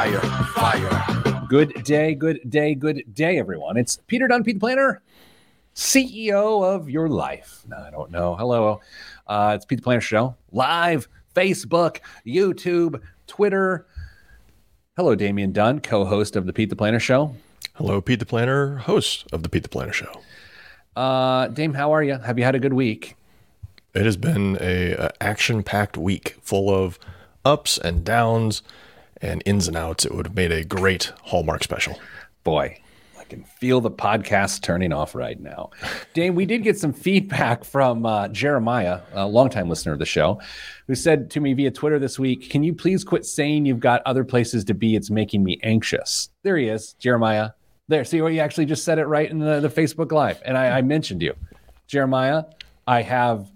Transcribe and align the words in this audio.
fire, 0.00 0.20
fire. 0.54 1.44
Good 1.46 1.84
day, 1.84 2.14
good 2.14 2.40
day, 2.48 2.74
good 2.74 3.04
day, 3.12 3.38
everyone. 3.38 3.76
It's 3.76 3.98
Peter 4.06 4.26
Dunn, 4.26 4.42
Pete 4.42 4.56
the 4.56 4.60
Planner, 4.60 5.02
CEO 5.74 6.64
of 6.64 6.88
your 6.88 7.06
life. 7.10 7.62
No, 7.68 7.76
I 7.76 7.90
don't 7.90 8.10
know. 8.10 8.34
Hello. 8.34 8.80
Uh, 9.26 9.52
it's 9.56 9.66
Pete 9.66 9.80
the 9.80 9.82
Planner 9.82 10.00
Show, 10.00 10.36
live, 10.52 11.06
Facebook, 11.34 11.98
YouTube, 12.26 13.02
Twitter. 13.26 13.86
Hello, 14.96 15.14
Damian 15.14 15.52
Dunn, 15.52 15.80
co 15.80 16.06
host 16.06 16.34
of 16.34 16.46
the 16.46 16.54
Pete 16.54 16.70
the 16.70 16.76
Planner 16.76 17.00
Show. 17.00 17.36
Hello, 17.74 18.00
Pete 18.00 18.20
the 18.20 18.24
Planner, 18.24 18.76
host 18.76 19.26
of 19.34 19.42
the 19.42 19.50
Pete 19.50 19.64
the 19.64 19.68
Planner 19.68 19.92
Show. 19.92 20.22
Uh, 20.96 21.48
Dame, 21.48 21.74
how 21.74 21.92
are 21.92 22.02
you? 22.02 22.16
Have 22.16 22.38
you 22.38 22.44
had 22.46 22.54
a 22.54 22.58
good 22.58 22.72
week? 22.72 23.16
It 23.92 24.06
has 24.06 24.16
been 24.16 24.56
a, 24.62 24.92
a 24.92 25.10
action-packed 25.20 25.98
week 25.98 26.38
full 26.40 26.74
of 26.74 26.98
ups 27.44 27.76
and 27.76 28.02
downs 28.02 28.62
and 29.20 29.42
ins 29.46 29.68
and 29.68 29.76
outs. 29.76 30.04
It 30.04 30.14
would 30.14 30.26
have 30.26 30.36
made 30.36 30.52
a 30.52 30.64
great 30.64 31.12
Hallmark 31.24 31.62
special. 31.62 31.98
Boy, 32.44 32.80
I 33.18 33.24
can 33.24 33.44
feel 33.44 33.80
the 33.80 33.90
podcast 33.90 34.62
turning 34.62 34.92
off 34.92 35.14
right 35.14 35.38
now. 35.38 35.70
Dame, 36.14 36.34
we 36.34 36.46
did 36.46 36.62
get 36.62 36.78
some 36.78 36.92
feedback 36.92 37.64
from 37.64 38.06
uh, 38.06 38.28
Jeremiah, 38.28 39.00
a 39.12 39.26
longtime 39.26 39.68
listener 39.68 39.92
of 39.92 39.98
the 39.98 40.06
show, 40.06 40.40
who 40.86 40.94
said 40.94 41.30
to 41.32 41.40
me 41.40 41.52
via 41.52 41.70
Twitter 41.70 41.98
this 41.98 42.18
week, 42.18 42.50
Can 42.50 42.62
you 42.62 42.74
please 42.74 43.04
quit 43.04 43.26
saying 43.26 43.66
you've 43.66 43.80
got 43.80 44.02
other 44.06 44.24
places 44.24 44.64
to 44.64 44.74
be? 44.74 44.96
It's 44.96 45.10
making 45.10 45.44
me 45.44 45.58
anxious. 45.62 46.30
There 46.42 46.56
he 46.56 46.68
is, 46.68 46.94
Jeremiah. 46.94 47.50
There, 47.88 48.04
see 48.04 48.22
where 48.22 48.30
you 48.30 48.40
actually 48.40 48.66
just 48.66 48.84
said 48.84 48.98
it 48.98 49.06
right 49.06 49.28
in 49.28 49.40
the, 49.40 49.60
the 49.60 49.68
Facebook 49.68 50.12
Live. 50.12 50.40
And 50.44 50.56
I, 50.56 50.78
I 50.78 50.82
mentioned 50.82 51.22
you. 51.22 51.34
Jeremiah, 51.88 52.44
I 52.86 53.02
have 53.02 53.50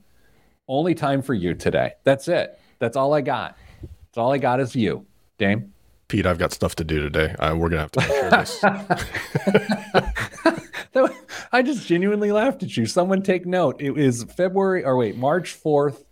only 0.67 0.95
time 0.95 1.23
for 1.23 1.35
you 1.35 1.55
today. 1.55 1.93
That's 2.03 2.27
it. 2.29 2.59
That's 2.81 2.97
all 2.97 3.15
I 3.15 3.21
got. 3.21 3.57
That's 3.81 4.19
all 4.19 4.33
I 4.33 4.39
got 4.39 4.61
is 4.61 4.75
you, 4.75 5.07
Dame. 5.39 5.73
Pete, 6.09 6.27
I've 6.27 6.39
got 6.39 6.53
stuff 6.53 6.75
to 6.77 6.85
do 6.85 7.01
today. 7.01 7.35
Uh, 7.39 7.57
we're 7.57 7.69
gonna 7.69 7.83
have 7.83 7.93
to 7.93 8.01
this. 8.31 8.63
I 11.53 11.63
just 11.63 11.87
genuinely 11.87 12.33
laughed 12.33 12.65
at 12.65 12.77
you. 12.77 12.85
Someone 12.85 13.23
take 13.23 13.47
note. 13.47 13.81
It 13.81 13.97
is 13.97 14.25
February 14.37 14.85
or 14.85 14.97
wait, 14.97 15.17
March 15.17 15.57
4th. 15.63 16.03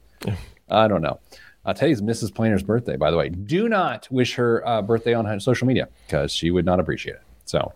I 0.68 0.86
don't 0.86 1.02
know. 1.02 1.18
Uh, 1.64 1.72
today's 1.72 2.00
Mrs. 2.00 2.34
Planner's 2.34 2.62
birthday, 2.62 2.96
by 2.96 3.10
the 3.10 3.16
way. 3.16 3.28
Do 3.28 3.68
not 3.68 4.08
wish 4.10 4.34
her 4.34 4.66
uh, 4.66 4.82
birthday 4.82 5.14
on 5.14 5.40
social 5.40 5.66
media 5.66 5.88
because 6.06 6.32
she 6.32 6.50
would 6.50 6.64
not 6.64 6.80
appreciate 6.80 7.14
it. 7.14 7.22
So 7.44 7.72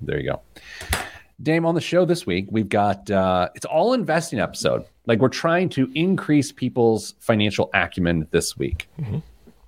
there 0.00 0.20
you 0.20 0.32
go. 0.32 0.40
Dame, 1.42 1.66
on 1.66 1.74
the 1.74 1.80
show 1.80 2.04
this 2.04 2.26
week, 2.26 2.46
we've 2.50 2.68
got 2.68 3.10
uh, 3.10 3.48
it's 3.54 3.66
all 3.66 3.94
investing 3.94 4.38
episode. 4.38 4.84
Like 5.06 5.18
we're 5.18 5.28
trying 5.28 5.68
to 5.70 5.90
increase 5.94 6.52
people's 6.52 7.14
financial 7.20 7.70
acumen 7.74 8.28
this 8.30 8.56
week. 8.56 8.88
Mm-hmm. 9.00 9.18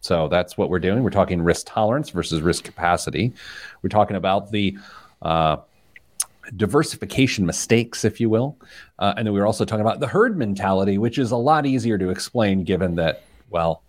So 0.05 0.29
that's 0.29 0.59
what 0.59 0.69
we're 0.69 0.81
doing. 0.81 1.03
We're 1.03 1.09
talking 1.09 1.41
risk 1.41 1.65
tolerance 1.67 2.11
versus 2.11 2.43
risk 2.43 2.63
capacity. 2.63 3.33
We're 3.81 3.89
talking 3.89 4.17
about 4.17 4.51
the 4.51 4.77
uh, 5.23 5.57
diversification 6.57 7.47
mistakes, 7.47 8.05
if 8.05 8.21
you 8.21 8.29
will. 8.29 8.59
Uh, 8.99 9.15
and 9.17 9.27
then 9.27 9.33
we 9.33 9.41
were 9.41 9.47
also 9.47 9.65
talking 9.65 9.81
about 9.81 10.01
the 10.01 10.07
herd 10.07 10.37
mentality, 10.37 10.99
which 10.99 11.17
is 11.17 11.31
a 11.31 11.39
lot 11.39 11.65
easier 11.65 11.97
to 11.97 12.11
explain 12.11 12.65
given 12.65 12.97
that, 12.97 13.23
well, 13.49 13.83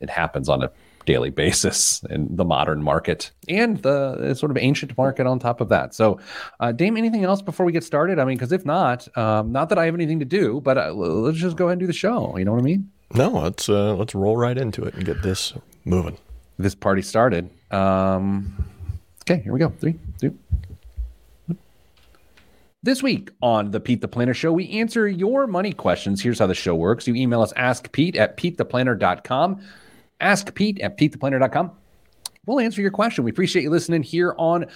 it 0.00 0.10
happens 0.10 0.50
on 0.50 0.62
a 0.62 0.70
daily 1.06 1.30
basis 1.30 2.04
in 2.10 2.36
the 2.36 2.44
modern 2.44 2.82
market 2.82 3.30
and 3.48 3.78
the 3.78 4.34
sort 4.34 4.50
of 4.50 4.58
ancient 4.58 4.94
market 4.98 5.26
on 5.26 5.38
top 5.38 5.62
of 5.62 5.70
that. 5.70 5.94
So, 5.94 6.20
uh, 6.60 6.72
Dame, 6.72 6.98
anything 6.98 7.24
else 7.24 7.40
before 7.40 7.64
we 7.64 7.72
get 7.72 7.82
started? 7.82 8.18
I 8.18 8.26
mean, 8.26 8.36
because 8.36 8.52
if 8.52 8.66
not, 8.66 9.08
um, 9.16 9.52
not 9.52 9.70
that 9.70 9.78
I 9.78 9.86
have 9.86 9.94
anything 9.94 10.18
to 10.18 10.26
do, 10.26 10.60
but 10.60 10.76
uh, 10.76 10.92
let's 10.92 11.38
just 11.38 11.56
go 11.56 11.64
ahead 11.64 11.78
and 11.78 11.80
do 11.80 11.86
the 11.86 11.94
show. 11.94 12.36
You 12.36 12.44
know 12.44 12.52
what 12.52 12.60
I 12.60 12.64
mean? 12.64 12.90
No, 13.12 13.28
let's 13.28 13.68
uh, 13.68 13.94
let's 13.94 14.14
roll 14.14 14.36
right 14.36 14.56
into 14.56 14.84
it 14.84 14.94
and 14.94 15.04
get 15.04 15.22
this 15.22 15.52
moving. 15.84 16.16
This 16.58 16.74
party 16.74 17.02
started. 17.02 17.50
Um, 17.70 18.64
okay, 19.22 19.42
here 19.42 19.52
we 19.52 19.58
go. 19.58 19.70
Three, 19.80 19.94
two. 20.20 20.36
This 22.82 23.02
week 23.02 23.30
on 23.40 23.70
the 23.70 23.80
Pete 23.80 24.02
the 24.02 24.08
Planner 24.08 24.34
Show, 24.34 24.52
we 24.52 24.68
answer 24.72 25.08
your 25.08 25.46
money 25.46 25.72
questions. 25.72 26.20
Here's 26.20 26.38
how 26.38 26.46
the 26.46 26.54
show 26.54 26.74
works. 26.74 27.08
You 27.08 27.14
email 27.14 27.40
us 27.40 27.52
askpete 27.54 28.16
at 28.16 28.36
petetheplanner.com. 28.36 29.62
Ask 30.20 30.54
Pete 30.54 30.80
at 30.80 30.98
petetheplanner.com. 30.98 31.70
We'll 32.46 32.60
answer 32.60 32.82
your 32.82 32.90
question. 32.90 33.24
We 33.24 33.30
appreciate 33.30 33.62
you 33.62 33.70
listening 33.70 34.02
here 34.02 34.34
on 34.36 34.66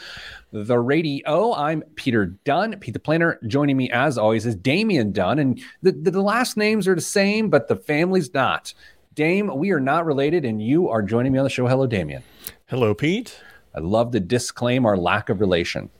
the 0.53 0.79
radio. 0.79 1.53
I'm 1.53 1.83
Peter 1.97 2.27
Dunn, 2.27 2.77
Pete 2.81 2.95
the 2.95 3.01
Planner. 3.01 3.39
Joining 3.47 3.77
me, 3.77 3.91
as 3.91 4.17
always, 4.17 4.47
is 4.47 4.55
Damian 4.55 5.13
Dunn. 5.13 5.39
And 5.39 5.61
the, 5.83 5.93
the, 5.93 6.11
the 6.13 6.23
last 6.23 6.57
names 6.57 6.89
are 6.89 6.95
the 6.95 7.01
same, 7.01 7.51
but 7.51 7.69
the 7.69 7.77
family's 7.77 8.33
not. 8.33 8.73
Dame, 9.15 9.55
we 9.57 9.71
are 9.73 9.81
not 9.81 10.07
related, 10.07 10.45
and 10.45 10.63
you 10.63 10.89
are 10.89 11.03
joining 11.03 11.33
me 11.33 11.39
on 11.39 11.45
the 11.45 11.51
show. 11.51 11.67
Hello, 11.67 11.87
Damian. 11.87 12.23
Hello, 12.67 12.95
Pete. 12.95 13.39
I 13.75 13.81
love 13.81 14.13
to 14.13 14.21
disclaim 14.21 14.87
our 14.87 14.97
lack 14.97 15.29
of 15.29 15.41
relation. 15.41 15.91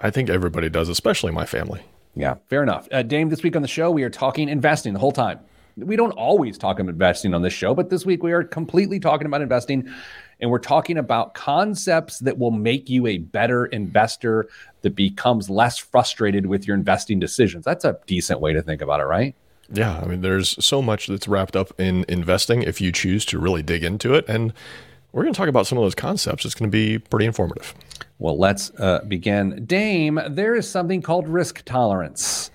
I 0.00 0.10
think 0.10 0.28
everybody 0.28 0.68
does, 0.68 0.88
especially 0.88 1.32
my 1.32 1.46
family. 1.46 1.82
Yeah, 2.16 2.36
fair 2.48 2.62
enough. 2.62 2.88
Uh, 2.90 3.02
Dame, 3.02 3.28
this 3.28 3.42
week 3.42 3.54
on 3.54 3.62
the 3.62 3.68
show, 3.68 3.90
we 3.90 4.02
are 4.02 4.10
talking 4.10 4.48
investing 4.48 4.92
the 4.92 4.98
whole 4.98 5.12
time. 5.12 5.38
We 5.76 5.96
don't 5.96 6.12
always 6.12 6.56
talk 6.56 6.80
about 6.80 6.92
investing 6.92 7.34
on 7.34 7.42
this 7.42 7.52
show, 7.52 7.74
but 7.74 7.90
this 7.90 8.06
week 8.06 8.22
we 8.22 8.32
are 8.32 8.42
completely 8.42 8.98
talking 8.98 9.26
about 9.26 9.42
investing. 9.42 9.92
And 10.40 10.50
we're 10.50 10.58
talking 10.58 10.98
about 10.98 11.34
concepts 11.34 12.18
that 12.20 12.38
will 12.38 12.50
make 12.50 12.90
you 12.90 13.06
a 13.06 13.18
better 13.18 13.66
investor 13.66 14.48
that 14.82 14.94
becomes 14.94 15.48
less 15.48 15.78
frustrated 15.78 16.46
with 16.46 16.66
your 16.66 16.76
investing 16.76 17.18
decisions. 17.18 17.64
That's 17.64 17.84
a 17.84 17.98
decent 18.06 18.40
way 18.40 18.52
to 18.52 18.62
think 18.62 18.82
about 18.82 19.00
it, 19.00 19.04
right? 19.04 19.34
Yeah. 19.72 19.98
I 19.98 20.06
mean, 20.06 20.20
there's 20.20 20.62
so 20.64 20.82
much 20.82 21.06
that's 21.06 21.26
wrapped 21.26 21.56
up 21.56 21.72
in 21.80 22.04
investing 22.08 22.62
if 22.62 22.80
you 22.80 22.92
choose 22.92 23.24
to 23.26 23.38
really 23.38 23.62
dig 23.62 23.82
into 23.82 24.14
it. 24.14 24.28
And 24.28 24.52
we're 25.16 25.22
going 25.22 25.32
to 25.32 25.38
talk 25.38 25.48
about 25.48 25.66
some 25.66 25.78
of 25.78 25.82
those 25.82 25.94
concepts. 25.94 26.44
It's 26.44 26.54
going 26.54 26.70
to 26.70 26.76
be 26.76 26.98
pretty 26.98 27.24
informative. 27.24 27.74
Well, 28.18 28.38
let's 28.38 28.70
uh, 28.78 29.00
begin. 29.08 29.64
Dame, 29.64 30.20
there 30.28 30.54
is 30.54 30.68
something 30.68 31.00
called 31.00 31.26
risk 31.26 31.62
tolerance. 31.64 32.50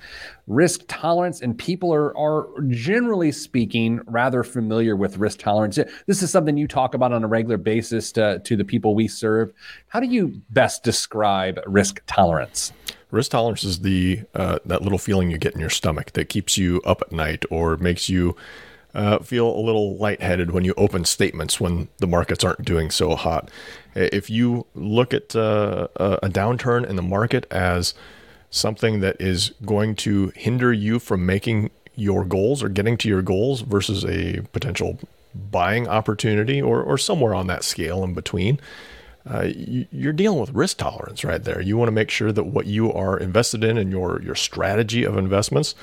Risk 0.46 0.82
tolerance, 0.88 1.42
and 1.42 1.58
people 1.58 1.92
are, 1.92 2.16
are 2.16 2.48
generally 2.68 3.32
speaking 3.32 4.00
rather 4.06 4.44
familiar 4.44 4.96
with 4.96 5.18
risk 5.18 5.40
tolerance. 5.40 5.80
This 6.06 6.22
is 6.22 6.30
something 6.30 6.56
you 6.56 6.68
talk 6.68 6.94
about 6.94 7.12
on 7.12 7.24
a 7.24 7.28
regular 7.28 7.58
basis 7.58 8.12
to, 8.12 8.38
to 8.38 8.56
the 8.56 8.66
people 8.66 8.94
we 8.94 9.08
serve. 9.08 9.52
How 9.88 10.00
do 10.00 10.06
you 10.06 10.40
best 10.52 10.84
describe 10.84 11.60
risk 11.66 12.04
tolerance? 12.06 12.74
Risk 13.10 13.32
tolerance 13.32 13.64
is 13.64 13.80
the 13.80 14.22
uh, 14.36 14.60
that 14.66 14.84
little 14.84 15.00
feeling 15.00 15.32
you 15.32 15.40
get 15.40 15.56
in 15.56 15.60
your 15.60 15.72
stomach 15.72 16.12
that 16.12 16.30
keeps 16.30 16.60
you 16.60 16.80
up 16.86 17.02
at 17.02 17.12
night 17.12 17.44
or 17.50 17.76
makes 17.78 18.08
you 18.08 18.36
uh, 18.94 19.20
feel 19.20 19.48
a 19.48 19.62
little 19.62 19.96
lightheaded 19.98 20.52
when 20.52 20.66
you 20.66 20.74
open 20.78 21.06
statements 21.06 21.60
when 21.60 21.88
the 21.98 22.08
markets 22.08 22.44
aren't 22.44 22.66
doing 22.66 22.92
so 22.92 23.16
hot. 23.16 23.50
If 23.96 24.30
you 24.30 24.66
look 24.76 25.14
at 25.14 25.36
uh, 25.36 25.88
a 25.96 26.30
downturn 26.30 26.88
in 26.88 26.96
the 26.96 27.02
market 27.02 27.46
as 27.52 27.94
something 28.50 29.00
that 29.00 29.20
is 29.20 29.54
going 29.66 29.96
to 29.96 30.32
hinder 30.36 30.74
you 30.74 31.00
from 31.00 31.26
making 31.26 31.72
your 31.96 32.26
goals 32.26 32.62
or 32.62 32.70
getting 32.70 32.98
to 32.98 33.08
your 33.08 33.22
goals 33.22 33.62
versus 33.62 34.04
a 34.06 34.42
potential 34.52 35.00
buying 35.34 35.88
opportunity 35.88 36.62
or, 36.62 36.82
or 36.82 36.98
somewhere 36.98 37.34
on 37.34 37.48
that 37.48 37.64
scale 37.64 38.04
in 38.04 38.14
between, 38.14 38.60
uh, 39.30 39.48
you're 39.54 40.14
dealing 40.14 40.40
with 40.40 40.50
risk 40.52 40.78
tolerance 40.78 41.24
right 41.24 41.44
there. 41.44 41.62
You 41.62 41.78
want 41.78 41.88
to 41.88 41.94
make 41.94 42.10
sure 42.10 42.32
that 42.32 42.44
what 42.44 42.66
you 42.66 42.92
are 42.92 43.18
invested 43.18 43.64
in 43.64 43.78
and 43.78 43.92
your 43.92 44.22
your 44.22 44.36
strategy 44.36 45.04
of 45.04 45.16
investments 45.16 45.76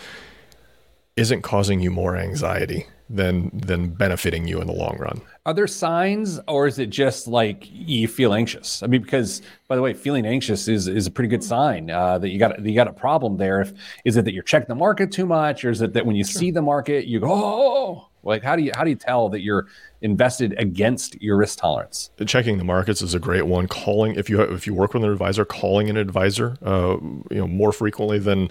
isn't 1.17 1.43
causing 1.43 1.81
you 1.81 1.91
more 1.91 2.17
anxiety 2.17 2.87
than 3.11 3.51
than 3.55 3.89
benefiting 3.89 4.47
you 4.47 4.61
in 4.61 4.67
the 4.67 4.73
long 4.73 4.97
run. 4.99 5.21
Are 5.47 5.55
there 5.55 5.67
signs, 5.67 6.39
or 6.47 6.67
is 6.67 6.79
it 6.79 6.91
just 6.91 7.27
like 7.27 7.67
you 7.71 8.07
feel 8.07 8.35
anxious? 8.35 8.83
I 8.83 8.87
mean, 8.87 9.03
because 9.03 9.41
by 9.67 9.77
the 9.77 9.83
way, 9.83 9.95
feeling 9.95 10.27
anxious 10.27 10.69
is 10.69 10.89
is 10.89 11.07
a 11.07 11.11
pretty 11.11 11.29
good 11.29 11.43
sign 11.43 11.91
uh, 11.91 12.19
that 12.19 12.29
you 12.29 12.39
got 12.39 12.65
you 12.65 12.75
got 12.75 12.89
a 12.89 12.93
problem 12.93 13.37
there. 13.39 13.61
If 13.61 13.73
is 14.05 14.17
it 14.17 14.25
that 14.27 14.35
you're 14.35 14.43
checking 14.43 14.69
the 14.69 14.75
market 14.75 15.11
too 15.11 15.27
much, 15.27 15.65
or 15.65 15.71
is 15.71 15.81
it 15.81 15.95
that 15.95 16.05
when 16.05 16.17
you 16.17 16.25
sure. 16.25 16.39
see 16.39 16.51
the 16.51 16.63
market 16.63 17.07
you 17.07 17.21
go, 17.21 17.29
oh, 17.31 18.09
like 18.23 18.43
how 18.43 18.57
do 18.57 18.63
you 18.63 18.73
how 18.75 18.85
do 18.85 18.91
you 18.91 18.97
tell 18.97 19.31
that 19.31 19.41
you're 19.41 19.67
invested 20.03 20.55
against 20.59 21.21
your 21.23 21.37
risk 21.37 21.59
tolerance? 21.59 22.11
Checking 22.27 22.59
the 22.59 22.65
markets 22.65 23.01
is 23.01 23.15
a 23.15 23.19
great 23.19 23.47
one. 23.47 23.69
Calling 23.69 24.17
if 24.17 24.29
you 24.29 24.41
if 24.43 24.67
you 24.67 24.75
work 24.75 24.93
with 24.93 25.03
an 25.03 25.11
advisor, 25.11 25.45
calling 25.45 25.89
an 25.89 25.97
advisor, 25.97 26.57
uh, 26.63 26.97
you 27.31 27.39
know, 27.39 27.47
more 27.47 27.73
frequently 27.73 28.19
than 28.19 28.51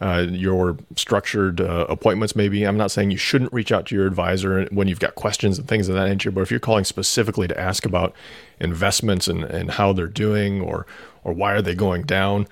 uh, 0.00 0.26
your 0.28 0.76
structured 0.94 1.60
uh, 1.60 1.86
appointments, 1.88 2.36
maybe. 2.36 2.64
I'm 2.64 2.76
not 2.76 2.90
saying 2.90 3.10
you 3.10 3.16
shouldn't 3.16 3.52
reach 3.52 3.72
out 3.72 3.86
to 3.86 3.94
your 3.94 4.06
advisor 4.06 4.66
when 4.66 4.88
you've 4.88 5.00
got 5.00 5.14
questions 5.14 5.58
and 5.58 5.66
things 5.66 5.88
of 5.88 5.94
that 5.94 6.08
nature, 6.08 6.30
but 6.30 6.42
if 6.42 6.50
you're 6.50 6.60
calling 6.60 6.84
specifically 6.84 7.48
to 7.48 7.58
ask 7.58 7.86
about 7.86 8.14
investments 8.60 9.26
and, 9.26 9.44
and 9.44 9.72
how 9.72 9.92
they're 9.92 10.06
doing 10.06 10.60
or, 10.60 10.86
or 11.24 11.32
why 11.32 11.52
are 11.52 11.62
they 11.62 11.74
going 11.74 12.02
down, 12.02 12.46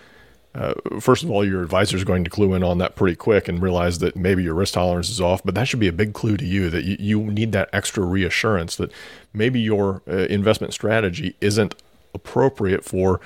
uh, 0.54 0.72
first 1.00 1.24
of 1.24 1.30
all, 1.30 1.44
your 1.44 1.62
advisor 1.62 1.96
is 1.96 2.04
going 2.04 2.22
to 2.22 2.30
clue 2.30 2.54
in 2.54 2.62
on 2.62 2.78
that 2.78 2.94
pretty 2.94 3.16
quick 3.16 3.48
and 3.48 3.60
realize 3.60 3.98
that 3.98 4.14
maybe 4.14 4.42
your 4.42 4.54
risk 4.54 4.74
tolerance 4.74 5.10
is 5.10 5.20
off. 5.20 5.42
But 5.42 5.56
that 5.56 5.64
should 5.64 5.80
be 5.80 5.88
a 5.88 5.92
big 5.92 6.14
clue 6.14 6.36
to 6.36 6.44
you 6.44 6.70
that 6.70 6.84
you, 6.84 7.24
need 7.24 7.52
that 7.52 7.68
extra 7.72 8.04
reassurance 8.04 8.76
that 8.76 8.92
maybe 9.32 9.60
your 9.60 10.02
uh, 10.06 10.26
investment 10.26 10.72
strategy 10.72 11.34
isn't 11.40 11.74
appropriate 12.14 12.84
for 12.84 13.20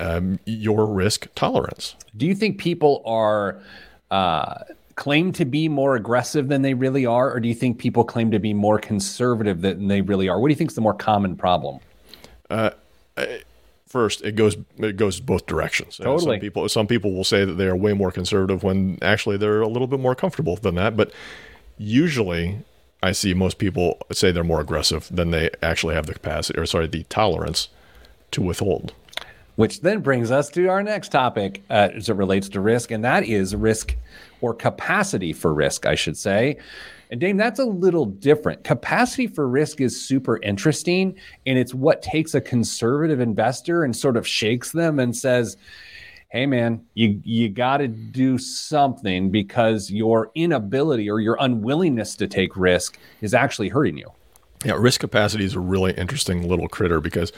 um, 0.00 0.38
your 0.46 0.86
risk 0.86 1.28
tolerance. 1.34 1.94
Do 2.16 2.26
you 2.26 2.34
think 2.34 2.58
people 2.58 3.02
are 3.04 3.60
uh, 4.10 4.64
claim 4.96 5.32
to 5.32 5.44
be 5.44 5.68
more 5.68 5.94
aggressive 5.94 6.48
than 6.48 6.62
they 6.62 6.74
really 6.74 7.06
are, 7.06 7.32
or 7.32 7.40
do 7.40 7.48
you 7.48 7.54
think 7.54 7.78
people 7.78 8.04
claim 8.04 8.30
to 8.30 8.38
be 8.38 8.54
more 8.54 8.78
conservative 8.78 9.60
than 9.60 9.88
they 9.88 10.00
really 10.00 10.28
are? 10.28 10.40
What 10.40 10.48
do 10.48 10.52
you 10.52 10.56
think 10.56 10.70
is 10.70 10.74
the 10.74 10.80
more 10.80 10.94
common 10.94 11.36
problem? 11.36 11.80
first 13.90 14.22
it 14.22 14.36
goes 14.36 14.56
it 14.78 14.96
goes 14.96 15.20
both 15.20 15.46
directions. 15.46 16.00
Uh, 16.00 16.04
Totally. 16.04 16.36
Some 16.36 16.40
people 16.40 16.68
some 16.68 16.86
people 16.86 17.12
will 17.12 17.24
say 17.24 17.44
that 17.44 17.54
they 17.54 17.66
are 17.66 17.76
way 17.76 17.92
more 17.92 18.10
conservative 18.10 18.62
when 18.62 18.98
actually 19.02 19.36
they're 19.36 19.60
a 19.60 19.68
little 19.68 19.88
bit 19.88 20.00
more 20.00 20.14
comfortable 20.14 20.56
than 20.56 20.76
that. 20.76 20.96
But 20.96 21.12
usually, 21.76 22.60
I 23.02 23.12
see 23.12 23.34
most 23.34 23.58
people 23.58 23.98
say 24.12 24.32
they're 24.32 24.44
more 24.44 24.60
aggressive 24.60 25.08
than 25.10 25.32
they 25.32 25.50
actually 25.62 25.94
have 25.94 26.06
the 26.06 26.14
capacity 26.14 26.58
or 26.58 26.66
sorry 26.66 26.86
the 26.86 27.02
tolerance 27.04 27.68
to 28.30 28.40
withhold. 28.40 28.94
Which 29.56 29.80
then 29.80 30.00
brings 30.00 30.30
us 30.30 30.48
to 30.50 30.68
our 30.68 30.82
next 30.82 31.10
topic 31.10 31.62
uh, 31.68 31.88
as 31.94 32.08
it 32.08 32.14
relates 32.14 32.48
to 32.50 32.60
risk, 32.60 32.90
and 32.90 33.04
that 33.04 33.24
is 33.24 33.54
risk 33.54 33.96
or 34.40 34.54
capacity 34.54 35.32
for 35.32 35.52
risk, 35.52 35.86
I 35.86 35.94
should 35.94 36.16
say. 36.16 36.56
And 37.10 37.20
Dame, 37.20 37.36
that's 37.36 37.58
a 37.58 37.64
little 37.64 38.06
different. 38.06 38.62
Capacity 38.62 39.26
for 39.26 39.48
risk 39.48 39.80
is 39.80 40.00
super 40.00 40.40
interesting, 40.42 41.16
and 41.44 41.58
it's 41.58 41.74
what 41.74 42.02
takes 42.02 42.34
a 42.34 42.40
conservative 42.40 43.18
investor 43.18 43.82
and 43.82 43.94
sort 43.94 44.16
of 44.16 44.26
shakes 44.26 44.70
them 44.70 45.00
and 45.00 45.14
says, 45.16 45.56
"Hey, 46.28 46.46
man, 46.46 46.84
you 46.94 47.20
you 47.24 47.48
got 47.48 47.78
to 47.78 47.88
do 47.88 48.38
something 48.38 49.30
because 49.30 49.90
your 49.90 50.30
inability 50.36 51.10
or 51.10 51.18
your 51.18 51.36
unwillingness 51.40 52.14
to 52.16 52.28
take 52.28 52.56
risk 52.56 52.96
is 53.20 53.34
actually 53.34 53.70
hurting 53.70 53.98
you." 53.98 54.06
Yeah, 54.64 54.74
risk 54.78 55.00
capacity 55.00 55.44
is 55.44 55.54
a 55.54 55.60
really 55.60 55.92
interesting 55.94 56.46
little 56.46 56.68
critter 56.68 57.00
because 57.00 57.32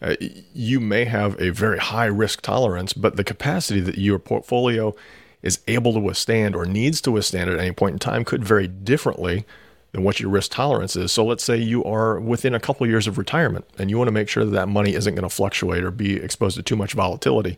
uh, 0.00 0.14
you 0.20 0.80
may 0.80 1.04
have 1.04 1.40
a 1.40 1.50
very 1.50 1.78
high 1.78 2.06
risk 2.06 2.42
tolerance, 2.42 2.92
but 2.92 3.16
the 3.16 3.24
capacity 3.24 3.80
that 3.80 3.98
your 3.98 4.18
portfolio 4.18 4.94
is 5.42 5.60
able 5.68 5.92
to 5.92 6.00
withstand 6.00 6.54
or 6.54 6.64
needs 6.66 7.00
to 7.00 7.10
withstand 7.10 7.50
at 7.50 7.58
any 7.58 7.72
point 7.72 7.94
in 7.94 7.98
time 7.98 8.24
could 8.24 8.44
vary 8.44 8.68
differently 8.68 9.44
than 9.92 10.02
what 10.02 10.20
your 10.20 10.30
risk 10.30 10.52
tolerance 10.52 10.96
is. 10.96 11.12
So 11.12 11.24
let's 11.24 11.44
say 11.44 11.56
you 11.56 11.82
are 11.84 12.20
within 12.20 12.54
a 12.54 12.60
couple 12.60 12.86
years 12.86 13.06
of 13.06 13.18
retirement 13.18 13.64
and 13.78 13.90
you 13.90 13.96
want 13.96 14.08
to 14.08 14.12
make 14.12 14.28
sure 14.28 14.44
that 14.44 14.50
that 14.50 14.68
money 14.68 14.94
isn't 14.94 15.14
going 15.14 15.28
to 15.28 15.34
fluctuate 15.34 15.82
or 15.82 15.90
be 15.90 16.16
exposed 16.16 16.56
to 16.56 16.62
too 16.62 16.76
much 16.76 16.92
volatility 16.92 17.56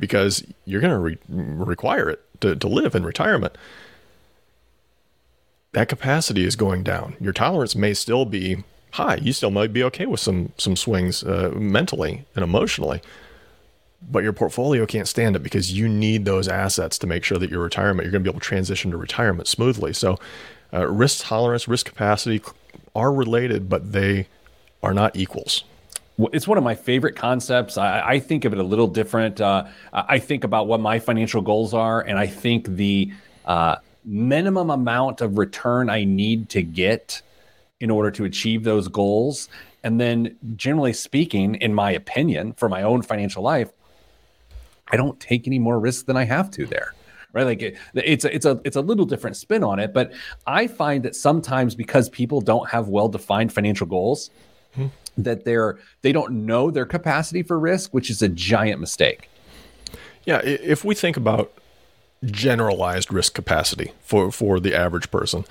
because 0.00 0.44
you're 0.64 0.80
going 0.80 0.92
to 0.92 0.98
re- 0.98 1.18
require 1.28 2.08
it 2.08 2.24
to, 2.40 2.56
to 2.56 2.68
live 2.68 2.94
in 2.94 3.04
retirement. 3.04 3.56
That 5.72 5.88
capacity 5.88 6.44
is 6.44 6.56
going 6.56 6.82
down. 6.82 7.16
Your 7.20 7.32
tolerance 7.32 7.76
may 7.76 7.92
still 7.92 8.24
be 8.24 8.64
high. 8.96 9.16
You 9.16 9.32
still 9.32 9.50
might 9.50 9.72
be 9.72 9.82
okay 9.84 10.06
with 10.06 10.20
some 10.20 10.52
some 10.58 10.76
swings 10.76 11.22
uh, 11.22 11.52
mentally 11.54 12.24
and 12.34 12.42
emotionally, 12.42 13.00
but 14.02 14.22
your 14.22 14.32
portfolio 14.32 14.86
can't 14.86 15.08
stand 15.08 15.36
it 15.36 15.42
because 15.42 15.72
you 15.72 15.88
need 15.88 16.24
those 16.24 16.48
assets 16.48 16.98
to 16.98 17.06
make 17.06 17.24
sure 17.24 17.38
that 17.38 17.50
your 17.50 17.62
retirement 17.62 18.04
you're 18.04 18.12
going 18.12 18.24
to 18.24 18.30
be 18.30 18.32
able 18.32 18.40
to 18.40 18.46
transition 18.46 18.90
to 18.90 18.96
retirement 18.96 19.48
smoothly. 19.48 19.92
So, 19.92 20.18
uh, 20.72 20.86
risk 20.88 21.24
tolerance, 21.24 21.68
risk 21.68 21.86
capacity 21.86 22.42
are 22.94 23.12
related, 23.12 23.68
but 23.68 23.92
they 23.92 24.26
are 24.82 24.94
not 24.94 25.16
equals. 25.16 25.64
It's 26.32 26.48
one 26.48 26.56
of 26.56 26.64
my 26.64 26.74
favorite 26.74 27.14
concepts. 27.14 27.76
I, 27.76 28.00
I 28.00 28.18
think 28.20 28.46
of 28.46 28.54
it 28.54 28.58
a 28.58 28.62
little 28.62 28.86
different. 28.86 29.38
Uh, 29.40 29.64
I 29.92 30.18
think 30.18 30.44
about 30.44 30.66
what 30.66 30.80
my 30.80 30.98
financial 30.98 31.42
goals 31.42 31.74
are, 31.74 32.00
and 32.00 32.18
I 32.18 32.26
think 32.26 32.66
the 32.66 33.12
uh, 33.44 33.76
minimum 34.02 34.70
amount 34.70 35.20
of 35.20 35.36
return 35.36 35.90
I 35.90 36.04
need 36.04 36.48
to 36.50 36.62
get 36.62 37.20
in 37.80 37.90
order 37.90 38.10
to 38.10 38.24
achieve 38.24 38.64
those 38.64 38.88
goals. 38.88 39.48
And 39.84 40.00
then, 40.00 40.36
generally 40.56 40.92
speaking, 40.92 41.56
in 41.56 41.74
my 41.74 41.90
opinion, 41.92 42.52
for 42.54 42.68
my 42.68 42.82
own 42.82 43.02
financial 43.02 43.42
life, 43.42 43.70
I 44.88 44.96
don't 44.96 45.18
take 45.20 45.46
any 45.46 45.58
more 45.58 45.78
risk 45.78 46.06
than 46.06 46.16
I 46.16 46.24
have 46.24 46.50
to 46.52 46.66
there. 46.66 46.94
Right, 47.32 47.44
like 47.44 47.60
it, 47.62 47.76
it's 47.94 48.24
a, 48.24 48.34
it's 48.34 48.46
a 48.46 48.60
it's 48.64 48.76
a 48.76 48.80
little 48.80 49.04
different 49.04 49.36
spin 49.36 49.62
on 49.62 49.78
it, 49.78 49.92
but 49.92 50.12
I 50.46 50.66
find 50.66 51.02
that 51.02 51.14
sometimes 51.14 51.74
because 51.74 52.08
people 52.08 52.40
don't 52.40 52.70
have 52.70 52.88
well 52.88 53.08
defined 53.08 53.52
financial 53.52 53.86
goals, 53.86 54.30
hmm. 54.74 54.86
that 55.18 55.44
they're 55.44 55.78
they 56.00 56.12
don't 56.12 56.46
know 56.46 56.70
their 56.70 56.86
capacity 56.86 57.42
for 57.42 57.58
risk, 57.58 57.92
which 57.92 58.08
is 58.08 58.22
a 58.22 58.28
giant 58.28 58.80
mistake. 58.80 59.28
Yeah, 60.24 60.40
if 60.42 60.84
we 60.84 60.94
think 60.94 61.16
about 61.16 61.52
generalized 62.24 63.12
risk 63.12 63.34
capacity 63.34 63.92
for, 64.00 64.32
for 64.32 64.58
the 64.58 64.74
average 64.74 65.10
person, 65.10 65.44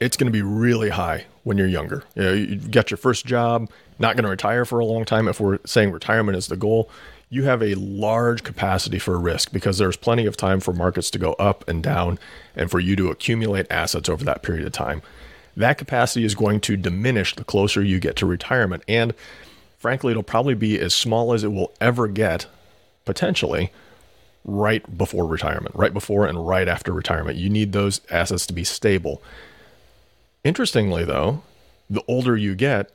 it's 0.00 0.16
going 0.16 0.26
to 0.26 0.32
be 0.32 0.42
really 0.42 0.88
high 0.88 1.26
when 1.44 1.58
you're 1.58 1.66
younger. 1.66 2.04
You 2.14 2.22
know, 2.22 2.32
you 2.32 2.56
got 2.56 2.90
your 2.90 2.98
first 2.98 3.26
job, 3.26 3.70
not 3.98 4.16
going 4.16 4.24
to 4.24 4.30
retire 4.30 4.64
for 4.64 4.78
a 4.78 4.84
long 4.84 5.04
time. 5.04 5.28
If 5.28 5.40
we're 5.40 5.58
saying 5.64 5.92
retirement 5.92 6.36
is 6.36 6.48
the 6.48 6.56
goal, 6.56 6.90
you 7.28 7.44
have 7.44 7.62
a 7.62 7.74
large 7.76 8.42
capacity 8.42 8.98
for 8.98 9.18
risk 9.18 9.52
because 9.52 9.78
there's 9.78 9.96
plenty 9.96 10.26
of 10.26 10.36
time 10.36 10.58
for 10.58 10.72
markets 10.72 11.10
to 11.10 11.18
go 11.18 11.34
up 11.34 11.66
and 11.68 11.82
down 11.82 12.18
and 12.56 12.70
for 12.70 12.80
you 12.80 12.96
to 12.96 13.08
accumulate 13.10 13.66
assets 13.70 14.08
over 14.08 14.24
that 14.24 14.42
period 14.42 14.66
of 14.66 14.72
time. 14.72 15.02
That 15.56 15.78
capacity 15.78 16.24
is 16.24 16.34
going 16.34 16.60
to 16.60 16.76
diminish 16.76 17.34
the 17.36 17.44
closer 17.44 17.82
you 17.82 18.00
get 18.00 18.16
to 18.16 18.26
retirement. 18.26 18.82
And 18.88 19.14
frankly, 19.78 20.10
it'll 20.10 20.22
probably 20.22 20.54
be 20.54 20.80
as 20.80 20.94
small 20.94 21.32
as 21.32 21.44
it 21.44 21.52
will 21.52 21.72
ever 21.80 22.08
get, 22.08 22.46
potentially, 23.04 23.70
right 24.44 24.96
before 24.96 25.26
retirement, 25.26 25.74
right 25.74 25.92
before 25.92 26.26
and 26.26 26.46
right 26.46 26.66
after 26.66 26.92
retirement. 26.92 27.36
You 27.36 27.50
need 27.50 27.72
those 27.72 28.00
assets 28.10 28.46
to 28.46 28.52
be 28.54 28.64
stable. 28.64 29.22
Interestingly, 30.44 31.04
though, 31.04 31.42
the 31.88 32.02
older 32.08 32.36
you 32.36 32.54
get, 32.54 32.90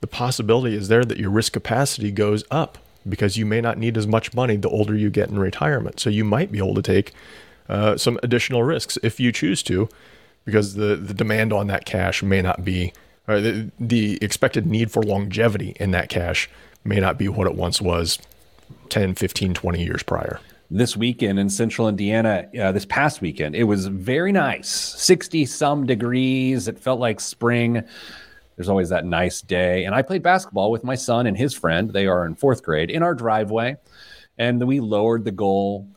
the 0.00 0.06
possibility 0.06 0.76
is 0.76 0.88
there 0.88 1.04
that 1.04 1.18
your 1.18 1.30
risk 1.30 1.52
capacity 1.52 2.10
goes 2.10 2.44
up 2.50 2.78
because 3.08 3.36
you 3.36 3.46
may 3.46 3.60
not 3.60 3.78
need 3.78 3.96
as 3.96 4.06
much 4.06 4.34
money 4.34 4.56
the 4.56 4.68
older 4.68 4.94
you 4.94 5.10
get 5.10 5.28
in 5.28 5.38
retirement. 5.38 5.98
So 5.98 6.10
you 6.10 6.24
might 6.24 6.52
be 6.52 6.58
able 6.58 6.74
to 6.74 6.82
take 6.82 7.12
uh, 7.68 7.96
some 7.96 8.18
additional 8.22 8.62
risks 8.62 8.98
if 9.02 9.18
you 9.18 9.32
choose 9.32 9.62
to, 9.64 9.88
because 10.44 10.74
the, 10.74 10.96
the 10.96 11.14
demand 11.14 11.52
on 11.52 11.66
that 11.68 11.84
cash 11.84 12.22
may 12.22 12.42
not 12.42 12.64
be, 12.64 12.92
or 13.26 13.40
the, 13.40 13.70
the 13.78 14.18
expected 14.22 14.66
need 14.66 14.90
for 14.90 15.02
longevity 15.02 15.74
in 15.80 15.90
that 15.92 16.08
cash 16.08 16.48
may 16.84 17.00
not 17.00 17.18
be 17.18 17.28
what 17.28 17.46
it 17.46 17.54
once 17.54 17.80
was 17.80 18.18
10, 18.88 19.14
15, 19.14 19.54
20 19.54 19.82
years 19.82 20.02
prior. 20.02 20.40
This 20.74 20.96
weekend 20.96 21.38
in 21.38 21.50
central 21.50 21.86
Indiana, 21.86 22.48
uh, 22.58 22.72
this 22.72 22.86
past 22.86 23.20
weekend, 23.20 23.54
it 23.54 23.64
was 23.64 23.88
very 23.88 24.32
nice 24.32 24.70
60 24.70 25.44
some 25.44 25.84
degrees. 25.84 26.66
It 26.66 26.78
felt 26.78 26.98
like 26.98 27.20
spring. 27.20 27.82
There's 28.56 28.70
always 28.70 28.88
that 28.88 29.04
nice 29.04 29.42
day. 29.42 29.84
And 29.84 29.94
I 29.94 30.00
played 30.00 30.22
basketball 30.22 30.70
with 30.70 30.82
my 30.82 30.94
son 30.94 31.26
and 31.26 31.36
his 31.36 31.52
friend. 31.52 31.90
They 31.92 32.06
are 32.06 32.24
in 32.24 32.34
fourth 32.36 32.62
grade 32.62 32.90
in 32.90 33.02
our 33.02 33.14
driveway. 33.14 33.76
And 34.38 34.66
we 34.66 34.80
lowered 34.80 35.26
the 35.26 35.30
goal 35.30 35.88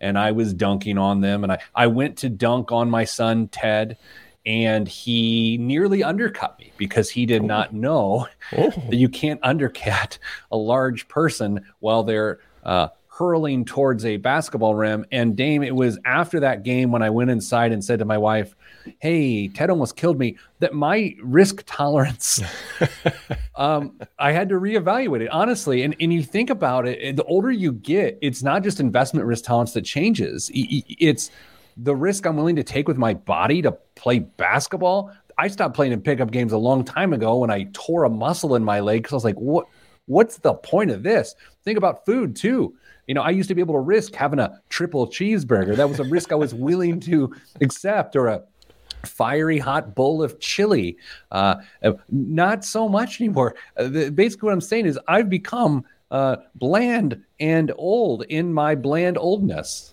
and 0.00 0.18
I 0.18 0.32
was 0.32 0.52
dunking 0.52 0.98
on 0.98 1.20
them. 1.20 1.44
And 1.44 1.52
I, 1.52 1.58
I 1.72 1.86
went 1.86 2.16
to 2.18 2.28
dunk 2.28 2.72
on 2.72 2.90
my 2.90 3.04
son, 3.04 3.46
Ted, 3.46 3.96
and 4.44 4.88
he 4.88 5.56
nearly 5.58 6.02
undercut 6.02 6.58
me 6.58 6.72
because 6.78 7.10
he 7.10 7.26
did 7.26 7.44
not 7.44 7.72
know 7.72 8.26
Oh. 8.56 8.70
that 8.70 8.96
you 8.96 9.08
can't 9.08 9.38
undercut 9.44 10.18
a 10.50 10.56
large 10.56 11.06
person 11.06 11.64
while 11.78 12.02
they're 12.02 12.40
uh, 12.64 12.88
hurling 13.16 13.64
towards 13.64 14.04
a 14.04 14.18
basketball 14.18 14.74
rim. 14.74 15.06
And 15.10 15.34
Dame, 15.34 15.62
it 15.62 15.74
was 15.74 15.98
after 16.04 16.40
that 16.40 16.64
game 16.64 16.92
when 16.92 17.02
I 17.02 17.08
went 17.08 17.30
inside 17.30 17.72
and 17.72 17.82
said 17.82 18.00
to 18.00 18.04
my 18.04 18.18
wife, 18.18 18.54
Hey, 18.98 19.48
Ted 19.48 19.70
almost 19.70 19.96
killed 19.96 20.18
me, 20.18 20.36
that 20.58 20.74
my 20.74 21.14
risk 21.22 21.62
tolerance, 21.64 22.42
um, 23.56 23.98
I 24.18 24.32
had 24.32 24.50
to 24.50 24.56
reevaluate 24.56 25.22
it 25.22 25.30
honestly. 25.30 25.82
And, 25.82 25.96
and 25.98 26.12
you 26.12 26.22
think 26.22 26.50
about 26.50 26.86
it, 26.86 27.16
the 27.16 27.24
older 27.24 27.50
you 27.50 27.72
get, 27.72 28.18
it's 28.20 28.42
not 28.42 28.62
just 28.62 28.80
investment 28.80 29.26
risk 29.26 29.44
tolerance 29.44 29.72
that 29.72 29.86
changes, 29.86 30.50
it's 30.52 31.30
the 31.78 31.96
risk 31.96 32.26
I'm 32.26 32.36
willing 32.36 32.56
to 32.56 32.64
take 32.64 32.86
with 32.86 32.98
my 32.98 33.14
body 33.14 33.62
to 33.62 33.72
play 33.94 34.18
basketball. 34.18 35.10
I 35.38 35.48
stopped 35.48 35.74
playing 35.74 35.92
in 35.92 36.02
pickup 36.02 36.30
games 36.30 36.52
a 36.52 36.58
long 36.58 36.84
time 36.84 37.12
ago 37.14 37.38
when 37.38 37.50
I 37.50 37.68
tore 37.72 38.04
a 38.04 38.10
muscle 38.10 38.54
in 38.54 38.64
my 38.64 38.80
leg 38.80 39.02
because 39.02 39.12
I 39.12 39.16
was 39.16 39.24
like, 39.24 39.36
what? 39.36 39.66
What's 40.08 40.38
the 40.38 40.54
point 40.54 40.92
of 40.92 41.02
this? 41.02 41.34
Think 41.64 41.76
about 41.78 42.06
food 42.06 42.36
too. 42.36 42.76
You 43.06 43.14
know, 43.14 43.22
I 43.22 43.30
used 43.30 43.48
to 43.48 43.54
be 43.54 43.60
able 43.60 43.74
to 43.74 43.80
risk 43.80 44.14
having 44.14 44.38
a 44.38 44.60
triple 44.68 45.06
cheeseburger. 45.06 45.76
That 45.76 45.88
was 45.88 46.00
a 46.00 46.04
risk 46.04 46.32
I 46.32 46.34
was 46.36 46.54
willing 46.54 47.00
to 47.00 47.34
accept, 47.60 48.16
or 48.16 48.28
a 48.28 48.42
fiery 49.04 49.58
hot 49.58 49.94
bowl 49.94 50.22
of 50.22 50.38
chili. 50.40 50.96
Uh, 51.30 51.56
uh, 51.82 51.92
not 52.10 52.64
so 52.64 52.88
much 52.88 53.20
anymore. 53.20 53.54
Uh, 53.76 53.88
the, 53.88 54.10
basically, 54.10 54.46
what 54.46 54.52
I'm 54.52 54.60
saying 54.60 54.86
is 54.86 54.98
I've 55.06 55.30
become 55.30 55.84
uh, 56.10 56.36
bland 56.56 57.22
and 57.40 57.72
old 57.76 58.24
in 58.28 58.52
my 58.52 58.74
bland 58.74 59.18
oldness. 59.18 59.92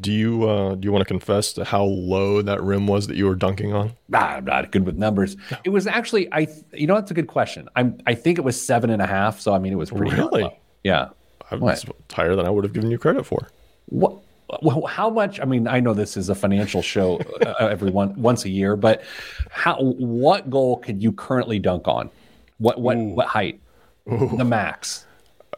Do 0.00 0.10
you 0.10 0.48
uh, 0.48 0.74
do 0.74 0.86
you 0.86 0.92
want 0.92 1.02
to 1.02 1.06
confess 1.06 1.52
to 1.54 1.64
how 1.64 1.84
low 1.84 2.40
that 2.42 2.62
rim 2.62 2.86
was 2.86 3.08
that 3.08 3.16
you 3.16 3.26
were 3.26 3.34
dunking 3.34 3.74
on? 3.74 3.92
Ah, 4.14 4.36
I'm 4.36 4.44
not 4.44 4.72
good 4.72 4.86
with 4.86 4.96
numbers. 4.96 5.36
It 5.64 5.70
was 5.70 5.86
actually, 5.86 6.28
I, 6.32 6.46
th- 6.46 6.64
you 6.72 6.86
know, 6.86 6.94
that's 6.94 7.10
a 7.10 7.14
good 7.14 7.26
question. 7.26 7.68
I'm, 7.76 7.98
I 8.06 8.14
think 8.14 8.38
it 8.38 8.40
was 8.42 8.60
seven 8.60 8.88
and 8.88 9.02
a 9.02 9.06
half. 9.06 9.38
So 9.38 9.52
I 9.52 9.58
mean, 9.58 9.72
it 9.72 9.76
was 9.76 9.90
pretty 9.90 10.16
Really? 10.16 10.58
Yeah. 10.82 11.10
I 11.50 11.56
What? 11.56 11.84
higher 12.12 12.34
than 12.36 12.46
I 12.46 12.50
would 12.50 12.64
have 12.64 12.72
given 12.72 12.90
you 12.90 12.98
credit 12.98 13.24
for. 13.24 13.48
What? 13.86 14.18
Well, 14.62 14.86
how 14.86 15.10
much? 15.10 15.40
I 15.40 15.44
mean, 15.44 15.66
I 15.66 15.80
know 15.80 15.92
this 15.92 16.16
is 16.16 16.28
a 16.28 16.34
financial 16.34 16.80
show 16.80 17.18
uh, 17.44 17.54
every 17.68 17.90
one 17.90 18.14
once 18.20 18.44
a 18.44 18.48
year, 18.48 18.76
but 18.76 19.02
how? 19.50 19.76
What 19.80 20.50
goal 20.50 20.76
could 20.78 21.02
you 21.02 21.10
currently 21.12 21.58
dunk 21.58 21.88
on? 21.88 22.10
What 22.58 22.80
what 22.80 22.96
what 22.96 23.26
height? 23.26 23.60
The 24.06 24.44
max. 24.44 25.04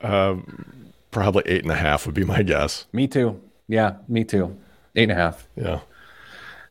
Um, 0.01 0.65
Probably 1.11 1.43
eight 1.47 1.63
and 1.63 1.71
a 1.73 1.77
half 1.77 2.07
would 2.07 2.15
be 2.15 2.25
my 2.25 2.43
guess. 2.43 2.87
Me 2.93 3.07
too. 3.07 3.41
Yeah, 3.67 3.97
me 4.09 4.25
too. 4.25 4.57
Eight 4.97 5.05
and 5.05 5.13
a 5.13 5.15
half, 5.17 5.47
Yeah. 5.57 5.81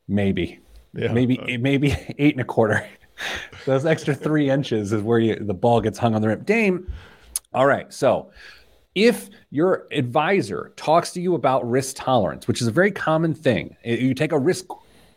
maybe. 0.08 0.60
Yeah. 0.94 1.12
maybe 1.12 1.58
maybe 1.60 1.92
eight 2.18 2.34
and 2.34 2.42
a 2.42 2.46
quarter. 2.46 2.88
Those 3.66 3.86
extra 3.86 4.14
three 4.16 4.50
inches 4.50 4.94
is 4.94 5.02
where 5.02 5.20
you, 5.20 5.36
the 5.36 5.54
ball 5.54 5.82
gets 5.82 5.98
hung 6.00 6.16
on 6.16 6.22
the 6.22 6.28
rim. 6.30 6.42
Dame, 6.44 6.92
All 7.54 7.66
right. 7.66 7.92
So 7.94 8.32
if 8.98 9.30
your 9.52 9.86
advisor 9.92 10.74
talks 10.76 11.12
to 11.12 11.22
you 11.22 11.36
about 11.36 11.70
risk 11.70 11.96
tolerance, 11.98 12.48
which 12.48 12.62
is 12.62 12.68
a 12.68 12.72
very 12.72 12.90
common 12.92 13.36
thing, 13.36 13.78
you 13.86 14.16
take 14.16 14.32
a 14.32 14.40
risk 14.40 14.66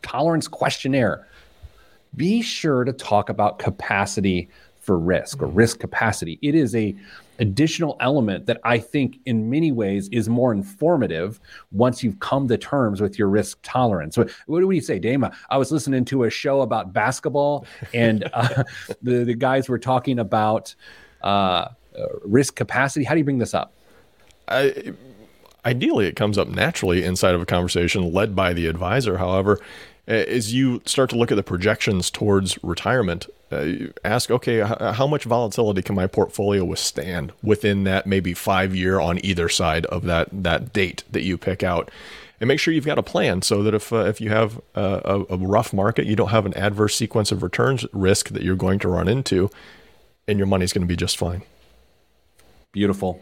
tolerance 0.03 0.47
questionnaire, 0.47 1.27
be 2.15 2.43
sure 2.43 2.85
to 2.85 2.93
talk 2.93 3.31
about 3.31 3.59
capacity 3.59 4.51
for 4.83 4.99
risk 4.99 5.43
or 5.43 5.47
risk 5.47 5.79
capacity. 5.79 6.39
It 6.43 6.55
is 6.55 6.75
a 6.75 6.95
additional 7.39 7.97
element 8.01 8.45
that 8.45 8.61
I 8.65 8.77
think 8.77 9.19
in 9.25 9.49
many 9.49 9.73
ways 9.73 10.11
is 10.11 10.29
more 10.29 10.53
informative 10.53 11.41
once 11.73 12.03
you've 12.03 12.21
come 12.21 12.49
to 12.49 12.59
terms 12.59 13.01
with 13.01 13.19
your 13.19 13.29
risk 13.29 13.61
tolerance. 13.63 14.15
So 14.15 14.27
what 14.47 14.61
do 14.61 14.67
we 14.67 14.81
say, 14.81 14.99
Dama? 14.99 15.33
I 15.49 15.57
was 15.57 15.73
listening 15.73 16.05
to 16.07 16.25
a 16.25 16.31
show 16.31 16.61
about 16.61 16.93
basketball 16.93 17.65
and 17.95 18.29
uh, 18.35 18.65
the, 19.03 19.25
the 19.25 19.35
guys 19.35 19.71
were 19.71 19.79
talking 19.79 20.19
about 20.19 20.75
uh, 21.23 21.27
uh, 21.27 21.69
risk 22.25 22.55
capacity. 22.57 23.05
How 23.05 23.15
do 23.15 23.19
you 23.19 23.25
bring 23.25 23.39
this 23.39 23.55
up? 23.55 23.73
I, 24.49 24.93
ideally, 25.65 26.07
it 26.07 26.17
comes 26.17 26.39
up 26.39 26.49
naturally 26.49 27.05
inside 27.05 27.35
of 27.35 27.43
a 27.43 27.47
conversation 27.47 28.13
led 28.13 28.35
by 28.35 28.53
the 28.53 28.67
advisor. 28.67 29.19
However, 29.19 29.59
as 30.07 30.53
you 30.53 30.83
start 30.87 31.11
to 31.11 31.17
look 31.17 31.31
at 31.31 31.37
the 31.37 31.43
projections 31.43 32.11
towards 32.11 32.59
retirement, 32.65 33.29
uh, 33.53 33.67
ask, 34.05 34.31
okay, 34.31 34.63
h- 34.63 34.95
how 34.95 35.07
much 35.07 35.25
volatility 35.25 35.83
can 35.83 35.95
my 35.95 36.07
portfolio 36.07 36.65
withstand 36.65 37.33
within 37.43 37.85
that 37.85 38.07
maybe 38.07 38.35
five 38.35 38.75
year 38.75 38.99
on 38.99 39.25
either 39.25 39.49
side 39.49 39.87
of 39.87 40.05
that 40.05 40.29
that 40.33 40.73
date 40.73 41.05
that 41.11 41.23
you 41.23 41.39
pick 41.39 41.63
out, 41.63 41.91
and 42.41 42.49
make 42.49 42.59
sure 42.59 42.73
you've 42.75 42.87
got 42.87 42.99
a 42.99 43.03
plan 43.03 43.43
so 43.43 43.63
that 43.63 43.75
if 43.75 43.93
uh, 43.93 43.99
if 43.99 44.21
you 44.21 44.31
have 44.31 44.61
a, 44.75 45.25
a 45.31 45.37
rough 45.37 45.73
market, 45.73 46.07
you 46.07 46.17
don't 46.17 46.31
have 46.31 46.47
an 46.47 46.55
adverse 46.55 46.97
sequence 46.97 47.31
of 47.31 47.43
returns 47.43 47.85
risk 47.93 48.31
that 48.31 48.43
you're 48.43 48.57
going 48.57 48.79
to 48.81 48.89
run 48.89 49.07
into, 49.07 49.51
and 50.27 50.39
your 50.39 50.47
money's 50.47 50.73
going 50.73 50.83
to 50.83 50.89
be 50.89 50.97
just 50.97 51.17
fine. 51.17 51.43
Beautiful 52.73 53.21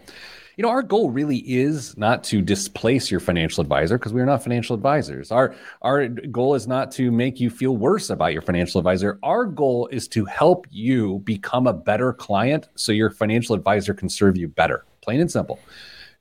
you 0.59 0.63
know, 0.63 0.71
our 0.71 0.83
goal 0.83 1.11
really 1.11 1.37
is 1.37 1.97
not 1.97 2.25
to 2.25 2.43
displace 2.43 3.13
your 3.13 3.21
financial 3.21 3.63
advisor 3.63 3.97
because 3.97 4.13
we 4.13 4.21
are 4.21 4.27
not 4.27 4.43
financial 4.43 4.75
advisors. 4.75 5.31
Our 5.31 5.55
our 5.83 6.09
goal 6.09 6.57
is 6.57 6.67
not 6.67 6.91
to 6.93 7.13
make 7.13 7.39
you 7.39 7.49
feel 7.49 7.77
worse 7.77 8.11
about 8.11 8.33
your 8.33 8.43
financial 8.43 8.81
advisor. 8.81 9.21
Our 9.23 9.47
goal 9.47 9.87
is 9.93 10.09
to 10.09 10.25
help 10.25 10.67
you 10.69 11.21
become 11.21 11.69
a 11.69 11.73
better 11.73 12.13
client 12.13 12.67
so 12.75 12.91
your 12.91 13.09
financial 13.09 13.55
advisor 13.55 13.95
can 13.95 14.09
serve 14.09 14.37
you 14.37 14.49
better. 14.49 14.85
Plain 15.01 15.21
and 15.21 15.31
simple. 15.31 15.61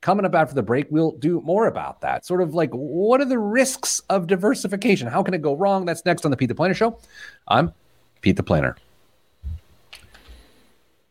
Coming 0.01 0.23
up 0.23 0.35
after 0.35 0.53
the 0.53 0.61
break, 0.61 0.85
we'll 0.91 1.13
do 1.13 1.41
more 1.41 1.65
about 1.65 2.01
that. 2.01 2.23
Sort 2.23 2.43
of 2.43 2.53
like 2.53 2.69
what 2.69 3.21
are 3.21 3.25
the 3.25 3.39
risks 3.39 4.01
of 4.11 4.27
diversification? 4.27 5.07
How 5.07 5.23
can 5.23 5.33
it 5.33 5.41
go 5.41 5.55
wrong? 5.55 5.85
That's 5.85 6.05
next 6.05 6.25
on 6.25 6.31
the 6.31 6.37
Pete 6.37 6.49
the 6.49 6.53
Planner 6.53 6.75
Show. 6.75 6.99
I'm 7.47 7.73
Pete 8.21 8.35
the 8.35 8.43
Planner 8.43 8.77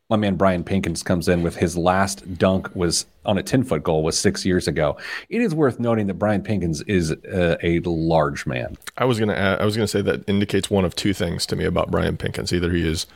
my 0.09 0.17
man 0.17 0.37
Brian 0.37 0.63
Pinkins 0.63 1.05
comes 1.05 1.29
in 1.29 1.43
with 1.43 1.57
his 1.57 1.77
last 1.77 2.39
dunk 2.39 2.75
was 2.75 3.07
on 3.25 3.39
a 3.39 3.43
10 3.43 3.65
foot 3.65 3.83
goal 3.83 4.05
was 4.05 4.19
six 4.19 4.45
years 4.45 4.69
ago. 4.69 4.97
It 5.29 5.41
is 5.41 5.55
worth 5.55 5.81
noting 5.81 6.07
that 6.07 6.15
Brian 6.15 6.43
Pinkins 6.43 6.87
is 6.87 7.11
a, 7.11 7.59
a 7.67 7.81
large 7.81 8.47
man. 8.47 8.77
I 8.97 9.05
was 9.05 9.19
gonna 9.19 9.35
add, 9.35 9.61
I 9.61 9.65
was 9.65 9.77
gonna 9.77 9.89
say 9.89 10.03
that 10.03 10.29
indicates 10.29 10.71
one 10.71 10.85
of 10.85 10.95
two 10.95 11.13
things 11.13 11.45
to 11.47 11.57
me 11.57 11.65
about 11.65 11.91
Brian 11.91 12.17
Pinkins. 12.17 12.53
Either 12.53 12.71
he 12.71 12.87
is 12.87 13.07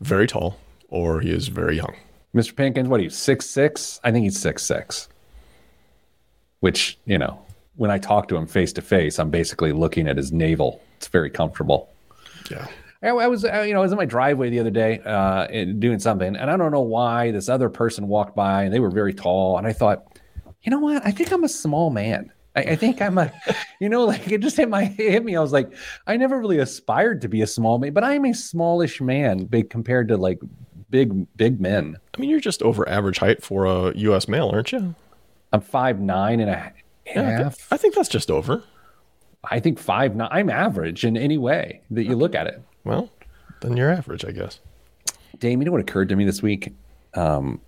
very 0.00 0.26
tall 0.26 0.58
or 0.90 1.20
he 1.20 1.30
is 1.30 1.48
very 1.48 1.76
young. 1.76 1.94
Mr. 2.34 2.52
Pinkins, 2.52 2.88
what 2.88 3.00
are 3.00 3.04
you 3.04 3.10
six 3.10 3.46
six? 3.46 4.00
I 4.04 4.10
think 4.12 4.24
he's 4.24 4.38
six 4.38 4.62
six. 4.62 5.08
Which 6.60 6.98
you 7.06 7.16
know, 7.16 7.40
when 7.76 7.90
I 7.90 7.98
talk 7.98 8.28
to 8.28 8.36
him 8.36 8.46
face 8.46 8.72
to 8.74 8.82
face, 8.82 9.18
I'm 9.18 9.30
basically 9.30 9.72
looking 9.72 10.08
at 10.08 10.18
his 10.18 10.30
navel. 10.30 10.82
It's 10.98 11.08
very 11.08 11.30
comfortable. 11.30 11.88
Yeah. 12.50 12.66
I, 13.08 13.26
was, 13.26 13.44
uh, 13.44 13.60
you 13.62 13.74
know, 13.74 13.80
I 13.80 13.82
was 13.82 13.92
in 13.92 13.98
my 13.98 14.04
driveway 14.04 14.50
the 14.50 14.60
other 14.60 14.70
day 14.70 15.00
uh, 15.04 15.46
doing 15.46 15.98
something, 15.98 16.36
and 16.36 16.50
I 16.50 16.56
don't 16.56 16.72
know 16.72 16.80
why 16.80 17.30
this 17.30 17.48
other 17.48 17.68
person 17.68 18.08
walked 18.08 18.34
by 18.34 18.64
and 18.64 18.72
they 18.72 18.80
were 18.80 18.90
very 18.90 19.12
tall, 19.12 19.58
and 19.58 19.66
I 19.66 19.72
thought, 19.72 20.18
you 20.62 20.70
know 20.70 20.78
what? 20.78 21.04
I 21.04 21.10
think 21.10 21.30
I'm 21.30 21.44
a 21.44 21.48
small 21.48 21.90
man. 21.90 22.32
I, 22.56 22.60
I 22.60 22.76
think 22.76 23.02
I'm 23.02 23.18
a, 23.18 23.32
you 23.80 23.88
know, 23.88 24.04
like 24.04 24.30
it 24.30 24.40
just 24.40 24.56
hit 24.56 24.68
my 24.68 24.84
hit 24.98 25.24
me. 25.24 25.36
I 25.36 25.40
was 25.40 25.52
like, 25.52 25.72
I 26.06 26.16
never 26.16 26.38
really 26.38 26.58
aspired 26.58 27.20
to 27.22 27.28
be 27.28 27.42
a 27.42 27.46
small 27.46 27.78
man, 27.78 27.92
but 27.92 28.04
I 28.04 28.14
am 28.14 28.24
a 28.24 28.32
smallish 28.32 29.00
man, 29.00 29.44
big 29.44 29.70
compared 29.70 30.08
to 30.08 30.16
like 30.16 30.40
big 30.90 31.26
big 31.36 31.60
men. 31.60 31.96
I 32.16 32.20
mean, 32.20 32.30
you're 32.30 32.40
just 32.40 32.62
over 32.62 32.88
average 32.88 33.18
height 33.18 33.42
for 33.42 33.66
a 33.66 33.96
U.S. 33.96 34.28
male, 34.28 34.50
aren't 34.50 34.72
you? 34.72 34.94
I'm 35.52 35.60
five 35.60 36.00
nine 36.00 36.40
and 36.40 36.50
a 36.50 36.54
half. 36.54 36.72
and 37.06 37.26
yeah, 37.26 37.42
half. 37.44 37.72
I 37.72 37.76
think 37.76 37.94
that's 37.94 38.08
just 38.08 38.30
over. 38.30 38.64
I 39.44 39.60
think 39.60 39.78
five 39.78 40.16
nine. 40.16 40.28
I'm 40.32 40.48
average 40.48 41.04
in 41.04 41.16
any 41.16 41.38
way 41.38 41.82
that 41.90 42.04
you 42.04 42.16
look 42.16 42.34
at 42.34 42.46
it. 42.46 42.62
Well, 42.84 43.10
then 43.60 43.76
you're 43.76 43.90
average, 43.90 44.24
I 44.24 44.30
guess. 44.30 44.60
Dame, 45.38 45.60
you 45.60 45.66
know 45.66 45.72
what 45.72 45.80
occurred 45.80 46.08
to 46.10 46.16
me 46.16 46.24
this 46.24 46.42
week? 46.42 46.74
Um, 47.14 47.60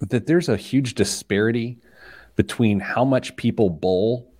that 0.00 0.26
there's 0.26 0.48
a 0.48 0.56
huge 0.56 0.94
disparity 0.94 1.78
between 2.36 2.80
how 2.80 3.04
much 3.04 3.36
people 3.36 3.70
bowl 3.70 4.32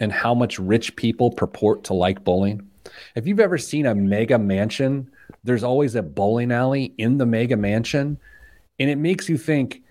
and 0.00 0.12
how 0.12 0.34
much 0.34 0.58
rich 0.58 0.96
people 0.96 1.30
purport 1.30 1.84
to 1.84 1.94
like 1.94 2.24
bowling. 2.24 2.68
If 3.14 3.26
you've 3.26 3.40
ever 3.40 3.58
seen 3.58 3.86
a 3.86 3.94
mega 3.94 4.38
mansion, 4.38 5.10
there's 5.44 5.64
always 5.64 5.94
a 5.94 6.02
bowling 6.02 6.52
alley 6.52 6.94
in 6.98 7.18
the 7.18 7.26
mega 7.26 7.56
mansion. 7.56 8.18
And 8.78 8.90
it 8.90 8.96
makes 8.96 9.28
you 9.28 9.36
think, 9.36 9.82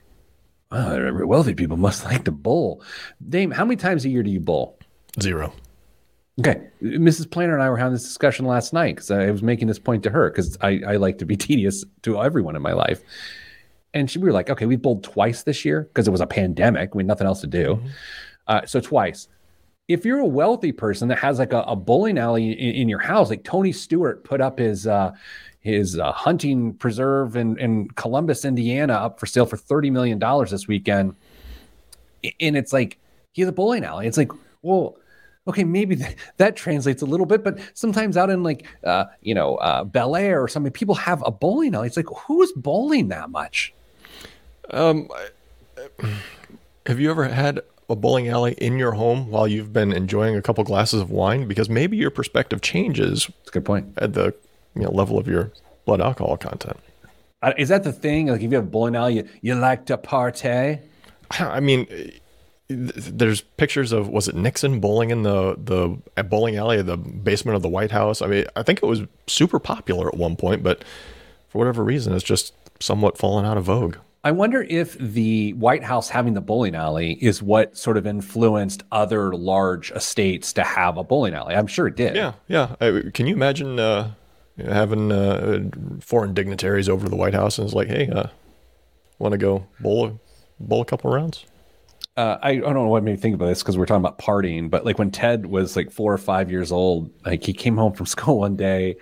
oh, 0.71 1.25
wealthy 1.25 1.53
people 1.53 1.77
must 1.77 2.05
like 2.05 2.25
to 2.25 2.31
bowl. 2.31 2.83
Dame, 3.27 3.51
how 3.51 3.65
many 3.65 3.75
times 3.75 4.05
a 4.05 4.09
year 4.09 4.23
do 4.23 4.31
you 4.31 4.39
bowl? 4.39 4.79
Zero. 5.21 5.53
Okay. 6.39 6.61
Mrs. 6.81 7.29
Planner 7.29 7.53
and 7.53 7.63
I 7.63 7.69
were 7.69 7.77
having 7.77 7.93
this 7.93 8.03
discussion 8.03 8.45
last 8.45 8.71
night 8.71 8.95
because 8.95 9.09
I 9.09 9.31
was 9.31 9.41
making 9.41 9.67
this 9.67 9.79
point 9.79 10.03
to 10.03 10.11
her 10.11 10.29
because 10.29 10.57
I, 10.61 10.81
I 10.87 10.95
like 10.97 11.17
to 11.19 11.25
be 11.25 11.35
tedious 11.37 11.83
to 12.03 12.21
everyone 12.21 12.55
in 12.55 12.61
my 12.61 12.73
life. 12.73 13.01
And 13.93 14.09
she, 14.09 14.19
we 14.19 14.25
were 14.25 14.33
like, 14.33 14.49
okay, 14.49 14.65
we 14.65 14.75
bowled 14.75 15.03
twice 15.03 15.43
this 15.43 15.65
year 15.65 15.83
because 15.83 16.07
it 16.07 16.11
was 16.11 16.21
a 16.21 16.27
pandemic. 16.27 16.93
We 16.93 17.01
had 17.01 17.07
nothing 17.07 17.25
else 17.25 17.41
to 17.41 17.47
do. 17.47 17.75
Mm-hmm. 17.75 17.87
Uh, 18.47 18.65
so 18.65 18.79
twice. 18.79 19.27
If 19.87 20.05
you're 20.05 20.19
a 20.19 20.25
wealthy 20.25 20.71
person 20.71 21.07
that 21.07 21.17
has 21.19 21.39
like 21.39 21.53
a, 21.53 21.61
a 21.61 21.75
bowling 21.75 22.17
alley 22.17 22.51
in, 22.51 22.75
in, 22.75 22.89
your 22.89 22.99
house, 22.99 23.29
like 23.29 23.43
Tony 23.43 23.71
Stewart 23.71 24.23
put 24.25 24.41
up 24.41 24.59
his 24.59 24.85
uh, 24.85 25.13
his 25.61 25.97
uh, 25.97 26.11
hunting 26.11 26.73
preserve 26.73 27.37
in, 27.37 27.57
in 27.57 27.87
Columbus, 27.91 28.43
Indiana, 28.43 28.93
up 28.93 29.17
for 29.17 29.25
sale 29.25 29.45
for 29.45 29.55
thirty 29.55 29.89
million 29.89 30.19
dollars 30.19 30.51
this 30.51 30.67
weekend, 30.67 31.15
and 32.41 32.57
it's 32.57 32.73
like 32.73 32.97
he 33.31 33.41
has 33.41 33.47
a 33.47 33.53
bowling 33.53 33.85
alley. 33.85 34.07
It's 34.07 34.17
like, 34.17 34.31
well, 34.61 34.97
okay, 35.47 35.63
maybe 35.63 35.95
th- 35.95 36.15
that 36.37 36.55
translates 36.55 37.01
a 37.01 37.05
little 37.05 37.25
bit, 37.25 37.43
but 37.43 37.59
sometimes 37.73 38.17
out 38.17 38.29
in 38.29 38.43
like, 38.43 38.65
uh, 38.83 39.05
you 39.21 39.33
know, 39.33 39.55
uh, 39.55 39.83
Bel 39.83 40.15
Air 40.15 40.41
or 40.41 40.47
something, 40.47 40.71
people 40.71 40.95
have 40.95 41.23
a 41.25 41.31
bowling 41.31 41.75
alley. 41.75 41.87
It's 41.87 41.97
like, 41.97 42.07
who's 42.25 42.51
bowling 42.53 43.09
that 43.09 43.29
much? 43.29 43.73
Um, 44.71 45.09
have 46.85 46.99
you 46.99 47.09
ever 47.09 47.25
had 47.25 47.61
a 47.89 47.95
bowling 47.95 48.27
alley 48.27 48.53
in 48.57 48.77
your 48.77 48.91
home 48.91 49.29
while 49.29 49.47
you've 49.47 49.71
been 49.71 49.93
enjoying 49.93 50.35
a 50.35 50.41
couple 50.41 50.63
glasses 50.63 51.01
of 51.01 51.09
wine? 51.09 51.47
Because 51.47 51.69
maybe 51.69 51.97
your 51.97 52.11
perspective 52.11 52.61
changes. 52.61 53.27
That's 53.27 53.49
a 53.49 53.51
good 53.51 53.65
point. 53.65 53.93
At 53.97 54.13
the 54.13 54.33
you 54.75 54.83
know, 54.83 54.91
level 54.91 55.17
of 55.17 55.27
your 55.27 55.51
blood 55.85 56.01
alcohol 56.01 56.37
content. 56.37 56.77
Uh, 57.41 57.53
is 57.57 57.69
that 57.69 57.83
the 57.83 57.93
thing? 57.93 58.27
Like, 58.27 58.41
if 58.41 58.51
you 58.51 58.57
have 58.57 58.65
a 58.65 58.69
bowling 58.69 58.95
alley, 58.95 59.15
you, 59.15 59.29
you 59.41 59.55
like 59.55 59.85
to 59.85 59.97
partay? 59.97 60.81
I 61.31 61.59
mean, 61.59 61.87
there's 62.69 63.41
pictures 63.41 63.91
of 63.91 64.09
was 64.09 64.27
it 64.27 64.35
Nixon 64.35 64.79
bowling 64.79 65.09
in 65.09 65.23
the 65.23 65.55
the 65.57 66.23
bowling 66.23 66.57
alley, 66.57 66.81
the 66.81 66.97
basement 66.97 67.55
of 67.55 67.61
the 67.61 67.69
White 67.69 67.91
House. 67.91 68.21
I 68.21 68.27
mean, 68.27 68.45
I 68.55 68.63
think 68.63 68.83
it 68.83 68.85
was 68.85 69.03
super 69.27 69.59
popular 69.59 70.07
at 70.07 70.15
one 70.15 70.35
point, 70.35 70.63
but 70.63 70.83
for 71.49 71.59
whatever 71.59 71.83
reason, 71.83 72.13
it's 72.13 72.23
just 72.23 72.53
somewhat 72.79 73.17
fallen 73.17 73.45
out 73.45 73.57
of 73.57 73.65
vogue. 73.65 73.95
I 74.23 74.31
wonder 74.31 74.63
if 74.63 74.97
the 74.97 75.53
White 75.53 75.83
House 75.83 76.09
having 76.09 76.33
the 76.33 76.41
bowling 76.41 76.75
alley 76.75 77.13
is 77.21 77.41
what 77.41 77.77
sort 77.77 77.95
of 77.95 78.05
influenced 78.05 78.83
other 78.91 79.33
large 79.33 79.91
estates 79.91 80.51
to 80.53 80.63
have 80.63 80.97
a 80.97 81.03
bowling 81.03 81.33
alley. 81.33 81.55
I'm 81.55 81.67
sure 81.67 81.87
it 81.87 81.95
did. 81.95 82.15
Yeah, 82.15 82.33
yeah. 82.49 82.75
Can 83.13 83.27
you 83.27 83.33
imagine 83.35 83.79
uh, 83.79 84.11
having 84.57 85.13
uh, 85.13 85.69
foreign 86.01 86.33
dignitaries 86.33 86.89
over 86.89 87.05
to 87.05 87.09
the 87.09 87.15
White 87.15 87.35
House 87.35 87.57
and 87.57 87.65
it's 87.65 87.75
like, 87.75 87.87
hey, 87.87 88.09
uh, 88.09 88.27
want 89.17 89.31
to 89.31 89.37
go 89.37 89.65
bowl 89.79 90.05
a, 90.05 90.13
bowl 90.59 90.81
a 90.81 90.85
couple 90.85 91.09
rounds? 91.09 91.45
Uh, 92.15 92.37
I, 92.41 92.49
I, 92.49 92.55
don't 92.55 92.73
know 92.73 92.87
what 92.87 93.03
made 93.03 93.11
me 93.11 93.17
think 93.17 93.35
about 93.35 93.45
this 93.45 93.61
because 93.61 93.77
we're 93.77 93.85
talking 93.85 94.03
about 94.03 94.17
partying, 94.17 94.69
but 94.69 94.85
like 94.85 94.97
when 94.97 95.11
Ted 95.11 95.45
was 95.45 95.75
like 95.75 95.91
four 95.91 96.11
or 96.11 96.17
five 96.17 96.49
years 96.49 96.71
old, 96.71 97.11
like 97.25 97.43
he 97.43 97.53
came 97.53 97.77
home 97.77 97.93
from 97.93 98.05
school 98.07 98.39
one 98.39 98.55
day 98.55 98.97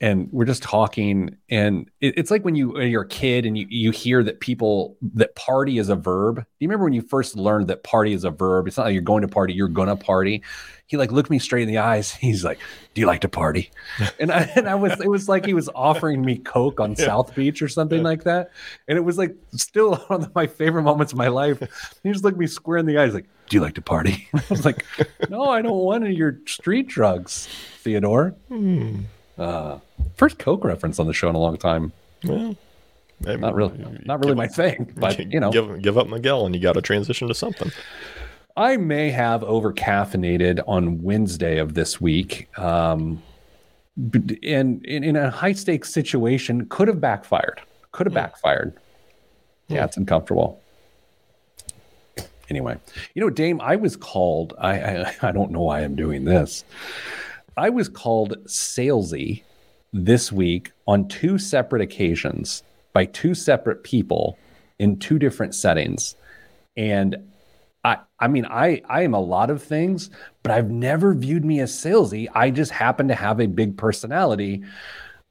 and 0.00 0.28
we're 0.32 0.44
just 0.44 0.64
talking 0.64 1.36
and 1.48 1.88
it, 2.00 2.18
it's 2.18 2.30
like 2.30 2.44
when 2.44 2.56
you 2.56 2.78
you're 2.80 3.02
a 3.02 3.08
kid 3.08 3.46
and 3.46 3.56
you 3.56 3.66
you 3.70 3.90
hear 3.92 4.22
that 4.24 4.40
people 4.40 4.96
that 5.14 5.34
party 5.36 5.78
is 5.78 5.88
a 5.88 5.96
verb. 5.96 6.36
Do 6.36 6.42
you 6.58 6.68
remember 6.68 6.84
when 6.84 6.92
you 6.92 7.02
first 7.02 7.36
learned 7.36 7.68
that 7.68 7.84
party 7.84 8.12
is 8.12 8.24
a 8.24 8.30
verb? 8.30 8.66
It's 8.66 8.76
not 8.76 8.86
like 8.86 8.94
you're 8.94 9.02
going 9.02 9.22
to 9.22 9.28
party, 9.28 9.54
you're 9.54 9.68
gonna 9.68 9.96
party 9.96 10.42
he 10.92 10.98
like 10.98 11.10
looked 11.10 11.30
me 11.30 11.38
straight 11.38 11.62
in 11.62 11.68
the 11.68 11.78
eyes. 11.78 12.12
He's 12.20 12.44
like, 12.44 12.58
"Do 12.92 13.00
you 13.00 13.06
like 13.06 13.22
to 13.22 13.28
party?" 13.28 13.70
And 14.20 14.30
I 14.30 14.42
and 14.54 14.68
I 14.68 14.74
was 14.74 15.00
it 15.00 15.08
was 15.08 15.26
like 15.26 15.46
he 15.46 15.54
was 15.54 15.70
offering 15.74 16.22
me 16.22 16.36
coke 16.36 16.80
on 16.80 16.90
yeah. 16.98 17.06
South 17.06 17.34
Beach 17.34 17.62
or 17.62 17.68
something 17.68 17.98
yeah. 17.98 18.04
like 18.04 18.24
that. 18.24 18.50
And 18.86 18.98
it 18.98 19.00
was 19.00 19.16
like 19.16 19.34
still 19.52 19.96
one 20.06 20.22
of 20.22 20.34
my 20.34 20.46
favorite 20.46 20.82
moments 20.82 21.12
of 21.12 21.18
my 21.18 21.28
life. 21.28 21.60
He 22.02 22.12
just 22.12 22.22
looked 22.22 22.38
me 22.38 22.46
square 22.46 22.76
in 22.76 22.84
the 22.84 22.98
eyes, 22.98 23.14
like, 23.14 23.26
"Do 23.48 23.56
you 23.56 23.62
like 23.62 23.74
to 23.74 23.82
party?" 23.82 24.28
I 24.34 24.42
was 24.50 24.66
like, 24.66 24.84
"No, 25.30 25.44
I 25.44 25.62
don't 25.62 25.78
want 25.78 26.04
any 26.04 26.12
of 26.12 26.18
your 26.18 26.38
street 26.46 26.88
drugs, 26.88 27.48
Theodore." 27.78 28.34
Hmm. 28.48 29.00
Uh, 29.38 29.78
first 30.16 30.38
coke 30.38 30.62
reference 30.62 30.98
on 30.98 31.06
the 31.06 31.14
show 31.14 31.30
in 31.30 31.34
a 31.34 31.38
long 31.38 31.56
time. 31.56 31.92
Well, 32.22 32.54
not 33.20 33.54
really, 33.54 33.98
not 34.04 34.22
really 34.22 34.34
my 34.34 34.46
thing. 34.46 34.92
But 34.94 35.18
you 35.32 35.40
know, 35.40 35.50
give 35.50 35.80
give 35.80 35.96
up 35.96 36.06
Miguel, 36.06 36.44
and 36.44 36.54
you 36.54 36.60
got 36.60 36.74
to 36.74 36.82
transition 36.82 37.28
to 37.28 37.34
something. 37.34 37.72
I 38.56 38.76
may 38.76 39.10
have 39.10 39.42
over 39.44 39.72
caffeinated 39.72 40.62
on 40.66 41.02
Wednesday 41.02 41.58
of 41.58 41.74
this 41.74 42.00
week. 42.00 42.48
Um, 42.58 43.22
and 43.96 44.84
in, 44.84 45.04
in 45.04 45.16
a 45.16 45.30
high 45.30 45.52
stakes 45.52 45.92
situation, 45.92 46.66
could 46.66 46.88
have 46.88 47.00
backfired. 47.00 47.60
Could 47.92 48.06
have 48.06 48.12
mm. 48.12 48.16
backfired. 48.16 48.74
Yeah, 49.68 49.84
it's 49.84 49.96
uncomfortable. 49.96 50.60
Anyway, 52.50 52.78
you 53.14 53.22
know, 53.22 53.30
Dame, 53.30 53.60
I 53.60 53.76
was 53.76 53.96
called. 53.96 54.54
I, 54.58 54.80
I 54.80 55.14
I 55.22 55.32
don't 55.32 55.50
know 55.50 55.62
why 55.62 55.80
I'm 55.80 55.96
doing 55.96 56.24
this. 56.24 56.64
I 57.56 57.70
was 57.70 57.88
called 57.88 58.36
salesy 58.46 59.42
this 59.92 60.32
week 60.32 60.72
on 60.86 61.08
two 61.08 61.38
separate 61.38 61.82
occasions 61.82 62.62
by 62.92 63.04
two 63.04 63.34
separate 63.34 63.84
people 63.84 64.38
in 64.78 64.98
two 64.98 65.18
different 65.18 65.54
settings. 65.54 66.16
And 66.76 67.16
I 67.84 67.98
I 68.18 68.28
mean 68.28 68.46
I 68.46 68.82
I 68.88 69.02
am 69.02 69.14
a 69.14 69.20
lot 69.20 69.50
of 69.50 69.62
things, 69.62 70.10
but 70.42 70.52
I've 70.52 70.70
never 70.70 71.14
viewed 71.14 71.44
me 71.44 71.60
as 71.60 71.72
salesy. 71.72 72.28
I 72.34 72.50
just 72.50 72.70
happen 72.70 73.08
to 73.08 73.14
have 73.14 73.40
a 73.40 73.46
big 73.46 73.76
personality. 73.76 74.62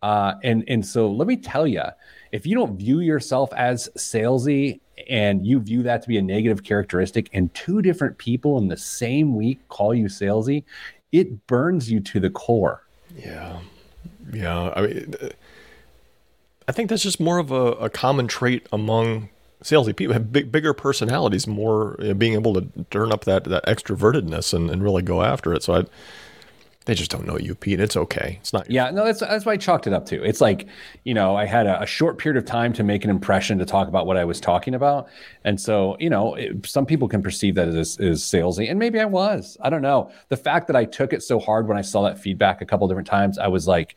Uh, 0.01 0.34
and 0.43 0.63
and 0.67 0.86
so 0.86 1.10
let 1.12 1.27
me 1.27 1.38
tell 1.38 1.67
you, 1.67 1.84
if 2.31 2.46
you 2.46 2.55
don't 2.55 2.77
view 2.77 3.00
yourself 3.01 3.53
as 3.53 3.89
salesy 3.98 4.79
and 5.10 5.46
you 5.46 5.60
view 5.60 5.84
that 5.84 6.01
to 6.01 6.08
be 6.08 6.17
a 6.17 6.22
negative 6.22 6.63
characteristic, 6.63 7.29
and 7.34 7.53
two 7.53 7.81
different 7.81 8.17
people 8.17 8.58
in 8.58 8.67
the 8.67 8.77
same 8.77 9.36
week 9.36 9.60
call 9.70 9.93
you 9.93 10.05
salesy, 10.05 10.63
it 11.12 11.46
burns 11.48 11.91
you 11.91 12.00
to 12.00 12.20
the 12.20 12.29
core. 12.29 12.84
Yeah, 13.15 13.60
yeah. 14.34 14.74
I 14.75 14.81
mean, 14.81 15.15
I 16.67 16.72
think 16.72 16.89
that's 16.89 17.03
just 17.03 17.20
more 17.20 17.38
of 17.38 17.51
a, 17.51 17.72
a 17.74 17.89
common 17.89 18.27
trait 18.27 18.67
among 18.72 19.29
salesy 19.63 19.96
people. 19.96 20.13
Have 20.13 20.32
big, 20.32 20.51
bigger 20.51 20.74
personalities, 20.74 21.48
more 21.48 21.96
you 22.00 22.10
know, 22.10 22.13
being 22.13 22.34
able 22.34 22.53
to 22.56 22.68
turn 22.89 23.12
up 23.12 23.25
that 23.25 23.46
that 23.46 23.65
extrovertedness 23.65 24.53
and, 24.53 24.70
and 24.70 24.84
really 24.84 25.01
go 25.01 25.22
after 25.22 25.53
it. 25.53 25.63
So 25.63 25.75
I 25.75 25.84
they 26.86 26.96
just 26.96 27.12
don't 27.12 27.27
know 27.27 27.38
you, 27.38 27.53
Pete. 27.53 27.80
It's 27.80 27.96
okay. 27.96 28.38
It's 28.41 28.53
not. 28.53 28.70
Yeah, 28.70 28.89
no, 28.89 29.06
that's 29.06 29.20
that's 29.20 29.46
why 29.46 29.53
I 29.53 29.58
chalked 29.58 29.86
it 29.86 29.94
up 29.94 30.08
to. 30.08 30.24
It's 30.24 30.41
like, 30.41 30.68
you 31.03 31.13
know, 31.13 31.36
I 31.36 31.46
had 31.46 31.68
a, 31.68 31.84
a, 31.84 31.86
short 31.86 32.18
period 32.18 32.41
of 32.41 32.50
time 32.50 32.74
to 32.74 32.84
make 32.84 33.03
an 33.03 33.12
impression 33.12 33.60
to 33.60 33.65
talk 33.65 33.88
about 33.88 34.08
what 34.08 34.18
I 34.18 34.25
was 34.25 34.41
talking 34.41 34.74
about, 34.74 35.08
and 35.44 35.62
so 35.62 35.96
you 36.00 36.10
know, 36.10 36.34
it, 36.34 36.65
some 36.65 36.88
people 36.88 37.08
can 37.08 37.22
perceive 37.22 37.53
that 37.56 37.68
as 37.68 38.00
is 38.00 38.24
salesy, 38.24 38.68
and 38.68 38.80
maybe 38.80 39.00
I 39.00 39.06
was. 39.06 39.58
I 39.62 39.70
don't 39.70 39.84
know. 39.84 40.12
The 40.30 40.38
fact 40.38 40.65
that 40.68 40.75
I 40.75 40.86
took 40.86 41.13
it 41.13 41.22
so 41.22 41.39
hard 41.39 41.68
when 41.68 41.77
I 41.77 41.82
saw 41.82 42.01
that 42.03 42.18
feedback 42.18 42.62
a 42.62 42.65
couple 42.65 42.88
different 42.88 43.08
times, 43.08 43.38
I 43.38 43.48
was 43.48 43.68
like, 43.68 43.96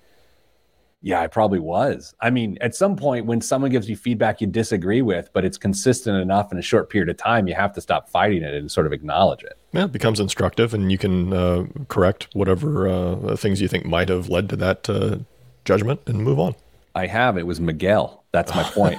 yeah, 1.04 1.20
I 1.20 1.26
probably 1.26 1.58
was. 1.58 2.14
I 2.20 2.30
mean, 2.30 2.56
at 2.62 2.74
some 2.74 2.96
point 2.96 3.26
when 3.26 3.42
someone 3.42 3.70
gives 3.70 3.90
you 3.90 3.94
feedback 3.94 4.40
you 4.40 4.46
disagree 4.46 5.02
with, 5.02 5.28
but 5.34 5.44
it's 5.44 5.58
consistent 5.58 6.16
enough 6.16 6.50
in 6.50 6.56
a 6.58 6.62
short 6.62 6.88
period 6.88 7.10
of 7.10 7.18
time, 7.18 7.46
you 7.46 7.54
have 7.54 7.74
to 7.74 7.82
stop 7.82 8.08
fighting 8.08 8.42
it 8.42 8.54
and 8.54 8.72
sort 8.72 8.86
of 8.86 8.92
acknowledge 8.94 9.44
it. 9.44 9.58
Yeah, 9.72 9.84
it 9.84 9.92
becomes 9.92 10.18
instructive 10.18 10.72
and 10.72 10.90
you 10.90 10.96
can 10.96 11.34
uh, 11.34 11.66
correct 11.88 12.28
whatever 12.32 12.88
uh, 12.88 13.36
things 13.36 13.60
you 13.60 13.68
think 13.68 13.84
might 13.84 14.08
have 14.08 14.30
led 14.30 14.48
to 14.48 14.56
that 14.56 14.88
uh, 14.88 15.18
judgment 15.66 16.00
and 16.06 16.24
move 16.24 16.40
on. 16.40 16.54
I 16.94 17.06
have. 17.06 17.36
It 17.36 17.46
was 17.46 17.60
Miguel. 17.60 18.24
That's 18.32 18.54
my 18.54 18.62
point. 18.62 18.98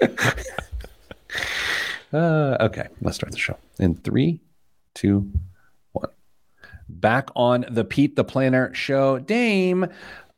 Uh, 2.12 2.56
okay, 2.60 2.86
let's 3.02 3.16
start 3.16 3.32
the 3.32 3.38
show. 3.38 3.58
In 3.78 3.94
three, 3.96 4.40
two, 4.94 5.30
one. 5.92 6.08
Back 6.88 7.28
on 7.34 7.66
the 7.68 7.84
Pete 7.84 8.16
the 8.16 8.24
Planner 8.24 8.72
show. 8.74 9.18
Dame, 9.18 9.86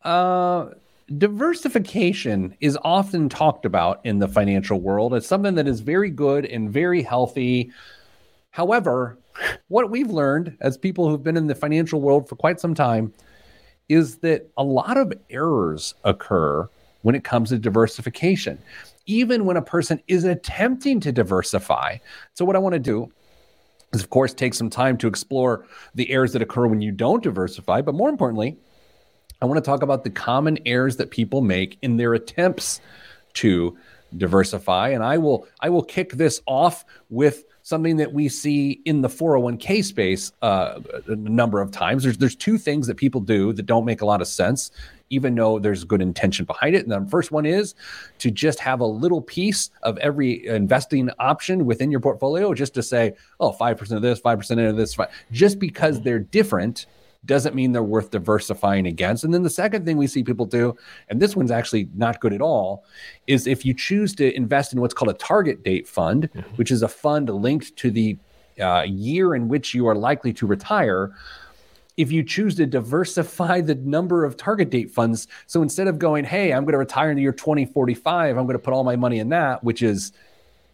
uh, 0.03 0.71
diversification 1.17 2.55
is 2.61 2.79
often 2.83 3.29
talked 3.29 3.65
about 3.65 4.01
in 4.05 4.19
the 4.19 4.29
financial 4.29 4.81
world 4.81 5.15
as 5.15 5.27
something 5.27 5.55
that 5.55 5.67
is 5.67 5.81
very 5.81 6.11
good 6.11 6.45
and 6.45 6.71
very 6.71 7.03
healthy. 7.03 7.73
However, 8.51 9.19
what 9.69 9.91
we've 9.91 10.11
learned 10.11 10.57
as 10.61 10.77
people 10.77 11.09
who've 11.09 11.23
been 11.23 11.37
in 11.37 11.47
the 11.47 11.55
financial 11.55 12.01
world 12.01 12.29
for 12.29 12.37
quite 12.37 12.61
some 12.61 12.75
time 12.75 13.13
is 13.89 14.19
that 14.19 14.51
a 14.57 14.65
lot 14.65 14.97
of 14.97 15.13
errors 15.31 15.95
occur 16.05 16.69
when 17.03 17.15
it 17.15 17.25
comes 17.25 17.49
to 17.49 17.59
diversification, 17.59 18.59
even 19.07 19.45
when 19.45 19.57
a 19.57 19.63
person 19.63 20.03
is 20.09 20.25
attempting 20.25 21.01
to 21.01 21.13
diversify. 21.13 21.97
So, 22.35 22.45
what 22.45 22.57
I 22.57 22.59
want 22.59 22.75
to 22.75 22.79
do 22.79 23.11
is, 23.95 24.03
of 24.03 24.11
course, 24.11 24.35
take 24.35 24.53
some 24.53 24.69
time 24.69 24.99
to 24.99 25.07
explore 25.07 25.65
the 25.95 26.11
errors 26.11 26.33
that 26.33 26.43
occur 26.43 26.67
when 26.67 26.83
you 26.83 26.93
don't 26.93 27.23
diversify, 27.23 27.81
but 27.81 27.95
more 27.95 28.11
importantly, 28.11 28.59
I 29.41 29.47
want 29.47 29.63
to 29.63 29.69
talk 29.69 29.83
about 29.83 30.05
the 30.05 30.11
common 30.11 30.59
errors 30.67 30.97
that 30.97 31.11
people 31.11 31.43
make 31.43 31.79
in 31.83 31.97
their 31.97 32.15
attempts 32.15 32.81
to 33.35 33.77
diversify 34.17 34.89
and 34.89 35.05
I 35.05 35.19
will 35.19 35.47
I 35.61 35.69
will 35.69 35.83
kick 35.83 36.13
this 36.13 36.41
off 36.47 36.85
with 37.11 37.45
something 37.63 37.99
that 37.99 38.15
we 38.15 38.29
see 38.31 38.81
in 38.87 39.03
the 39.03 39.09
401k 39.09 39.85
space 39.85 40.33
uh, 40.41 40.81
a 41.07 41.17
number 41.17 41.61
of 41.61 41.71
times. 41.71 42.03
There's 42.03 42.17
there's 42.17 42.35
two 42.35 42.57
things 42.57 42.87
that 42.87 42.97
people 42.97 43.21
do 43.21 43.53
that 43.53 43.67
don't 43.67 43.85
make 43.85 44.01
a 44.01 44.07
lot 44.07 44.23
of 44.23 44.27
sense, 44.27 44.71
even 45.11 45.35
though 45.35 45.59
there's 45.59 45.85
good 45.85 46.01
intention 46.01 46.47
behind 46.47 46.75
it. 46.75 46.87
And 46.87 47.07
the 47.07 47.11
first 47.11 47.31
one 47.31 47.45
is 47.45 47.75
to 48.21 48.31
just 48.31 48.59
have 48.61 48.81
a 48.81 48.87
little 48.87 49.21
piece 49.21 49.71
of 49.83 49.99
every 49.99 50.47
investing 50.47 51.11
option 51.19 51.67
within 51.67 51.91
your 51.91 52.01
portfolio, 52.01 52.55
just 52.55 52.73
to 52.75 52.83
say, 52.83 53.13
oh, 53.39 53.53
5% 53.53 53.91
of 53.93 54.01
this, 54.01 54.21
5% 54.21 54.71
of 54.71 54.77
this, 54.77 54.97
just 55.31 55.59
because 55.59 56.01
they're 56.01 56.19
different 56.19 56.87
doesn't 57.29 57.55
mean 57.55 57.71
they're 57.71 57.83
worth 57.83 58.11
diversifying 58.11 58.87
against. 58.87 59.23
And 59.23 59.33
then 59.33 59.45
the 59.45 59.51
second 59.51 59.85
thing 59.85 59.97
we 59.97 60.09
see 60.09 60.25
people 60.25 60.47
do, 60.47 60.77
and 61.09 61.21
this 61.21 61.37
one's 61.37 61.53
actually 61.53 61.89
not 61.95 62.19
good 62.19 62.33
at 62.33 62.41
all, 62.41 62.85
is 63.29 63.47
if 63.47 63.65
you 63.65 63.75
choose 63.75 64.15
to 64.17 64.35
invest 64.35 64.73
in 64.73 64.81
what's 64.81 64.95
called 64.95 65.11
a 65.11 65.19
target 65.19 65.63
date 65.63 65.87
fund, 65.87 66.29
mm-hmm. 66.35 66.57
which 66.57 66.73
is 66.73 66.83
a 66.83 66.89
fund 66.89 67.29
linked 67.29 67.77
to 67.77 67.93
the 67.93 68.19
uh, 68.61 68.85
year 68.89 69.37
in 69.37 69.47
which 69.47 69.75
you 69.75 69.87
are 69.87 69.95
likely 69.95 70.33
to 70.33 70.47
retire. 70.47 71.13
If 71.97 72.11
you 72.11 72.25
choose 72.25 72.55
to 72.57 72.67
diversify 72.67 73.61
the 73.61 73.75
number 73.77 74.25
of 74.25 74.37
target 74.37 74.71
date 74.71 74.91
funds, 74.91 75.29
so 75.47 75.63
instead 75.63 75.87
of 75.87 75.99
going, 75.99 76.25
hey, 76.25 76.53
I'm 76.53 76.65
going 76.65 76.73
to 76.73 76.79
retire 76.79 77.11
in 77.11 77.17
the 77.17 77.23
year 77.23 77.33
2045, 77.33 78.37
I'm 78.37 78.45
going 78.47 78.55
to 78.55 78.59
put 78.59 78.73
all 78.73 78.85
my 78.85 78.97
money 78.97 79.19
in 79.19 79.29
that, 79.29 79.63
which 79.63 79.83
is 79.83 80.13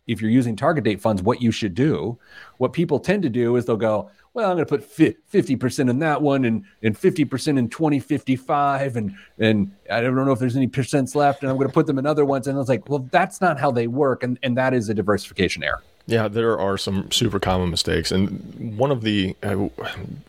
if 0.07 0.21
you're 0.21 0.31
using 0.31 0.55
target 0.55 0.85
date 0.85 1.01
funds, 1.01 1.23
what 1.23 1.43
you 1.43 1.51
should 1.51 1.75
do. 1.75 2.19
What 2.59 2.73
people 2.73 3.01
tend 3.01 3.23
to 3.23 3.31
do 3.31 3.57
is 3.57 3.65
they'll 3.65 3.77
go, 3.77 4.11
well, 4.35 4.51
I'm 4.51 4.57
going 4.57 4.67
to 4.67 4.79
put 4.79 4.97
50% 4.97 5.89
in 5.89 6.01
that 6.01 6.21
one 6.21 6.45
and, 6.45 6.65
and 6.83 6.99
50% 6.99 7.57
in 7.57 7.69
2055. 7.69 8.97
And, 8.97 9.15
and 9.39 9.71
I 9.91 10.01
don't 10.01 10.17
know 10.17 10.33
if 10.33 10.41
there's 10.41 10.57
any 10.57 10.67
percents 10.67 11.15
left 11.15 11.43
and 11.43 11.51
I'm 11.51 11.57
going 11.57 11.69
to 11.69 11.73
put 11.73 11.87
them 11.87 12.01
in 12.01 12.07
other 12.07 12.25
ones. 12.25 12.49
And 12.49 12.57
I 12.57 12.59
was 12.59 12.69
like, 12.69 12.89
well, 12.89 13.09
that's 13.13 13.41
not 13.41 13.61
how 13.61 13.71
they 13.71 13.87
work. 13.87 14.25
And, 14.25 14.37
and 14.43 14.57
that 14.59 14.75
is 14.75 14.89
a 14.89 14.95
diversification 14.95 15.63
error. 15.63 15.83
Yeah, 16.07 16.27
there 16.27 16.59
are 16.59 16.77
some 16.77 17.11
super 17.13 17.41
common 17.41 17.71
mistakes, 17.71 18.13
and 18.13 18.77
one 18.77 18.91
of 18.91 19.01
the 19.01 19.35
uh, 19.43 19.71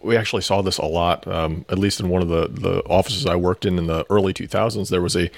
we 0.01 0.15
actually 0.15 0.43
saw 0.43 0.61
this 0.61 0.77
a 0.77 0.85
lot. 0.85 1.27
Um, 1.27 1.65
at 1.67 1.77
least 1.77 1.99
in 1.99 2.07
one 2.07 2.21
of 2.21 2.29
the 2.29 2.47
the 2.47 2.79
offices 2.85 3.25
I 3.25 3.35
worked 3.35 3.65
in 3.65 3.77
in 3.77 3.87
the 3.87 4.05
early 4.09 4.33
2000s, 4.33 4.89
there 4.89 5.01
was 5.01 5.17
a 5.17 5.29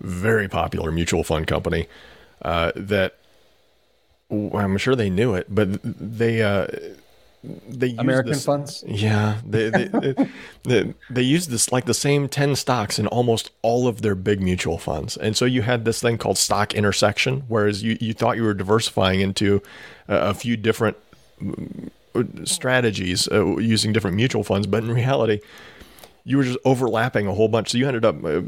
very 0.00 0.48
popular 0.48 0.90
mutual 0.90 1.22
fund 1.22 1.46
company 1.46 1.86
uh, 2.44 2.72
that 2.74 3.18
I'm 4.32 4.78
sure 4.78 4.96
they 4.96 5.10
knew 5.10 5.34
it, 5.34 5.46
but 5.48 5.80
they 5.84 6.42
uh, 6.42 6.66
they 7.44 7.94
American 7.96 8.32
this, 8.32 8.44
funds. 8.44 8.84
Yeah, 8.86 9.38
they 9.44 9.70
they, 9.70 10.14
they, 10.64 10.94
they 11.10 11.22
use 11.22 11.48
this 11.48 11.72
like 11.72 11.86
the 11.86 11.94
same 11.94 12.28
ten 12.28 12.54
stocks 12.54 12.98
in 12.98 13.06
almost 13.08 13.50
all 13.62 13.88
of 13.88 14.02
their 14.02 14.14
big 14.14 14.40
mutual 14.40 14.78
funds, 14.78 15.16
and 15.16 15.36
so 15.36 15.44
you 15.44 15.62
had 15.62 15.84
this 15.84 16.00
thing 16.00 16.18
called 16.18 16.38
stock 16.38 16.74
intersection, 16.74 17.44
whereas 17.48 17.82
you 17.82 17.98
you 18.00 18.12
thought 18.12 18.36
you 18.36 18.44
were 18.44 18.54
diversifying 18.54 19.20
into 19.20 19.60
a, 20.06 20.16
a 20.30 20.34
few 20.34 20.56
different 20.56 20.96
mm, 21.40 21.90
strategies 22.44 23.28
uh, 23.28 23.56
using 23.56 23.92
different 23.92 24.16
mutual 24.16 24.44
funds, 24.44 24.66
but 24.66 24.84
in 24.84 24.92
reality, 24.92 25.40
you 26.24 26.36
were 26.36 26.44
just 26.44 26.58
overlapping 26.64 27.26
a 27.26 27.34
whole 27.34 27.48
bunch. 27.48 27.70
So 27.70 27.78
you 27.78 27.88
ended 27.88 28.04
up 28.04 28.24
uh, 28.24 28.42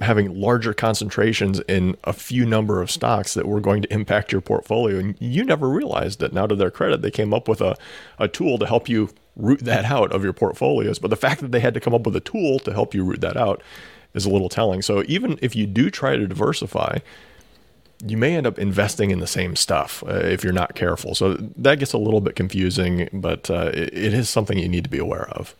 having 0.00 0.38
larger 0.38 0.72
concentrations 0.72 1.60
in 1.60 1.96
a 2.04 2.12
few 2.12 2.46
number 2.46 2.80
of 2.80 2.90
stocks 2.90 3.34
that 3.34 3.46
were 3.46 3.60
going 3.60 3.82
to 3.82 3.92
impact 3.92 4.30
your 4.30 4.40
portfolio. 4.40 4.98
And 4.98 5.16
you 5.18 5.44
never 5.44 5.68
realized 5.68 6.22
it. 6.22 6.32
Now, 6.32 6.46
to 6.46 6.54
their 6.54 6.70
credit, 6.70 7.02
they 7.02 7.10
came 7.10 7.34
up 7.34 7.48
with 7.48 7.60
a, 7.60 7.76
a 8.18 8.28
tool 8.28 8.58
to 8.58 8.66
help 8.66 8.88
you 8.88 9.10
root 9.36 9.60
that 9.60 9.84
out 9.86 10.12
of 10.12 10.22
your 10.22 10.32
portfolios. 10.32 11.00
But 11.00 11.10
the 11.10 11.16
fact 11.16 11.40
that 11.40 11.50
they 11.50 11.60
had 11.60 11.74
to 11.74 11.80
come 11.80 11.94
up 11.94 12.06
with 12.06 12.14
a 12.14 12.20
tool 12.20 12.60
to 12.60 12.72
help 12.72 12.94
you 12.94 13.02
root 13.02 13.20
that 13.22 13.36
out 13.36 13.60
is 14.14 14.24
a 14.24 14.30
little 14.30 14.48
telling. 14.48 14.80
So 14.80 15.02
even 15.08 15.38
if 15.42 15.56
you 15.56 15.66
do 15.66 15.90
try 15.90 16.16
to 16.16 16.28
diversify, 16.28 16.98
you 18.06 18.16
may 18.16 18.36
end 18.36 18.46
up 18.46 18.58
investing 18.58 19.10
in 19.10 19.18
the 19.18 19.26
same 19.26 19.56
stuff 19.56 20.04
uh, 20.06 20.14
if 20.14 20.44
you're 20.44 20.52
not 20.52 20.76
careful. 20.76 21.16
So 21.16 21.34
that 21.34 21.80
gets 21.80 21.92
a 21.92 21.98
little 21.98 22.20
bit 22.20 22.36
confusing, 22.36 23.08
but 23.12 23.50
uh, 23.50 23.70
it, 23.74 23.92
it 23.92 24.14
is 24.14 24.28
something 24.28 24.58
you 24.58 24.68
need 24.68 24.84
to 24.84 24.90
be 24.90 24.98
aware 24.98 25.28
of. 25.30 25.56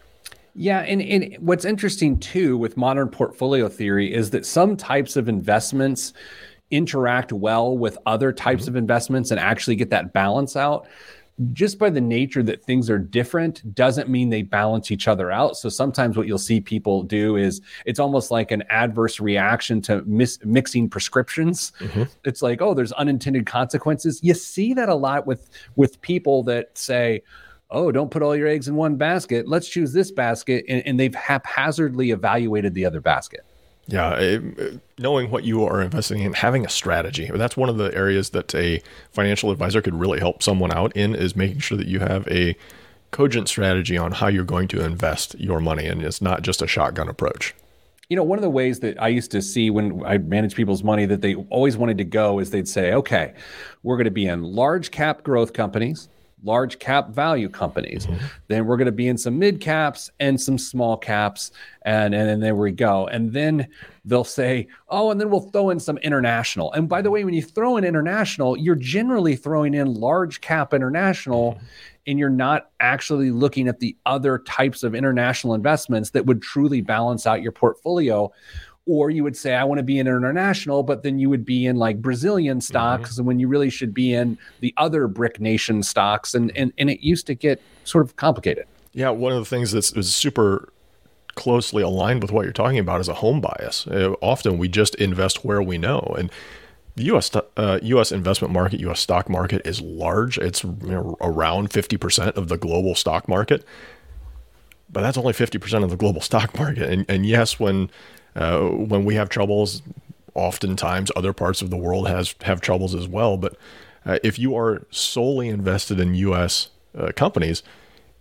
Yeah, 0.55 0.81
and, 0.81 1.03
and 1.03 1.37
what's 1.41 1.65
interesting 1.65 2.19
too 2.19 2.57
with 2.57 2.77
modern 2.77 3.09
portfolio 3.09 3.69
theory 3.69 4.15
is 4.15 4.31
that 4.31 4.47
some 4.47 4.77
types 4.77 5.17
of 5.17 5.29
investments 5.29 6.13
interact 6.71 7.33
well 7.33 7.77
with 7.77 7.99
other 8.07 8.33
types 8.33 8.63
mm-hmm. 8.63 8.71
of 8.71 8.77
investments 8.77 9.31
and 9.33 9.41
actually 9.41 9.77
get 9.77 9.91
that 9.91 10.13
balance 10.13 10.55
out. 10.57 10.87
just 11.53 11.79
by 11.79 11.91
the 11.91 12.01
nature 12.01 12.43
that 12.43 12.65
things 12.65 12.89
are 12.89 12.99
different 12.99 13.75
doesn't 13.75 14.09
mean 14.09 14.31
they 14.31 14.43
balance 14.43 14.91
each 14.91 15.09
other 15.09 15.33
out. 15.33 15.57
So 15.57 15.69
sometimes 15.69 16.17
what 16.17 16.27
you'll 16.27 16.39
see 16.39 16.61
people 16.61 17.03
do 17.03 17.37
is 17.37 17.61
it's 17.87 17.99
almost 17.99 18.31
like 18.31 18.51
an 18.53 18.63
adverse 18.71 19.19
reaction 19.19 19.81
to 19.83 20.03
mis- 20.07 20.39
mixing 20.45 20.89
prescriptions. 20.89 21.73
Mm-hmm. 21.81 22.05
It's 22.25 22.41
like, 22.41 22.63
oh, 22.63 22.73
there's 22.75 22.93
unintended 22.93 23.47
consequences. 23.47 24.21
You 24.23 24.35
see 24.35 24.75
that 24.75 24.89
a 24.89 24.95
lot 24.95 25.27
with 25.27 25.51
with 25.75 26.01
people 26.03 26.45
that 26.45 26.77
say, 26.79 27.23
oh, 27.75 27.93
don't 27.93 28.11
put 28.11 28.23
all 28.23 28.35
your 28.35 28.49
eggs 28.49 28.69
in 28.69 28.77
one 28.77 28.97
basket. 28.97 29.47
Let's 29.49 29.69
choose 29.69 29.93
this 29.93 30.11
basket. 30.11 30.65
And, 30.69 30.87
and 30.87 30.99
they've 30.99 31.15
haphazardly 31.15 32.13
evaluated 32.13 32.75
the 32.75 32.87
other 32.87 33.01
basket. 33.01 33.45
Yeah, 33.87 34.15
it, 34.15 34.81
knowing 34.99 35.31
what 35.31 35.45
you 35.45 35.65
are 35.65 35.83
investing 35.83 36.21
in, 36.21 36.33
having 36.33 36.65
a 36.65 36.71
strategy. 36.71 37.31
That's 37.35 37.57
one 37.57 37.69
of 37.69 37.77
the 37.77 37.95
areas 37.95 38.31
that 38.31 38.55
a 38.55 38.81
financial 39.13 39.51
advisor 39.51 39.83
could 39.83 39.95
really 39.95 40.21
help 40.21 40.43
someone 40.43 40.73
out 40.73 40.97
in 40.97 41.15
is 41.15 41.37
making 41.37 41.59
sure 41.59 41.77
that 41.77 41.87
you 41.87 41.99
have 41.99 42.27
a 42.29 42.57
cogent 43.11 43.49
strategy 43.49 43.99
on 43.99 44.13
how 44.13 44.29
you're 44.29 44.45
going 44.45 44.69
to 44.69 44.83
invest 44.83 45.39
your 45.39 45.61
money 45.61 45.87
and 45.87 46.03
it's 46.03 46.23
not 46.23 46.43
just 46.43 46.63
a 46.63 46.67
shotgun 46.67 47.09
approach. 47.09 47.55
You 48.09 48.17
know, 48.17 48.25
one 48.25 48.39
of 48.39 48.43
the 48.43 48.51
ways 48.51 48.81
that 48.81 49.01
I 49.01 49.09
used 49.09 49.31
to 49.33 49.43
see 49.43 49.71
when 49.71 50.05
I 50.05 50.19
managed 50.19 50.57
people's 50.57 50.83
money 50.83 51.07
that 51.07 51.21
they 51.21 51.35
always 51.35 51.77
wanted 51.77 51.99
to 51.99 52.05
go 52.05 52.39
is 52.39 52.51
they'd 52.51 52.69
say, 52.69 52.93
okay, 52.93 53.35
we're 53.83 53.97
going 53.97 54.07
to 54.07 54.11
be 54.11 54.27
in 54.27 54.43
large 54.43 54.91
cap 54.91 55.23
growth 55.23 55.53
companies 55.53 56.09
large 56.45 56.79
cap 56.79 57.11
value 57.11 57.49
companies. 57.49 58.07
Mm-hmm. 58.07 58.27
Then 58.49 58.67
we're 58.67 58.77
going 58.77 58.87
to 58.87 58.93
be 58.93 59.09
in 59.09 59.19
some 59.19 59.39
mid 59.39 59.61
caps 59.61 60.11
and 60.21 60.41
some 60.41 60.59
small 60.59 60.97
caps. 60.97 61.51
And, 61.83 62.15
and, 62.15 62.31
and 62.31 62.43
there 62.43 62.55
we 62.55 62.73
go. 62.73 63.07
And 63.09 63.33
then 63.33 63.69
they'll 64.05 64.25
say, 64.25 64.69
oh, 64.89 65.11
and 65.11 65.21
then 65.21 65.31
we'll 65.31 65.41
throw 65.51 65.71
in 65.71 65.81
some 65.81 65.99
international. 65.99 66.73
And 66.73 66.89
by 66.89 67.03
the 67.03 67.11
way, 67.11 67.25
when 67.25 67.35
you 67.35 67.43
throw 67.43 67.77
in 67.77 67.85
international, 67.85 68.57
you're 68.57 68.75
generally 68.75 69.37
throwing 69.37 69.75
in 69.75 69.95
large 69.95 70.41
cap 70.41 70.75
international. 70.75 71.55
Mm-hmm. 71.55 71.65
And 72.07 72.19
you're 72.19 72.29
not 72.29 72.71
actually 72.81 73.31
looking 73.31 73.67
at 73.67 73.81
the 73.81 73.97
other 74.05 74.39
types 74.41 74.83
of 74.83 74.95
international 74.95 75.55
investments 75.55 76.11
that 76.11 76.27
would 76.27 76.43
truly 76.43 76.83
balance 76.83 77.27
out 77.27 77.41
your 77.41 77.53
portfolio 77.53 78.31
or 78.87 79.11
you 79.11 79.23
would 79.23 79.37
say 79.37 79.55
i 79.55 79.65
want 79.65 79.79
to 79.79 79.83
be 79.83 79.99
in 79.99 80.07
international 80.07 80.83
but 80.83 81.03
then 81.03 81.19
you 81.19 81.31
would 81.31 81.45
be 81.45 81.67
in 81.67 81.77
like 81.77 82.01
brazilian 82.01 82.61
stocks 82.61 83.15
mm-hmm. 83.15 83.25
when 83.25 83.39
you 83.39 83.49
really 83.49 83.71
should 83.71 83.95
be 83.95 84.13
in 84.13 84.39
the 84.61 84.75
other 84.77 85.07
BRIC 85.09 85.41
nation 85.41 85.83
stocks 85.83 86.35
and, 86.35 86.55
and 86.57 86.73
and 86.79 86.91
it 86.91 87.01
used 87.01 87.27
to 87.27 87.35
get 87.35 87.61
sort 87.85 88.05
of 88.05 88.17
complicated 88.17 88.67
yeah 88.93 89.11
one 89.11 89.33
of 89.33 89.39
the 89.39 89.45
things 89.45 89.73
that's 89.73 89.93
is 89.93 90.15
super 90.15 90.69
closely 91.35 91.83
aligned 91.83 92.23
with 92.23 92.31
what 92.31 92.45
you're 92.45 92.53
talking 92.53 92.79
about 92.79 93.01
is 93.01 93.09
a 93.09 93.15
home 93.15 93.41
bias 93.41 93.87
uh, 93.89 94.15
often 94.21 94.59
we 94.59 94.69
just 94.69 94.95
invest 94.97 95.45
where 95.45 95.63
we 95.63 95.79
know 95.79 96.15
and 96.19 96.31
the 96.97 97.05
U.S. 97.05 97.31
Uh, 97.57 97.79
U.S. 97.83 98.13
investment 98.13 98.55
market, 98.55 98.79
U.S. 98.81 99.01
stock 99.01 99.29
market 99.29 99.67
is 99.67 99.81
large. 99.81 100.39
It's 100.39 100.63
you 100.63 100.77
know, 100.83 101.17
around 101.21 101.73
fifty 101.73 101.97
percent 101.97 102.37
of 102.37 102.47
the 102.49 102.57
global 102.57 102.95
stock 102.95 103.29
market, 103.29 103.65
but 104.91 105.01
that's 105.01 105.19
only 105.19 105.33
fifty 105.33 105.59
percent 105.59 105.83
of 105.83 105.91
the 105.91 105.97
global 105.97 106.21
stock 106.21 106.57
market. 106.59 106.89
And, 106.89 107.05
and 107.09 107.27
yes, 107.27 107.59
when 107.59 107.91
uh, 108.37 108.61
when 108.61 109.05
we 109.05 109.15
have 109.15 109.29
troubles, 109.29 109.83
oftentimes 110.35 111.11
other 111.15 111.33
parts 111.33 111.63
of 111.63 111.71
the 111.71 111.77
world 111.77 112.09
has 112.09 112.35
have 112.43 112.61
troubles 112.61 112.95
as 112.95 113.09
well. 113.09 113.37
But 113.37 113.57
uh, 114.05 114.19
if 114.23 114.39
you 114.39 114.57
are 114.57 114.87
solely 114.91 115.49
invested 115.49 116.01
in 116.01 116.15
U.S. 116.15 116.69
Uh, 116.97 117.13
companies, 117.15 117.63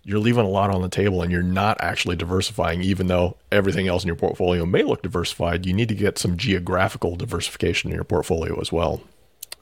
you're 0.04 0.18
leaving 0.18 0.44
a 0.44 0.48
lot 0.48 0.70
on 0.70 0.82
the 0.82 0.88
table 0.88 1.22
and 1.22 1.32
you're 1.32 1.42
not 1.42 1.80
actually 1.80 2.16
diversifying, 2.16 2.82
even 2.82 3.06
though 3.06 3.36
everything 3.50 3.88
else 3.88 4.02
in 4.02 4.06
your 4.06 4.16
portfolio 4.16 4.66
may 4.66 4.82
look 4.82 5.02
diversified. 5.02 5.64
You 5.66 5.72
need 5.72 5.88
to 5.88 5.94
get 5.94 6.18
some 6.18 6.36
geographical 6.36 7.16
diversification 7.16 7.90
in 7.90 7.94
your 7.94 8.04
portfolio 8.04 8.60
as 8.60 8.70
well. 8.70 9.02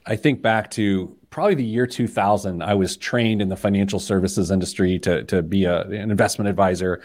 I 0.04 0.16
think 0.16 0.42
back 0.42 0.70
to 0.72 1.16
probably 1.30 1.54
the 1.54 1.64
year 1.64 1.86
2000. 1.86 2.62
I 2.62 2.74
was 2.74 2.96
trained 2.96 3.40
in 3.40 3.48
the 3.48 3.56
financial 3.56 4.00
services 4.00 4.50
industry 4.50 4.98
to, 5.00 5.22
to 5.24 5.42
be 5.42 5.64
a, 5.64 5.82
an 5.82 6.10
investment 6.10 6.48
advisor 6.48 7.00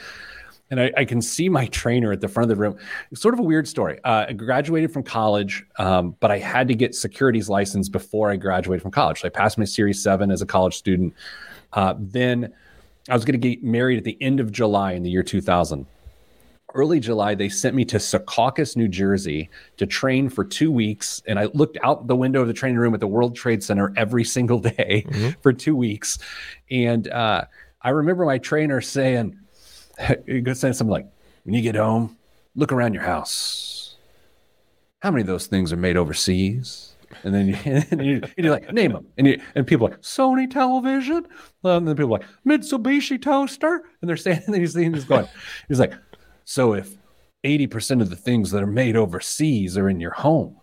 and 0.70 0.80
I, 0.80 0.92
I, 0.98 1.06
can 1.06 1.22
see 1.22 1.50
my 1.50 1.68
trainer 1.68 2.12
at 2.12 2.22
the 2.22 2.28
front 2.28 2.52
of 2.52 2.58
the 2.58 2.62
room. 2.62 2.78
It's 3.12 3.22
sort 3.22 3.34
of 3.34 3.40
a 3.40 3.44
weird 3.44 3.68
story. 3.68 4.00
Uh, 4.04 4.26
I 4.30 4.34
graduated 4.34 4.92
from 4.92 5.04
college, 5.04 5.66
um, 5.78 6.16
but 6.20 6.32
I 6.32 6.40
had 6.40 6.68
to 6.68 6.76
get 6.76 6.96
securities 6.96 7.50
license 7.50 7.90
before 7.90 8.30
I 8.30 8.36
graduated 8.36 8.82
from 8.82 8.92
college. 8.92 9.22
So 9.22 9.28
I 9.28 9.30
passed 9.30 9.58
my 9.58 9.66
Series 9.66 10.02
7 10.02 10.30
as 10.32 10.42
a 10.42 10.46
college 10.46 10.76
student. 10.76 11.14
Uh, 11.74 11.96
then 11.98 12.54
I 13.10 13.14
was 13.14 13.24
going 13.24 13.40
to 13.40 13.50
get 13.50 13.64
married 13.64 13.98
at 13.98 14.04
the 14.04 14.18
end 14.20 14.40
of 14.40 14.52
July 14.52 14.94
in 14.94 15.04
the 15.04 15.10
year 15.10 15.24
2000. 15.24 15.86
Early 16.74 17.00
July, 17.00 17.34
they 17.34 17.48
sent 17.48 17.76
me 17.76 17.86
to 17.86 17.98
Secaucus, 17.98 18.76
New 18.76 18.90
Jersey 18.90 19.50
to 19.78 19.88
train 19.88 20.30
for 20.30 20.44
two 20.44 20.70
weeks. 20.70 21.24
And 21.26 21.40
I 21.40 21.46
looked 21.46 21.78
out 21.82 22.08
the 22.08 22.16
window 22.16 22.42
of 22.42 22.48
the 22.48 22.54
training 22.54 22.78
room 22.78 22.94
at 22.94 23.00
the 23.00 23.08
World 23.08 23.36
Trade 23.36 23.64
Center 23.64 23.94
every 23.96 24.26
single 24.26 24.60
day 24.78 25.06
mm-hmm. 25.08 25.30
for 25.42 25.54
two 25.54 25.76
weeks. 25.76 26.20
And 26.70 27.08
uh, 27.08 27.46
I 27.82 27.90
remember 27.90 28.26
my 28.26 28.38
trainer 28.38 28.82
saying, 28.82 29.40
you 30.26 30.42
could 30.42 30.58
say 30.58 30.72
something 30.72 30.92
like, 30.92 31.08
when 31.44 31.54
you 31.54 31.62
get 31.62 31.76
home, 31.76 32.18
look 32.56 32.72
around 32.72 32.94
your 32.94 33.04
house. 33.04 33.96
How 35.00 35.12
many 35.12 35.22
of 35.22 35.28
those 35.28 35.48
things 35.48 35.72
are 35.72 35.78
made 35.78 35.96
overseas? 35.96 36.96
And 37.24 37.34
then 37.34 37.48
you, 37.48 37.58
and 37.92 38.06
you, 38.06 38.22
and 38.24 38.34
you're 38.38 38.52
like, 38.52 38.72
name 38.74 38.92
them. 38.94 39.08
And, 39.18 39.28
you, 39.28 39.42
and 39.56 39.66
people 39.66 39.88
are 39.88 39.92
like, 39.92 40.02
Sony 40.02 40.50
television. 40.50 41.28
And 41.64 41.88
then 41.88 41.96
people 41.96 42.16
are 42.16 42.20
like, 42.20 42.28
Mitsubishi 42.46 43.22
toaster. 43.22 43.84
And 44.02 44.10
they're 44.10 44.18
saying, 44.18 44.44
and 44.48 44.56
he's, 44.56 44.76
he's 44.76 45.06
going, 45.06 45.28
he's 45.68 45.80
like, 45.80 45.94
so 46.46 46.74
if 46.74 46.98
80% 47.44 48.02
of 48.02 48.10
the 48.10 48.16
things 48.16 48.52
that 48.52 48.64
are 48.64 48.68
made 48.68 48.96
overseas 48.96 49.78
are 49.78 49.90
in 49.90 50.00
your 50.00 50.12
home, 50.12 50.58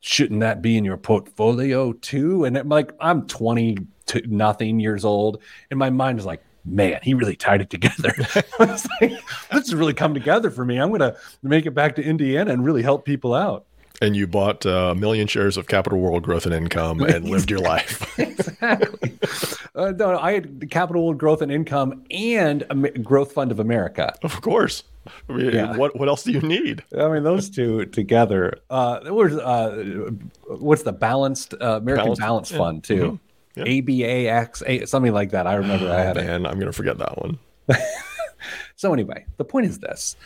shouldn't 0.00 0.40
that 0.40 0.62
be 0.62 0.76
in 0.76 0.84
your 0.84 0.96
portfolio 0.96 1.92
too? 1.92 2.44
And 2.44 2.56
I'm 2.58 2.68
like, 2.68 2.92
I'm 3.00 3.26
20 3.26 3.78
to 4.06 4.22
nothing 4.26 4.80
years 4.80 5.04
old. 5.04 5.42
And 5.70 5.78
my 5.78 5.90
mind 5.90 6.18
is 6.18 6.26
like, 6.26 6.42
man, 6.64 7.00
he 7.02 7.14
really 7.14 7.36
tied 7.36 7.60
it 7.60 7.70
together. 7.70 8.14
like, 8.58 8.80
this 9.00 9.20
has 9.50 9.74
really 9.74 9.94
come 9.94 10.14
together 10.14 10.50
for 10.50 10.64
me. 10.64 10.78
I'm 10.78 10.88
going 10.88 11.00
to 11.00 11.16
make 11.42 11.66
it 11.66 11.72
back 11.72 11.96
to 11.96 12.02
Indiana 12.02 12.52
and 12.52 12.64
really 12.64 12.82
help 12.82 13.04
people 13.04 13.34
out. 13.34 13.66
And 14.02 14.16
you 14.16 14.26
bought 14.26 14.66
uh, 14.66 14.90
a 14.90 14.94
million 14.94 15.28
shares 15.28 15.56
of 15.56 15.68
Capital 15.68 16.00
World 16.00 16.24
Growth 16.24 16.46
and 16.46 16.54
Income 16.54 17.00
and 17.02 17.24
lived 17.30 17.48
your 17.48 17.60
life. 17.60 18.18
exactly. 18.18 19.16
Uh, 19.74 19.92
no, 19.92 20.18
I 20.18 20.32
had 20.32 20.68
Capital 20.70 21.04
World 21.04 21.18
Growth 21.18 21.42
and 21.42 21.52
Income 21.52 22.04
and 22.10 22.64
a 22.70 22.74
Growth 22.98 23.32
Fund 23.32 23.52
of 23.52 23.60
America. 23.60 24.12
Of 24.22 24.40
course. 24.40 24.82
I 25.28 25.32
mean, 25.32 25.52
yeah. 25.52 25.76
What 25.76 25.96
what 25.98 26.08
else 26.08 26.22
do 26.22 26.32
you 26.32 26.40
need? 26.40 26.82
I 26.98 27.08
mean, 27.08 27.24
those 27.24 27.50
two 27.50 27.84
together. 27.86 28.58
Uh, 28.70 29.00
was 29.04 29.36
uh, 29.36 30.10
what's 30.46 30.82
the 30.82 30.92
balanced 30.92 31.54
uh, 31.60 31.78
American 31.82 32.14
Balance, 32.14 32.50
Fund 32.50 32.82
too? 32.82 32.94
Mm-hmm. 33.02 33.23
Yep. 33.56 33.66
ABAX, 33.66 34.88
something 34.88 35.12
like 35.12 35.30
that. 35.30 35.46
I 35.46 35.54
remember 35.54 35.90
I 35.90 36.00
had 36.02 36.16
it. 36.16 36.28
And 36.28 36.46
I'm 36.46 36.54
going 36.54 36.66
to 36.66 36.72
forget 36.72 36.98
that 36.98 37.20
one. 37.20 37.38
so, 38.76 38.92
anyway, 38.92 39.24
the 39.36 39.44
point 39.44 39.66
is 39.66 39.78
this 39.78 40.16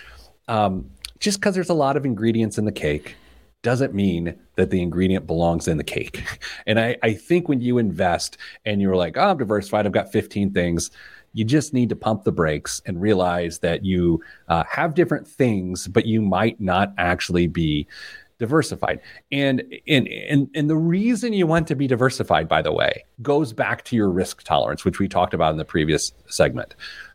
um, 0.48 0.90
just 1.18 1.40
because 1.40 1.54
there's 1.54 1.68
a 1.68 1.74
lot 1.74 1.96
of 1.96 2.04
ingredients 2.04 2.58
in 2.58 2.64
the 2.64 2.72
cake 2.72 3.16
doesn't 3.62 3.92
mean 3.92 4.38
that 4.54 4.70
the 4.70 4.80
ingredient 4.80 5.26
belongs 5.26 5.68
in 5.68 5.76
the 5.76 5.84
cake. 5.84 6.24
And 6.66 6.78
I, 6.78 6.96
I 7.02 7.14
think 7.14 7.48
when 7.48 7.62
you 7.62 7.78
invest 7.78 8.36
and 8.66 8.82
you're 8.82 8.94
like, 8.94 9.16
oh, 9.16 9.30
I'm 9.30 9.38
diversified, 9.38 9.86
I've 9.86 9.92
got 9.92 10.12
15 10.12 10.52
things, 10.52 10.90
you 11.32 11.44
just 11.44 11.72
need 11.72 11.88
to 11.88 11.96
pump 11.96 12.24
the 12.24 12.32
brakes 12.32 12.82
and 12.84 13.00
realize 13.00 13.60
that 13.60 13.84
you 13.84 14.22
uh, 14.48 14.64
have 14.70 14.94
different 14.94 15.26
things, 15.26 15.88
but 15.88 16.04
you 16.04 16.20
might 16.20 16.60
not 16.60 16.92
actually 16.98 17.46
be 17.46 17.86
diversified. 18.38 19.00
And, 19.32 19.62
and 19.86 20.08
and 20.08 20.48
and 20.54 20.70
the 20.70 20.76
reason 20.76 21.32
you 21.32 21.46
want 21.46 21.66
to 21.68 21.74
be 21.74 21.86
diversified, 21.86 22.48
by 22.48 22.62
the 22.62 22.72
way, 22.72 23.04
goes 23.22 23.52
back 23.52 23.84
to 23.86 23.96
your 23.96 24.10
risk 24.10 24.42
tolerance, 24.44 24.84
which 24.84 24.98
we 24.98 25.08
talked 25.08 25.34
about 25.34 25.52
in 25.52 25.58
the 25.58 25.64
previous 25.64 26.12
segment. 26.26 26.74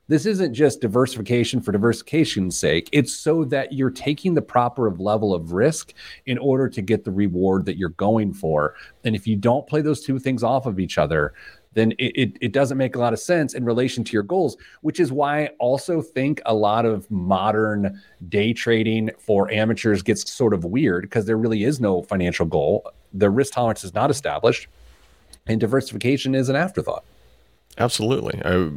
This 0.09 0.25
isn't 0.25 0.53
just 0.53 0.81
diversification 0.81 1.61
for 1.61 1.71
diversification's 1.71 2.57
sake. 2.57 2.89
It's 2.91 3.15
so 3.15 3.45
that 3.45 3.71
you're 3.71 3.89
taking 3.89 4.33
the 4.33 4.41
proper 4.41 4.91
level 4.91 5.33
of 5.33 5.53
risk 5.53 5.93
in 6.25 6.37
order 6.37 6.67
to 6.67 6.81
get 6.81 7.05
the 7.05 7.11
reward 7.11 7.65
that 7.65 7.77
you're 7.77 7.89
going 7.89 8.33
for. 8.33 8.75
And 9.05 9.15
if 9.15 9.25
you 9.25 9.37
don't 9.37 9.65
play 9.65 9.81
those 9.81 10.03
two 10.03 10.19
things 10.19 10.43
off 10.43 10.65
of 10.65 10.77
each 10.77 10.97
other, 10.97 11.33
then 11.73 11.91
it, 11.93 12.15
it, 12.15 12.37
it, 12.41 12.51
doesn't 12.53 12.77
make 12.77 12.95
a 12.95 12.99
lot 12.99 13.13
of 13.13 13.19
sense 13.19 13.53
in 13.53 13.65
relation 13.65 14.03
to 14.03 14.13
your 14.13 14.23
goals, 14.23 14.57
which 14.81 14.99
is 14.99 15.11
why 15.11 15.43
I 15.43 15.47
also 15.59 16.01
think 16.01 16.41
a 16.45 16.53
lot 16.53 16.85
of 16.85 17.09
modern 17.09 18.01
day 18.29 18.53
trading 18.53 19.09
for 19.17 19.51
amateurs 19.51 20.01
gets 20.01 20.31
sort 20.31 20.53
of 20.53 20.63
weird 20.63 21.03
because 21.03 21.25
there 21.25 21.37
really 21.37 21.63
is 21.63 21.79
no 21.79 22.03
financial 22.03 22.45
goal. 22.45 22.91
The 23.13 23.29
risk 23.29 23.53
tolerance 23.53 23.83
is 23.83 23.93
not 23.93 24.09
established, 24.09 24.67
and 25.47 25.59
diversification 25.59 26.35
is 26.35 26.49
an 26.49 26.55
afterthought. 26.55 27.03
Absolutely. 27.77 28.41
I, 28.45 28.71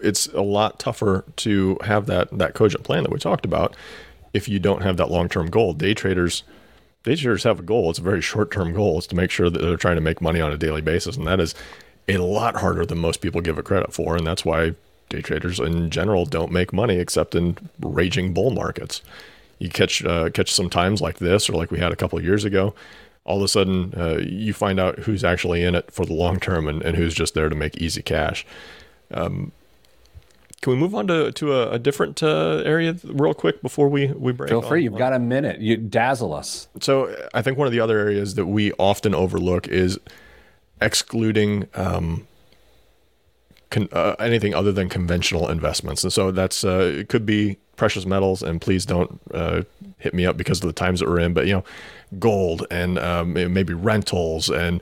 it's 0.00 0.26
a 0.28 0.42
lot 0.42 0.78
tougher 0.78 1.24
to 1.36 1.78
have 1.84 2.06
that, 2.06 2.36
that 2.38 2.54
cogent 2.54 2.84
plan 2.84 3.02
that 3.02 3.10
we 3.10 3.18
talked 3.18 3.44
about 3.44 3.74
if 4.32 4.48
you 4.48 4.58
don't 4.58 4.82
have 4.82 4.96
that 4.98 5.10
long 5.10 5.28
term 5.28 5.50
goal. 5.50 5.72
Day 5.72 5.94
traders 5.94 6.44
day 7.02 7.16
traders 7.16 7.44
have 7.44 7.60
a 7.60 7.62
goal. 7.62 7.90
It's 7.90 7.98
a 7.98 8.02
very 8.02 8.20
short 8.20 8.50
term 8.50 8.72
goal. 8.72 8.98
It's 8.98 9.06
to 9.08 9.16
make 9.16 9.30
sure 9.30 9.50
that 9.50 9.60
they're 9.60 9.76
trying 9.76 9.96
to 9.96 10.02
make 10.02 10.20
money 10.20 10.40
on 10.40 10.52
a 10.52 10.56
daily 10.56 10.80
basis. 10.80 11.16
And 11.16 11.26
that 11.26 11.40
is 11.40 11.54
a 12.16 12.24
lot 12.24 12.56
harder 12.56 12.86
than 12.86 12.98
most 12.98 13.20
people 13.20 13.40
give 13.40 13.58
it 13.58 13.64
credit 13.64 13.92
for. 13.92 14.16
And 14.16 14.26
that's 14.26 14.44
why 14.44 14.74
day 15.08 15.22
traders 15.22 15.58
in 15.58 15.90
general 15.90 16.24
don't 16.24 16.52
make 16.52 16.72
money 16.72 16.98
except 16.98 17.34
in 17.34 17.56
raging 17.80 18.34
bull 18.34 18.50
markets. 18.50 19.02
You 19.58 19.68
catch 19.68 20.04
uh, 20.04 20.30
catch 20.30 20.52
some 20.52 20.70
times 20.70 21.00
like 21.00 21.18
this, 21.18 21.48
or 21.48 21.54
like 21.54 21.70
we 21.70 21.78
had 21.78 21.92
a 21.92 21.96
couple 21.96 22.18
of 22.18 22.24
years 22.24 22.44
ago. 22.44 22.74
all 23.28 23.36
of 23.36 23.42
a 23.42 23.48
sudden 23.48 23.92
uh, 23.94 24.18
you 24.22 24.54
find 24.54 24.80
out 24.80 25.00
who's 25.00 25.22
actually 25.22 25.62
in 25.62 25.74
it 25.74 25.92
for 25.92 26.06
the 26.06 26.14
long 26.14 26.40
term 26.40 26.66
and, 26.66 26.82
and 26.82 26.96
who's 26.96 27.14
just 27.14 27.34
there 27.34 27.50
to 27.50 27.54
make 27.54 27.76
easy 27.76 28.00
cash. 28.00 28.46
Um, 29.12 29.52
can 30.62 30.72
we 30.72 30.78
move 30.78 30.94
on 30.94 31.06
to, 31.08 31.30
to 31.32 31.52
a, 31.52 31.72
a 31.72 31.78
different 31.78 32.22
uh, 32.22 32.62
area 32.64 32.96
real 33.04 33.34
quick 33.34 33.60
before 33.62 33.88
we, 33.88 34.08
we 34.08 34.32
break? 34.32 34.48
Feel 34.48 34.62
free. 34.62 34.82
You've 34.82 34.96
got 34.96 35.12
a 35.12 35.18
minute. 35.18 35.60
You 35.60 35.76
dazzle 35.76 36.32
us. 36.32 36.68
So 36.80 37.14
I 37.34 37.42
think 37.42 37.58
one 37.58 37.66
of 37.66 37.72
the 37.72 37.80
other 37.80 37.98
areas 37.98 38.34
that 38.34 38.46
we 38.46 38.72
often 38.72 39.14
overlook 39.14 39.68
is 39.68 40.00
excluding 40.80 41.68
um, 41.74 42.26
con- 43.70 43.88
uh, 43.92 44.16
anything 44.18 44.54
other 44.54 44.72
than 44.72 44.88
conventional 44.88 45.48
investments. 45.48 46.02
And 46.02 46.12
so 46.12 46.30
that's 46.30 46.64
uh, 46.64 46.94
it 46.98 47.08
could 47.08 47.26
be 47.26 47.58
precious 47.76 48.06
metals. 48.06 48.42
And 48.42 48.60
please 48.60 48.84
don't 48.84 49.20
uh, 49.32 49.62
hit 49.98 50.14
me 50.14 50.26
up 50.26 50.36
because 50.36 50.60
of 50.62 50.66
the 50.66 50.72
times 50.72 51.00
that 51.00 51.08
we're 51.08 51.20
in. 51.20 51.34
But 51.34 51.46
you 51.46 51.54
know, 51.54 51.64
gold 52.18 52.66
and 52.70 52.98
um, 52.98 53.32
maybe 53.34 53.74
rentals 53.74 54.48
and 54.48 54.80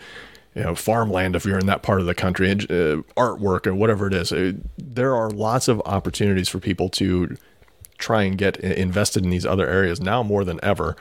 you 0.55 0.63
know 0.63 0.75
farmland 0.75 1.37
if 1.37 1.45
you're 1.45 1.59
in 1.59 1.67
that 1.67 1.83
part 1.83 2.01
of 2.01 2.07
the 2.07 2.15
country 2.15 2.51
and 2.51 2.63
uh, 2.65 3.03
artwork 3.17 3.67
or 3.67 3.75
whatever 3.75 4.07
it 4.07 4.15
is. 4.15 4.33
It, 4.33 4.57
uh, 4.57 4.59
there 4.79 5.15
are 5.15 5.31
lots 5.31 5.69
of 5.69 5.83
opportunities 5.85 6.49
for 6.49 6.59
people 6.59 6.89
to 6.91 7.37
try 7.99 8.23
and 8.23 8.37
get 8.37 8.59
invested 8.59 9.25
in 9.25 9.31
these 9.31 9.47
other 9.47 9.67
areas 9.67 10.01
now 10.01 10.23
more 10.23 10.45
than 10.45 10.61
ever 10.63 10.97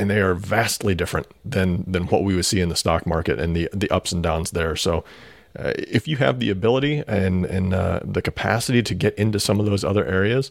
and 0.00 0.10
they 0.10 0.20
are 0.20 0.34
vastly 0.34 0.94
different 0.94 1.26
than 1.44 1.84
than 1.90 2.04
what 2.04 2.24
we 2.24 2.34
would 2.34 2.44
see 2.44 2.60
in 2.60 2.68
the 2.68 2.76
stock 2.76 3.06
market 3.06 3.38
and 3.38 3.54
the 3.54 3.68
the 3.72 3.90
ups 3.90 4.12
and 4.12 4.22
downs 4.22 4.50
there 4.52 4.74
so 4.74 5.04
uh, 5.58 5.72
if 5.76 6.08
you 6.08 6.16
have 6.16 6.40
the 6.40 6.50
ability 6.50 7.04
and 7.06 7.44
and 7.46 7.74
uh, 7.74 8.00
the 8.02 8.22
capacity 8.22 8.82
to 8.82 8.94
get 8.94 9.14
into 9.16 9.38
some 9.38 9.60
of 9.60 9.66
those 9.66 9.84
other 9.84 10.04
areas 10.06 10.50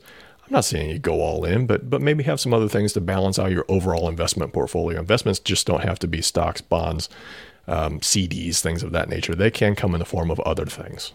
I'm 0.50 0.54
not 0.54 0.66
saying 0.66 0.90
you 0.90 0.98
go 0.98 1.22
all 1.22 1.46
in, 1.46 1.68
but 1.68 1.92
but 1.92 2.02
maybe 2.02 2.24
have 2.24 2.40
some 2.40 2.56
other 2.56 2.68
things 2.68 2.94
to 2.94 3.02
balance 3.02 3.38
out 3.38 3.52
your 3.52 3.66
overall 3.68 4.10
investment 4.10 4.52
portfolio. 4.52 5.00
Investments 5.00 5.38
just 5.38 5.68
don't 5.68 5.84
have 5.84 6.00
to 6.00 6.08
be 6.08 6.24
stocks, 6.24 6.60
bonds, 6.60 7.08
um, 7.68 8.00
CDs, 8.00 8.60
things 8.60 8.82
of 8.82 8.92
that 8.92 9.10
nature. 9.10 9.36
They 9.36 9.52
can 9.52 9.76
come 9.76 9.94
in 9.94 10.00
the 10.00 10.06
form 10.06 10.32
of 10.32 10.40
other 10.40 10.66
things. 10.66 11.14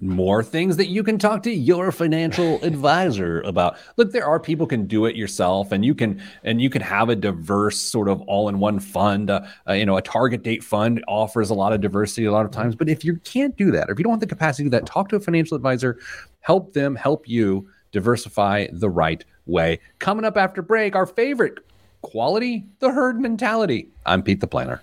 More 0.00 0.42
things 0.42 0.76
that 0.76 0.88
you 0.88 1.02
can 1.02 1.18
talk 1.18 1.42
to 1.44 1.50
your 1.50 1.92
financial 1.92 2.56
advisor 2.62 3.40
about. 3.42 3.76
Look, 3.96 4.12
there 4.12 4.26
are 4.26 4.38
people 4.38 4.66
can 4.66 4.86
do 4.86 5.06
it 5.06 5.16
yourself, 5.16 5.72
and 5.72 5.84
you 5.84 5.94
can 5.94 6.22
and 6.44 6.60
you 6.60 6.70
can 6.70 6.82
have 6.82 7.08
a 7.08 7.16
diverse 7.16 7.78
sort 7.78 8.08
of 8.08 8.20
all-in-one 8.22 8.80
fund. 8.80 9.30
Uh, 9.30 9.46
uh, 9.68 9.72
you 9.72 9.86
know, 9.86 9.96
a 9.96 10.02
target 10.02 10.42
date 10.42 10.64
fund 10.64 11.02
offers 11.08 11.50
a 11.50 11.54
lot 11.54 11.72
of 11.72 11.80
diversity 11.80 12.24
a 12.26 12.32
lot 12.32 12.44
of 12.44 12.50
times. 12.50 12.74
But 12.74 12.88
if 12.88 13.04
you 13.04 13.16
can't 13.24 13.56
do 13.56 13.70
that, 13.72 13.88
or 13.88 13.92
if 13.92 13.98
you 13.98 14.04
don't 14.04 14.12
have 14.12 14.20
the 14.20 14.26
capacity 14.26 14.64
to 14.64 14.70
do 14.70 14.76
that, 14.78 14.86
talk 14.86 15.08
to 15.10 15.16
a 15.16 15.20
financial 15.20 15.56
advisor. 15.56 15.98
Help 16.40 16.72
them 16.72 16.94
help 16.94 17.28
you 17.28 17.68
diversify 17.92 18.66
the 18.72 18.90
right 18.90 19.24
way. 19.46 19.80
Coming 19.98 20.24
up 20.24 20.36
after 20.36 20.62
break, 20.62 20.94
our 20.94 21.06
favorite 21.06 21.58
quality, 22.02 22.64
the 22.78 22.90
herd 22.90 23.20
mentality. 23.20 23.88
I'm 24.04 24.22
Pete 24.22 24.40
the 24.40 24.46
Planner. 24.46 24.82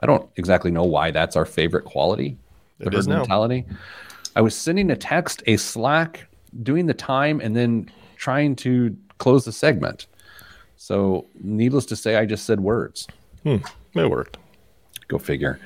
I 0.00 0.06
don't 0.06 0.28
exactly 0.36 0.70
know 0.70 0.84
why 0.84 1.10
that's 1.10 1.36
our 1.36 1.44
favorite 1.44 1.84
quality, 1.84 2.36
the 2.78 2.86
it 2.86 2.94
herd 2.94 3.08
mentality. 3.08 3.64
I 4.36 4.40
was 4.40 4.54
sending 4.54 4.90
a 4.90 4.96
text, 4.96 5.42
a 5.46 5.56
Slack, 5.56 6.26
doing 6.62 6.86
the 6.86 6.94
time, 6.94 7.40
and 7.40 7.56
then 7.56 7.90
trying 8.16 8.56
to 8.56 8.96
close 9.18 9.44
the 9.44 9.52
segment. 9.52 10.06
So, 10.76 11.26
needless 11.40 11.86
to 11.86 11.96
say, 11.96 12.16
I 12.16 12.24
just 12.24 12.44
said 12.44 12.60
words. 12.60 13.08
Hmm, 13.42 13.56
it 13.94 14.10
worked. 14.10 14.36
Go 15.08 15.18
figure. 15.18 15.58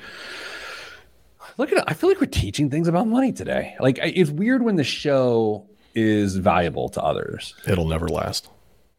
Look 1.57 1.71
at 1.71 1.77
it. 1.77 1.83
I 1.87 1.93
feel 1.93 2.09
like 2.09 2.19
we're 2.19 2.25
teaching 2.27 2.69
things 2.69 2.87
about 2.87 3.07
money 3.07 3.31
today. 3.31 3.75
Like, 3.79 3.99
it's 4.01 4.31
weird 4.31 4.63
when 4.63 4.75
the 4.75 4.83
show 4.83 5.67
is 5.93 6.37
valuable 6.37 6.89
to 6.89 7.03
others. 7.03 7.53
It'll 7.67 7.87
never 7.87 8.07
last. 8.07 8.49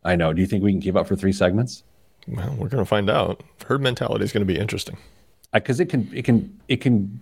I 0.05 0.15
know. 0.15 0.33
Do 0.33 0.41
you 0.41 0.47
think 0.47 0.63
we 0.63 0.71
can 0.71 0.81
keep 0.81 0.95
up 0.95 1.09
for 1.09 1.17
three 1.17 1.33
segments? 1.33 1.83
Well, 2.29 2.55
we're 2.59 2.69
going 2.69 2.85
to 2.85 2.89
find 2.89 3.11
out. 3.11 3.43
Herd 3.67 3.83
mentality 3.83 4.25
is 4.25 4.33
going 4.33 4.47
to 4.47 4.53
be 4.53 4.59
interesting 4.59 4.97
because 5.53 5.81
it 5.81 5.87
can 5.87 6.11
it 6.15 6.25
can 6.25 6.61
it 6.69 6.81
can 6.81 7.21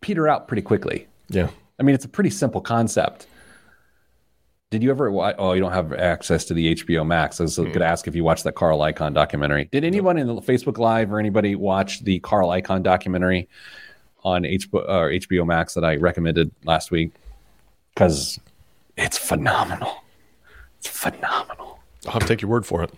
peter 0.00 0.28
out 0.28 0.48
pretty 0.48 0.62
quickly. 0.62 1.06
Yeah. 1.28 1.48
I 1.78 1.82
mean, 1.82 1.94
it's 1.94 2.04
a 2.04 2.08
pretty 2.08 2.30
simple 2.30 2.60
concept. 2.60 3.26
Did 4.70 4.82
you 4.82 4.90
ever 4.90 5.10
watch? 5.10 5.34
Oh, 5.38 5.52
you 5.52 5.60
don't 5.60 5.72
have 5.72 5.92
access 5.92 6.44
to 6.46 6.54
the 6.54 6.74
HBO 6.74 7.04
Max. 7.04 7.40
I 7.40 7.44
was 7.44 7.56
mm. 7.56 7.64
going 7.64 7.80
to 7.80 7.86
ask 7.86 8.06
if 8.06 8.14
you 8.14 8.22
watched 8.22 8.44
that 8.44 8.54
Carl 8.54 8.78
Icahn 8.80 9.14
documentary. 9.14 9.68
Did 9.72 9.84
anyone 9.84 10.16
in 10.16 10.28
the 10.28 10.34
Facebook 10.36 10.78
Live 10.78 11.12
or 11.12 11.18
anybody 11.18 11.56
watch 11.56 12.00
the 12.04 12.20
Carl 12.20 12.50
Icahn 12.50 12.82
documentary 12.82 13.48
on 14.22 14.42
HBO, 14.42 14.88
or 14.88 15.10
HBO 15.10 15.46
Max 15.46 15.74
that 15.74 15.84
I 15.84 15.96
recommended 15.96 16.52
last 16.64 16.92
week? 16.92 17.12
Because 17.94 18.38
it's 18.96 19.18
phenomenal. 19.18 20.04
It's 20.78 20.88
phenomenal. 20.88 21.80
I'll 22.06 22.12
have 22.12 22.22
to 22.22 22.28
take 22.28 22.40
your 22.40 22.50
word 22.50 22.64
for 22.64 22.84
it 22.84 22.92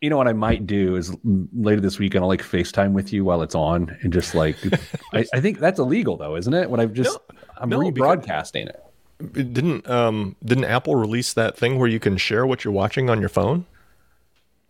you 0.00 0.10
know 0.10 0.16
what 0.16 0.28
I 0.28 0.32
might 0.32 0.66
do 0.66 0.96
is 0.96 1.16
later 1.24 1.80
this 1.80 1.98
weekend 1.98 2.22
I'll 2.22 2.28
like 2.28 2.42
FaceTime 2.42 2.92
with 2.92 3.12
you 3.12 3.24
while 3.24 3.42
it's 3.42 3.54
on 3.54 3.96
and 4.02 4.12
just 4.12 4.34
like 4.34 4.56
I, 5.12 5.24
I, 5.34 5.40
think 5.40 5.58
that's 5.58 5.80
illegal 5.80 6.16
though, 6.16 6.36
isn't 6.36 6.54
it? 6.54 6.70
When 6.70 6.80
I've 6.80 6.92
just 6.92 7.18
no, 7.30 7.36
I'm 7.56 7.68
no, 7.68 7.78
rebroadcasting 7.78 8.68
it. 8.68 8.84
Didn't 9.32 9.88
um 9.88 10.36
didn't 10.44 10.64
Apple 10.64 10.94
release 10.94 11.32
that 11.32 11.56
thing 11.56 11.78
where 11.78 11.88
you 11.88 11.98
can 11.98 12.16
share 12.16 12.46
what 12.46 12.64
you're 12.64 12.72
watching 12.72 13.10
on 13.10 13.20
your 13.20 13.28
phone? 13.28 13.66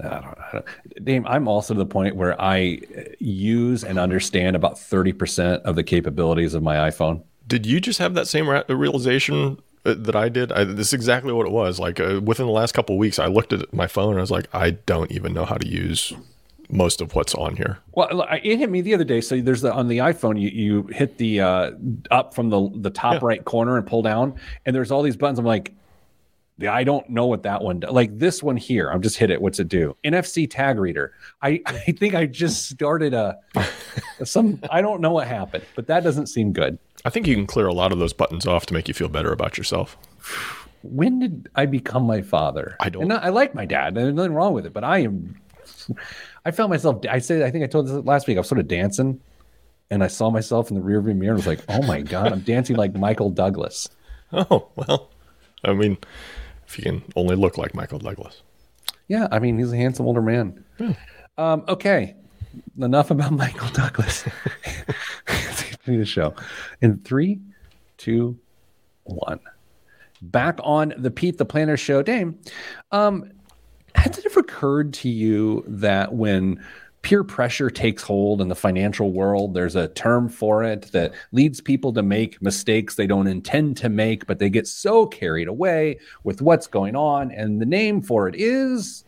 I 0.00 0.08
don't, 0.08 0.24
I 0.26 0.48
don't, 0.52 1.04
Dame, 1.04 1.26
I'm 1.26 1.48
also 1.48 1.74
to 1.74 1.78
the 1.78 1.86
point 1.86 2.14
where 2.14 2.40
I 2.40 2.80
use 3.18 3.82
and 3.82 3.98
understand 3.98 4.54
about 4.54 4.76
30% 4.76 5.62
of 5.62 5.74
the 5.74 5.82
capabilities 5.82 6.54
of 6.54 6.62
my 6.62 6.76
iPhone. 6.88 7.24
Did 7.48 7.66
you 7.66 7.80
just 7.80 7.98
have 7.98 8.14
that 8.14 8.28
same 8.28 8.48
realization 8.68 9.58
that 9.84 10.16
I 10.16 10.28
did. 10.28 10.52
I, 10.52 10.64
this 10.64 10.88
is 10.88 10.92
exactly 10.92 11.32
what 11.32 11.46
it 11.46 11.52
was. 11.52 11.78
Like 11.78 12.00
uh, 12.00 12.20
within 12.22 12.46
the 12.46 12.52
last 12.52 12.72
couple 12.72 12.98
weeks, 12.98 13.18
I 13.18 13.26
looked 13.26 13.52
at 13.52 13.72
my 13.72 13.86
phone 13.86 14.10
and 14.10 14.18
I 14.18 14.20
was 14.20 14.30
like, 14.30 14.46
I 14.52 14.70
don't 14.70 15.10
even 15.12 15.32
know 15.32 15.44
how 15.44 15.56
to 15.56 15.66
use 15.66 16.12
most 16.70 17.00
of 17.00 17.14
what's 17.14 17.34
on 17.34 17.56
here. 17.56 17.78
Well, 17.92 18.26
it 18.42 18.58
hit 18.58 18.70
me 18.70 18.80
the 18.80 18.94
other 18.94 19.04
day. 19.04 19.20
So 19.20 19.40
there's 19.40 19.62
the 19.62 19.72
on 19.72 19.88
the 19.88 19.98
iPhone, 19.98 20.40
you 20.40 20.48
you 20.48 20.82
hit 20.88 21.18
the 21.18 21.40
uh, 21.40 21.70
up 22.10 22.34
from 22.34 22.50
the 22.50 22.70
the 22.76 22.90
top 22.90 23.14
yeah. 23.14 23.20
right 23.22 23.44
corner 23.44 23.76
and 23.76 23.86
pull 23.86 24.02
down, 24.02 24.38
and 24.66 24.74
there's 24.74 24.90
all 24.90 25.02
these 25.02 25.16
buttons. 25.16 25.38
I'm 25.38 25.44
like, 25.44 25.72
I 26.68 26.84
don't 26.84 27.08
know 27.08 27.26
what 27.26 27.44
that 27.44 27.62
one 27.62 27.80
does. 27.80 27.92
Like 27.92 28.18
this 28.18 28.42
one 28.42 28.56
here, 28.56 28.90
I'm 28.90 29.02
just 29.02 29.16
hit 29.16 29.30
it. 29.30 29.40
What's 29.40 29.58
it 29.60 29.68
do? 29.68 29.96
NFC 30.04 30.48
tag 30.48 30.78
reader. 30.78 31.12
I 31.40 31.60
I 31.66 31.92
think 31.92 32.14
I 32.14 32.26
just 32.26 32.68
started 32.68 33.14
a 33.14 33.38
some. 34.24 34.60
I 34.70 34.82
don't 34.82 35.00
know 35.00 35.12
what 35.12 35.26
happened, 35.26 35.64
but 35.74 35.86
that 35.86 36.02
doesn't 36.02 36.26
seem 36.26 36.52
good. 36.52 36.78
I 37.04 37.10
think 37.10 37.26
you 37.26 37.34
can 37.34 37.46
clear 37.46 37.66
a 37.66 37.72
lot 37.74 37.92
of 37.92 37.98
those 37.98 38.12
buttons 38.12 38.46
off 38.46 38.66
to 38.66 38.74
make 38.74 38.88
you 38.88 38.94
feel 38.94 39.08
better 39.08 39.32
about 39.32 39.56
yourself. 39.56 39.96
When 40.82 41.18
did 41.18 41.48
I 41.54 41.66
become 41.66 42.04
my 42.04 42.22
father? 42.22 42.76
I 42.80 42.88
don't. 42.88 43.02
And 43.04 43.12
I 43.12 43.28
like 43.30 43.54
my 43.54 43.64
dad. 43.66 43.94
There's 43.94 44.14
nothing 44.14 44.34
wrong 44.34 44.52
with 44.52 44.66
it, 44.66 44.72
but 44.72 44.84
I 44.84 44.98
am. 45.00 45.40
I 46.44 46.50
found 46.50 46.70
myself. 46.70 47.04
I 47.08 47.18
said. 47.18 47.42
I 47.42 47.50
think 47.50 47.64
I 47.64 47.66
told 47.66 47.86
this 47.88 48.04
last 48.04 48.26
week. 48.26 48.36
I 48.36 48.40
was 48.40 48.48
sort 48.48 48.60
of 48.60 48.68
dancing, 48.68 49.20
and 49.90 50.02
I 50.04 50.06
saw 50.08 50.30
myself 50.30 50.70
in 50.70 50.76
the 50.76 50.82
rearview 50.82 51.16
mirror. 51.16 51.34
and 51.34 51.36
was 51.36 51.46
like, 51.46 51.60
"Oh 51.68 51.82
my 51.82 52.00
god, 52.02 52.32
I'm 52.32 52.40
dancing 52.40 52.76
like 52.76 52.94
Michael 52.94 53.30
Douglas." 53.30 53.88
Oh 54.30 54.68
well, 54.76 55.08
I 55.64 55.72
mean, 55.72 55.96
if 56.66 56.76
you 56.76 56.84
can 56.84 57.02
only 57.16 57.34
look 57.34 57.56
like 57.56 57.74
Michael 57.74 57.98
Douglas. 57.98 58.42
Yeah, 59.08 59.26
I 59.32 59.38
mean, 59.38 59.56
he's 59.56 59.72
a 59.72 59.76
handsome 59.78 60.04
older 60.04 60.20
man. 60.20 60.62
Yeah. 60.78 60.92
Um, 61.38 61.64
okay, 61.66 62.14
enough 62.78 63.10
about 63.10 63.32
Michael 63.44 63.70
Douglas. 63.70 64.24
The 65.96 66.04
show. 66.04 66.34
In 66.82 66.98
three, 66.98 67.40
two, 67.96 68.38
one. 69.04 69.40
Back 70.20 70.58
on 70.62 70.94
the 70.98 71.10
Pete 71.10 71.38
the 71.38 71.44
Planner 71.44 71.76
show. 71.76 72.02
Dame, 72.02 72.38
um, 72.92 73.30
has 73.94 74.18
it 74.18 74.26
ever 74.26 74.40
occurred 74.40 74.92
to 74.94 75.08
you 75.08 75.64
that 75.66 76.12
when 76.12 76.62
peer 77.02 77.22
pressure 77.22 77.70
takes 77.70 78.02
hold 78.02 78.40
in 78.40 78.48
the 78.48 78.54
financial 78.54 79.12
world, 79.12 79.54
there's 79.54 79.76
a 79.76 79.88
term 79.88 80.28
for 80.28 80.64
it 80.64 80.90
that 80.92 81.14
leads 81.32 81.60
people 81.60 81.92
to 81.92 82.02
make 82.02 82.42
mistakes 82.42 82.96
they 82.96 83.06
don't 83.06 83.28
intend 83.28 83.76
to 83.76 83.88
make, 83.88 84.26
but 84.26 84.38
they 84.38 84.50
get 84.50 84.66
so 84.66 85.06
carried 85.06 85.48
away 85.48 85.98
with 86.24 86.42
what's 86.42 86.66
going 86.66 86.96
on. 86.96 87.30
And 87.30 87.60
the 87.60 87.66
name 87.66 88.02
for 88.02 88.28
it 88.28 88.34
is. 88.36 89.04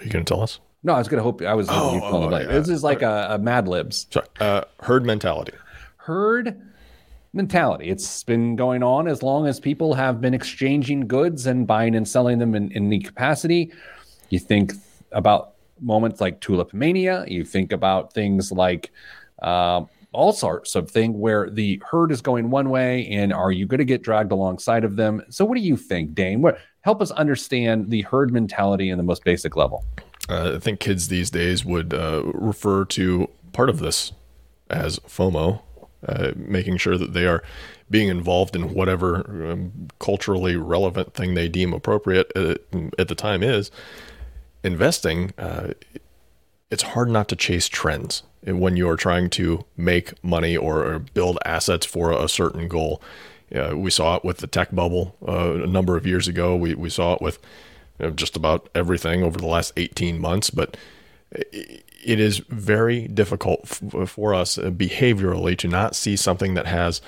Are 0.00 0.04
you 0.04 0.10
going 0.10 0.24
to 0.24 0.34
tell 0.34 0.42
us? 0.42 0.58
No, 0.82 0.94
I 0.94 0.98
was 0.98 1.08
gonna 1.08 1.22
hope 1.22 1.42
I 1.42 1.54
was. 1.54 1.68
Oh, 1.70 2.00
oh 2.02 2.30
yeah. 2.30 2.46
This 2.46 2.68
is 2.68 2.82
like 2.82 3.02
a, 3.02 3.28
a 3.30 3.38
Mad 3.38 3.68
Libs. 3.68 4.06
Sorry, 4.10 4.26
uh, 4.40 4.64
herd 4.80 5.06
mentality. 5.06 5.52
Herd 5.96 6.60
mentality. 7.32 7.88
It's 7.88 8.24
been 8.24 8.56
going 8.56 8.82
on 8.82 9.06
as 9.06 9.22
long 9.22 9.46
as 9.46 9.60
people 9.60 9.94
have 9.94 10.20
been 10.20 10.34
exchanging 10.34 11.06
goods 11.06 11.46
and 11.46 11.66
buying 11.66 11.94
and 11.94 12.06
selling 12.06 12.38
them 12.38 12.54
in, 12.54 12.70
in 12.72 12.88
the 12.88 12.98
capacity. 12.98 13.72
You 14.28 14.38
think 14.38 14.72
about 15.12 15.52
moments 15.80 16.20
like 16.20 16.40
tulip 16.40 16.74
mania. 16.74 17.24
You 17.28 17.44
think 17.44 17.72
about 17.72 18.12
things 18.12 18.50
like 18.50 18.90
uh, 19.40 19.84
all 20.12 20.32
sorts 20.32 20.74
of 20.74 20.90
thing 20.90 21.18
where 21.18 21.48
the 21.48 21.82
herd 21.90 22.12
is 22.12 22.20
going 22.20 22.50
one 22.50 22.70
way, 22.70 23.06
and 23.08 23.32
are 23.32 23.50
you 23.50 23.66
going 23.66 23.78
to 23.78 23.84
get 23.84 24.02
dragged 24.02 24.32
alongside 24.32 24.84
of 24.84 24.96
them? 24.96 25.22
So, 25.30 25.44
what 25.44 25.56
do 25.56 25.62
you 25.62 25.76
think, 25.76 26.14
Dame? 26.14 26.42
What 26.42 26.58
help 26.82 27.00
us 27.00 27.10
understand 27.12 27.90
the 27.90 28.02
herd 28.02 28.32
mentality 28.32 28.90
in 28.90 28.98
the 28.98 29.04
most 29.04 29.24
basic 29.24 29.56
level? 29.56 29.84
Uh, 30.28 30.52
I 30.56 30.58
think 30.58 30.80
kids 30.80 31.08
these 31.08 31.30
days 31.30 31.64
would 31.64 31.92
uh, 31.92 32.22
refer 32.24 32.84
to 32.86 33.28
part 33.52 33.68
of 33.68 33.80
this 33.80 34.12
as 34.70 34.98
FOMO, 35.00 35.62
uh, 36.06 36.32
making 36.36 36.78
sure 36.78 36.96
that 36.96 37.12
they 37.12 37.26
are 37.26 37.42
being 37.90 38.08
involved 38.08 38.56
in 38.56 38.72
whatever 38.72 39.50
um, 39.52 39.88
culturally 39.98 40.56
relevant 40.56 41.14
thing 41.14 41.34
they 41.34 41.48
deem 41.48 41.72
appropriate 41.72 42.32
at, 42.34 42.60
uh, 42.74 42.88
at, 42.98 43.08
the 43.08 43.14
time 43.14 43.42
is. 43.42 43.70
investing, 44.64 45.32
uh, 45.36 45.68
it's 46.70 46.82
hard 46.82 47.10
not 47.10 47.28
to 47.28 47.36
chase 47.36 47.68
trends 47.68 48.22
when 48.44 48.76
you're 48.76 48.96
trying 48.96 49.28
to 49.28 49.64
make 49.76 50.12
money 50.24 50.56
or, 50.56 50.98
build 50.98 51.38
assets 51.44 51.84
for 51.84 52.12
a 52.12 52.28
certain 52.28 52.66
goal. 52.66 53.02
Uh, 53.54 53.76
we 53.76 53.90
saw 53.90 54.16
it 54.16 54.24
with 54.24 54.38
the 54.38 54.46
tech 54.46 54.74
bubble 54.74 55.14
a 55.26 55.66
number 55.66 55.96
of 55.96 56.06
years 56.06 56.26
ago. 56.26 56.56
We, 56.56 56.74
we 56.74 56.88
saw 56.88 57.14
it 57.14 57.20
with 57.20 57.38
know, 57.98 58.10
just 58.10 58.36
about 58.36 58.68
everything 58.74 59.22
over 59.22 59.38
the 59.38 59.46
last 59.46 59.72
18 59.76 60.18
months. 60.18 60.50
But 60.50 60.76
it 61.32 62.20
is 62.20 62.38
very 62.48 63.06
difficult 63.08 63.66
for 63.66 64.34
us 64.34 64.58
uh, 64.58 64.70
behaviorally 64.70 65.56
to 65.58 65.68
not 65.68 65.94
see 65.94 66.16
something 66.16 66.54
that 66.54 66.66
has 66.66 67.00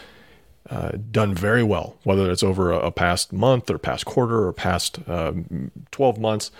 uh, 0.70 0.92
done 1.10 1.34
very 1.34 1.62
well, 1.62 1.96
whether 2.04 2.30
it's 2.30 2.42
over 2.42 2.70
a, 2.70 2.78
a, 2.86 2.90
past 2.90 3.32
month 3.32 3.70
or 3.70 3.76
past 3.76 4.06
quarter 4.06 4.46
or 4.46 4.52
past 4.52 4.98
um, 5.08 5.70
12 5.90 6.18
months, 6.18 6.50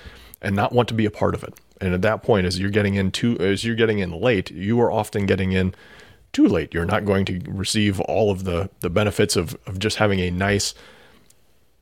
and 0.42 0.54
not 0.54 0.72
want 0.72 0.88
to 0.88 0.94
be 0.94 1.06
a 1.06 1.10
part 1.10 1.34
of 1.34 1.42
it. 1.42 1.54
And 1.80 1.94
at 1.94 2.02
that 2.02 2.22
point, 2.22 2.46
as 2.46 2.58
you're 2.58 2.70
getting 2.70 2.96
in 2.96 3.10
too, 3.10 3.38
as 3.38 3.64
you're 3.64 3.74
getting 3.74 4.00
in 4.00 4.10
late, 4.10 4.50
you 4.50 4.78
are 4.80 4.92
often 4.92 5.24
getting 5.24 5.52
in 5.52 5.74
too 6.32 6.46
late. 6.46 6.74
You're 6.74 6.84
not 6.84 7.06
going 7.06 7.24
to 7.26 7.40
receive 7.46 7.98
all 8.00 8.30
of 8.30 8.44
the 8.44 8.68
the 8.80 8.90
benefits 8.90 9.37
of 9.37 9.56
of 9.66 9.78
just 9.78 9.96
having 9.96 10.20
a 10.20 10.30
nice, 10.30 10.74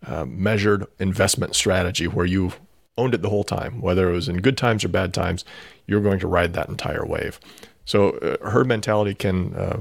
uh, 0.06 0.24
measured 0.24 0.86
investment 0.98 1.54
strategy 1.54 2.06
where 2.06 2.26
you 2.26 2.52
owned 2.98 3.14
it 3.14 3.22
the 3.22 3.30
whole 3.30 3.44
time, 3.44 3.80
whether 3.80 4.10
it 4.10 4.12
was 4.12 4.28
in 4.28 4.38
good 4.38 4.56
times 4.56 4.84
or 4.84 4.88
bad 4.88 5.14
times. 5.14 5.44
You're 5.86 6.00
going 6.00 6.20
to 6.20 6.26
ride 6.26 6.52
that 6.54 6.68
entire 6.68 7.04
wave. 7.04 7.40
So 7.84 8.10
uh, 8.10 8.64
mentality 8.64 9.14
can, 9.14 9.54
uh, 9.54 9.78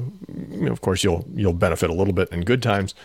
you 0.49 0.65
know, 0.65 0.71
of 0.71 0.81
course, 0.81 1.03
you'll 1.03 1.25
you'll 1.33 1.53
benefit 1.53 1.89
a 1.89 1.93
little 1.93 2.13
bit 2.13 2.29
in 2.31 2.41
good 2.41 2.63
times. 2.63 2.95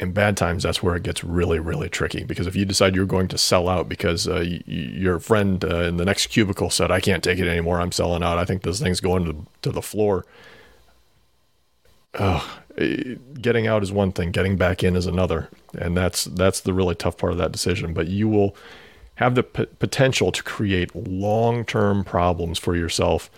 In 0.00 0.12
bad 0.12 0.36
times, 0.36 0.64
that's 0.64 0.82
where 0.82 0.96
it 0.96 1.04
gets 1.04 1.22
really, 1.22 1.60
really 1.60 1.88
tricky. 1.88 2.24
Because 2.24 2.46
if 2.46 2.56
you 2.56 2.64
decide 2.64 2.96
you're 2.96 3.06
going 3.06 3.28
to 3.28 3.38
sell 3.38 3.68
out 3.68 3.88
because 3.88 4.26
uh, 4.26 4.44
y- 4.44 4.62
your 4.66 5.20
friend 5.20 5.64
uh, 5.64 5.82
in 5.82 5.96
the 5.96 6.04
next 6.04 6.26
cubicle 6.26 6.68
said, 6.68 6.90
"I 6.90 7.00
can't 7.00 7.22
take 7.22 7.38
it 7.38 7.48
anymore. 7.48 7.80
I'm 7.80 7.92
selling 7.92 8.22
out. 8.22 8.38
I 8.38 8.44
think 8.44 8.62
this 8.62 8.80
thing's 8.80 9.00
going 9.00 9.24
to 9.24 9.46
to 9.62 9.70
the 9.70 9.82
floor." 9.82 10.26
getting 13.40 13.66
out 13.66 13.82
is 13.82 13.90
one 13.92 14.12
thing, 14.12 14.30
getting 14.30 14.56
back 14.56 14.84
in 14.84 14.94
is 14.94 15.06
another, 15.06 15.48
and 15.74 15.96
that's 15.96 16.24
that's 16.24 16.60
the 16.60 16.72
really 16.72 16.94
tough 16.94 17.16
part 17.16 17.32
of 17.32 17.38
that 17.38 17.52
decision. 17.52 17.92
But 17.94 18.08
you 18.08 18.28
will 18.28 18.56
have 19.16 19.34
the 19.34 19.42
p- 19.42 19.66
potential 19.78 20.32
to 20.32 20.42
create 20.42 20.94
long-term 20.94 22.04
problems 22.04 22.58
for 22.58 22.74
yourself 22.74 23.30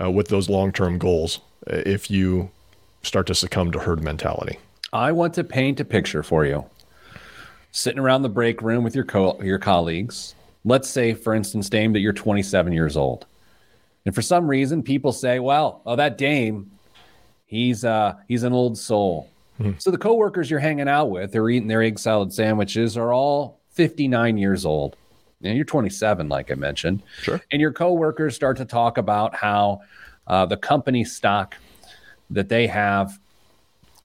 uh, 0.00 0.10
with 0.10 0.28
those 0.28 0.48
long-term 0.48 0.98
goals 0.98 1.40
uh, 1.70 1.82
if 1.84 2.10
you 2.10 2.50
start 3.02 3.26
to 3.26 3.34
succumb 3.34 3.72
to 3.72 3.80
herd 3.80 4.02
mentality. 4.02 4.58
I 4.92 5.12
want 5.12 5.34
to 5.34 5.44
paint 5.44 5.80
a 5.80 5.84
picture 5.84 6.22
for 6.22 6.46
you. 6.46 6.64
Sitting 7.72 7.98
around 7.98 8.22
the 8.22 8.28
break 8.28 8.62
room 8.62 8.84
with 8.84 8.94
your 8.94 9.04
co- 9.04 9.40
your 9.42 9.58
colleagues. 9.58 10.34
Let's 10.64 10.88
say, 10.88 11.14
for 11.14 11.34
instance, 11.34 11.68
Dame, 11.68 11.92
that 11.92 12.00
you're 12.00 12.12
27 12.12 12.72
years 12.72 12.96
old, 12.96 13.26
and 14.04 14.14
for 14.14 14.22
some 14.22 14.48
reason, 14.48 14.82
people 14.82 15.12
say, 15.12 15.38
"Well, 15.38 15.82
oh, 15.84 15.96
that 15.96 16.16
Dame, 16.16 16.70
he's 17.46 17.84
uh, 17.84 18.14
he's 18.26 18.42
an 18.42 18.52
old 18.52 18.78
soul." 18.78 19.28
Hmm. 19.58 19.72
So 19.78 19.90
the 19.90 19.98
coworkers 19.98 20.50
you're 20.50 20.60
hanging 20.60 20.88
out 20.88 21.10
with, 21.10 21.32
they're 21.32 21.50
eating 21.50 21.68
their 21.68 21.82
egg 21.82 21.98
salad 21.98 22.32
sandwiches, 22.32 22.96
are 22.96 23.12
all 23.12 23.60
59 23.70 24.38
years 24.38 24.64
old. 24.64 24.96
And 25.42 25.54
you're 25.56 25.64
27, 25.64 26.28
like 26.28 26.50
I 26.50 26.54
mentioned. 26.54 27.02
Sure. 27.22 27.40
And 27.52 27.60
your 27.60 27.72
coworkers 27.72 28.34
start 28.34 28.56
to 28.56 28.64
talk 28.64 28.98
about 28.98 29.34
how 29.34 29.82
uh, 30.26 30.46
the 30.46 30.56
company 30.56 31.04
stock 31.04 31.56
that 32.30 32.48
they 32.48 32.66
have 32.66 33.18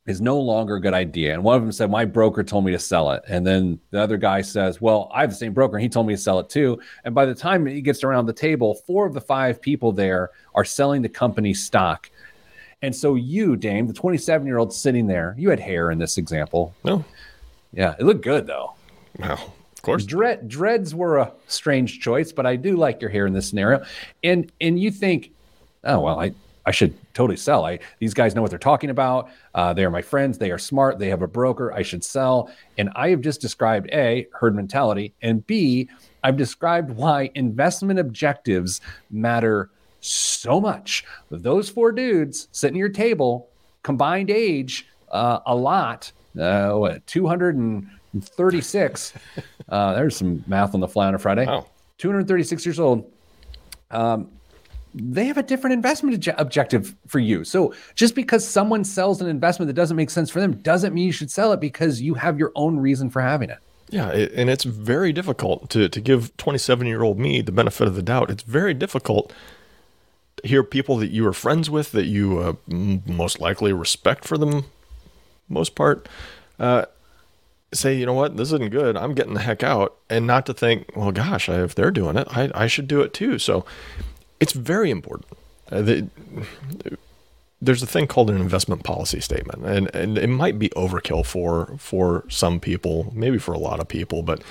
is 0.06 0.20
no 0.20 0.38
longer 0.40 0.76
a 0.76 0.82
good 0.82 0.94
idea. 0.94 1.34
And 1.34 1.44
one 1.44 1.56
of 1.56 1.62
them 1.62 1.72
said, 1.72 1.90
My 1.90 2.06
broker 2.06 2.44
told 2.44 2.66
me 2.66 2.72
to 2.74 2.80
sell 2.80 3.12
it. 3.12 3.24
And 3.28 3.48
then 3.48 3.80
the 3.92 4.02
other 4.02 4.18
guy 4.18 4.42
says, 4.42 4.82
Well, 4.82 5.10
I 5.14 5.22
have 5.22 5.30
the 5.30 5.36
same 5.36 5.54
broker. 5.54 5.78
And 5.78 5.84
he 5.84 5.90
told 5.90 6.08
me 6.08 6.14
to 6.14 6.22
sell 6.22 6.40
it 6.40 6.50
too. 6.50 6.80
And 7.06 7.16
by 7.16 7.26
the 7.26 7.36
time 7.36 7.66
he 7.66 7.82
gets 7.82 8.04
around 8.04 8.26
the 8.26 8.34
table, 8.34 8.76
four 8.86 9.06
of 9.06 9.14
the 9.14 9.22
five 9.22 9.62
people 9.62 9.92
there 9.92 10.32
are 10.56 10.66
selling 10.66 11.02
the 11.02 11.10
company 11.10 11.54
stock. 11.54 12.10
And 12.84 12.94
so 12.94 13.16
you, 13.16 13.56
Dame, 13.56 13.88
the 13.88 13.94
27 13.94 14.46
year 14.46 14.58
old 14.58 14.74
sitting 14.74 15.08
there, 15.08 15.36
you 15.38 15.50
had 15.50 15.60
hair 15.60 15.90
in 15.90 15.98
this 15.98 16.18
example. 16.18 16.76
No. 16.84 17.04
Yeah, 17.72 17.96
it 17.98 18.04
looked 18.04 18.24
good 18.24 18.46
though. 18.46 18.74
Well, 19.18 19.54
of 19.72 19.82
course. 19.82 20.06
Dread, 20.06 20.50
dreads 20.50 20.94
were 20.94 21.18
a 21.18 21.32
strange 21.48 22.02
choice, 22.02 22.34
but 22.34 22.46
I 22.46 22.58
do 22.58 22.76
like 22.76 23.02
your 23.02 23.10
hair 23.10 23.26
in 23.26 23.32
this 23.34 23.48
scenario. 23.48 23.84
And 24.22 24.52
and 24.60 24.78
you 24.78 24.92
think, 24.92 25.32
oh 25.86 26.02
well, 26.02 26.20
I 26.20 26.34
I 26.66 26.72
should 26.72 26.94
totally 27.14 27.38
sell. 27.38 27.66
I 27.66 27.80
these 28.00 28.14
guys 28.14 28.36
know 28.36 28.42
what 28.42 28.52
they're 28.52 28.60
talking 28.60 28.90
about. 28.90 29.30
Uh, 29.56 29.74
they 29.74 29.86
are 29.86 29.90
my 29.90 30.02
friends. 30.02 30.38
They 30.38 30.52
are 30.52 30.58
smart. 30.58 31.00
They 31.00 31.10
have 31.10 31.22
a 31.22 31.28
broker. 31.28 31.72
I 31.72 31.84
should 31.84 32.04
sell. 32.04 32.52
And 32.78 32.90
I 32.98 33.10
have 33.10 33.22
just 33.22 33.40
described 33.40 33.90
a 33.94 34.28
herd 34.34 34.56
mentality, 34.56 35.14
and 35.22 35.48
b 35.48 35.90
I've 36.22 36.38
described 36.38 36.92
why 36.92 37.32
investment 37.34 38.00
objectives 38.00 38.82
matter 39.10 39.70
so 40.06 40.60
much. 40.60 41.06
Those 41.30 41.70
four 41.70 41.92
dudes 41.92 42.48
sitting 42.52 42.78
at 42.78 42.80
your 42.80 42.90
table, 42.90 43.50
combined 43.84 44.30
age, 44.30 44.88
uh, 45.12 45.40
a 45.46 45.56
lot. 45.56 46.12
Uh, 46.40 46.74
what, 46.74 47.06
236 47.08 49.14
uh, 49.70 49.94
there's 49.94 50.16
some 50.16 50.44
math 50.48 50.74
on 50.74 50.80
the 50.80 50.88
fly 50.88 51.08
on 51.08 51.16
a 51.16 51.20
Friday. 51.20 51.46
Wow. 51.46 51.68
236 52.00 52.66
years 52.66 52.80
old. 52.80 53.10
Um, 53.92 54.32
they 54.96 55.26
have 55.26 55.38
a 55.38 55.44
different 55.44 55.74
investment 55.74 56.20
obje- 56.20 56.36
objective 56.38 56.96
for 57.08 57.20
you. 57.20 57.44
So 57.44 57.74
just 57.96 58.16
because 58.16 58.48
someone 58.48 58.84
sells 58.84 59.22
an 59.22 59.28
investment 59.28 59.68
that 59.68 59.74
doesn't 59.74 59.98
make 59.98 60.10
sense 60.10 60.30
for 60.30 60.40
them 60.40 60.54
doesn't 60.54 60.94
mean 60.94 61.06
you 61.06 61.12
should 61.12 61.32
sell 61.32 61.52
it 61.52 61.60
because 61.60 62.02
you 62.02 62.14
have 62.16 62.38
your 62.38 62.52
own 62.56 62.78
reason 62.78 63.10
for 63.10 63.22
having 63.22 63.50
it. 63.50 63.60
Yeah, 63.90 64.10
and 64.10 64.50
it's 64.50 64.64
very 64.64 65.14
difficult 65.14 65.70
to 65.72 65.88
to 65.88 66.02
give 66.02 66.36
27 66.38 66.88
year 66.88 67.04
old 67.04 67.20
me 67.20 67.42
the 67.42 67.52
benefit 67.52 67.88
of 67.88 67.96
the 67.96 68.02
doubt. 68.02 68.32
It's 68.32 68.42
very 68.42 68.74
difficult 68.74 69.32
hear 70.44 70.64
people 70.64 70.98
that 70.98 71.12
you 71.12 71.26
are 71.28 71.34
friends 71.34 71.70
with 71.70 71.92
that 71.94 72.06
you 72.06 72.40
uh, 72.40 72.54
most 72.68 73.40
likely 73.40 73.74
respect 73.74 74.26
for 74.26 74.38
the 74.38 74.64
most 75.50 75.76
part. 75.76 76.08
Uh, 76.60 76.86
say, 77.74 77.96
you 77.96 78.06
know 78.06 78.14
what, 78.14 78.38
this 78.38 78.50
isn't 78.50 78.72
good. 78.72 78.96
I'm 78.96 79.14
getting 79.14 79.34
the 79.34 79.42
heck 79.42 79.64
out, 79.64 79.98
and 80.10 80.28
not 80.28 80.46
to 80.46 80.54
think, 80.54 80.92
well, 80.96 81.12
gosh, 81.12 81.50
if 81.50 81.74
they're 81.74 81.92
doing 81.92 82.18
it, 82.18 82.28
I, 82.30 82.52
I 82.54 82.68
should 82.68 82.88
do 82.88 83.02
it 83.02 83.14
too. 83.14 83.40
So 83.40 83.66
it's 84.40 84.54
very 84.54 84.92
important. 84.92 85.28
Uh, 85.72 85.82
the, 85.82 86.08
there's 87.62 87.82
a 87.82 87.88
thing 87.88 88.08
called 88.08 88.30
an 88.30 88.36
investment 88.36 88.84
policy 88.84 89.22
statement, 89.22 89.66
and, 89.66 89.94
and 89.96 90.18
it 90.18 90.28
might 90.28 90.60
be 90.60 90.70
overkill 90.70 91.26
for 91.26 91.74
for 91.78 92.26
some 92.30 92.60
people, 92.60 93.12
maybe 93.16 93.38
for 93.38 93.54
a 93.54 93.58
lot 93.58 93.80
of 93.80 93.88
people, 93.88 94.22
but 94.22 94.44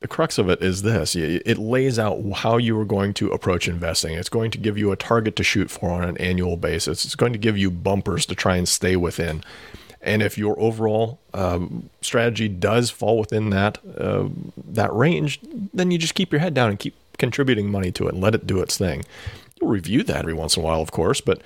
the 0.00 0.08
crux 0.08 0.38
of 0.38 0.48
it 0.48 0.62
is 0.62 0.82
this 0.82 1.16
it 1.16 1.58
lays 1.58 1.98
out 1.98 2.22
how 2.36 2.58
you 2.58 2.78
are 2.78 2.84
going 2.84 3.14
to 3.14 3.30
approach 3.30 3.66
investing. 3.66 4.14
It's 4.14 4.28
going 4.28 4.50
to 4.50 4.58
give 4.58 4.76
you 4.76 4.92
a 4.92 4.96
target 4.96 5.36
to 5.36 5.42
shoot 5.42 5.70
for 5.70 5.90
on 5.90 6.04
an 6.04 6.16
annual 6.18 6.56
basis. 6.56 7.04
It's 7.04 7.14
going 7.14 7.32
to 7.32 7.38
give 7.38 7.56
you 7.56 7.70
bumpers 7.70 8.26
to 8.26 8.34
try 8.34 8.56
and 8.56 8.68
stay 8.68 8.96
within. 8.96 9.42
And 10.02 10.22
if 10.22 10.36
your 10.36 10.58
overall 10.60 11.18
um, 11.32 11.88
strategy 12.02 12.48
does 12.48 12.90
fall 12.90 13.18
within 13.18 13.50
that 13.50 13.78
uh, 13.98 14.28
that 14.68 14.92
range, 14.92 15.40
then 15.72 15.90
you 15.90 15.98
just 15.98 16.14
keep 16.14 16.30
your 16.30 16.40
head 16.40 16.54
down 16.54 16.70
and 16.70 16.78
keep 16.78 16.94
contributing 17.18 17.70
money 17.70 17.90
to 17.92 18.06
it 18.06 18.12
and 18.12 18.22
let 18.22 18.34
it 18.34 18.46
do 18.46 18.60
its 18.60 18.76
thing. 18.76 19.04
You'll 19.60 19.70
review 19.70 20.02
that 20.04 20.18
every 20.18 20.34
once 20.34 20.56
in 20.56 20.62
a 20.62 20.66
while, 20.66 20.82
of 20.82 20.92
course, 20.92 21.22
but 21.22 21.40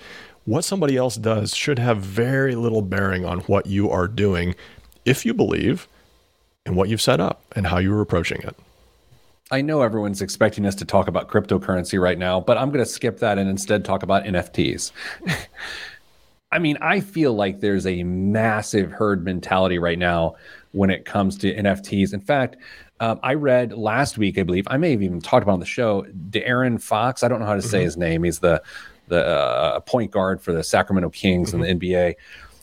what 0.44 0.64
somebody 0.64 0.96
else 0.96 1.14
does 1.14 1.54
should 1.54 1.78
have 1.78 1.98
very 1.98 2.56
little 2.56 2.82
bearing 2.82 3.24
on 3.24 3.40
what 3.40 3.66
you 3.66 3.88
are 3.88 4.08
doing 4.08 4.56
if 5.04 5.24
you 5.24 5.32
believe 5.32 5.86
in 6.66 6.74
what 6.74 6.88
you've 6.88 7.00
set 7.00 7.20
up 7.20 7.42
and 7.56 7.66
how 7.66 7.78
you're 7.78 8.00
approaching 8.00 8.42
it. 8.42 8.56
I 9.50 9.62
know 9.62 9.82
everyone's 9.82 10.22
expecting 10.22 10.64
us 10.64 10.76
to 10.76 10.84
talk 10.84 11.08
about 11.08 11.28
cryptocurrency 11.28 12.00
right 12.00 12.18
now, 12.18 12.40
but 12.40 12.56
I'm 12.56 12.68
going 12.68 12.84
to 12.84 12.90
skip 12.90 13.18
that 13.18 13.36
and 13.36 13.50
instead 13.50 13.84
talk 13.84 14.02
about 14.02 14.24
NFTs. 14.24 14.92
I 16.52 16.58
mean, 16.58 16.78
I 16.80 17.00
feel 17.00 17.32
like 17.32 17.60
there's 17.60 17.86
a 17.86 18.02
massive 18.04 18.90
herd 18.92 19.24
mentality 19.24 19.78
right 19.78 19.98
now 19.98 20.36
when 20.72 20.90
it 20.90 21.04
comes 21.04 21.36
to 21.38 21.54
NFTs. 21.54 22.12
In 22.12 22.20
fact, 22.20 22.56
um, 23.00 23.18
I 23.22 23.34
read 23.34 23.72
last 23.72 24.18
week, 24.18 24.38
I 24.38 24.42
believe, 24.42 24.66
I 24.68 24.76
may 24.76 24.90
have 24.92 25.02
even 25.02 25.20
talked 25.20 25.42
about 25.42 25.54
on 25.54 25.60
the 25.60 25.66
show, 25.66 26.06
De'Aaron 26.30 26.80
Fox. 26.80 27.22
I 27.22 27.28
don't 27.28 27.40
know 27.40 27.46
how 27.46 27.54
to 27.54 27.62
say 27.62 27.78
mm-hmm. 27.78 27.84
his 27.84 27.96
name. 27.96 28.24
He's 28.24 28.38
the 28.38 28.62
the 29.08 29.26
uh, 29.26 29.80
point 29.80 30.12
guard 30.12 30.40
for 30.40 30.52
the 30.52 30.62
Sacramento 30.62 31.10
Kings 31.10 31.52
mm-hmm. 31.52 31.64
in 31.64 31.78
the 31.78 31.92
NBA. 31.92 32.14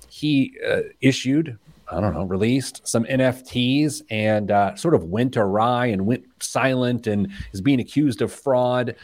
He 0.09 0.57
uh, 0.65 0.81
issued, 1.01 1.57
I 1.89 2.01
don't 2.01 2.13
know, 2.13 2.25
released 2.25 2.85
some 2.87 3.05
NFTs 3.05 4.01
and 4.09 4.51
uh, 4.51 4.75
sort 4.75 4.93
of 4.93 5.05
went 5.05 5.37
awry 5.37 5.87
and 5.87 6.05
went 6.05 6.25
silent 6.43 7.07
and 7.07 7.29
is 7.53 7.61
being 7.61 7.79
accused 7.79 8.21
of 8.21 8.31
fraud 8.31 8.95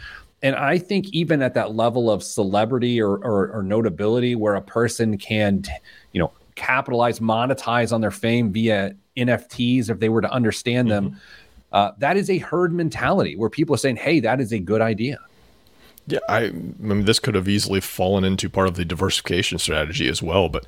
and 0.43 0.57
I 0.57 0.77
think 0.77 1.07
even 1.13 1.41
at 1.41 1.53
that 1.53 1.73
level 1.73 2.11
of 2.11 2.21
celebrity 2.21 3.01
or, 3.01 3.15
or, 3.15 3.49
or 3.53 3.63
notability, 3.63 4.35
where 4.35 4.55
a 4.55 4.61
person 4.61 5.17
can, 5.17 5.63
you 6.11 6.19
know, 6.19 6.31
capitalize, 6.55 7.21
monetize 7.21 7.93
on 7.93 8.01
their 8.01 8.11
fame 8.11 8.51
via 8.51 8.93
NFTs, 9.15 9.89
if 9.89 9.99
they 9.99 10.09
were 10.09 10.21
to 10.21 10.29
understand 10.29 10.91
them, 10.91 11.11
mm-hmm. 11.11 11.17
uh, 11.71 11.91
that 11.97 12.17
is 12.17 12.29
a 12.29 12.39
herd 12.39 12.73
mentality 12.73 13.37
where 13.37 13.49
people 13.49 13.73
are 13.73 13.77
saying, 13.77 13.95
"Hey, 13.95 14.19
that 14.19 14.41
is 14.41 14.51
a 14.51 14.59
good 14.59 14.81
idea." 14.81 15.17
Yeah, 16.07 16.19
I, 16.27 16.47
I 16.47 16.51
mean, 16.51 17.05
this 17.05 17.19
could 17.19 17.35
have 17.35 17.47
easily 17.47 17.79
fallen 17.79 18.25
into 18.25 18.49
part 18.49 18.67
of 18.67 18.75
the 18.75 18.83
diversification 18.83 19.57
strategy 19.59 20.09
as 20.09 20.21
well, 20.21 20.49
but 20.49 20.65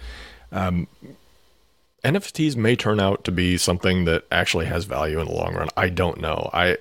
um, 0.54 0.88
NFTs 2.06 2.56
may 2.56 2.76
turn 2.76 3.00
out 3.00 3.24
to 3.24 3.32
be 3.32 3.58
something 3.58 4.06
that 4.06 4.26
actually 4.32 4.68
has 4.68 4.86
value 4.86 5.20
in 5.20 5.26
the 5.26 5.34
long 5.34 5.56
run. 5.56 5.70
I 5.76 5.90
don't 5.90 6.22
know. 6.22 6.52
I 6.54 6.78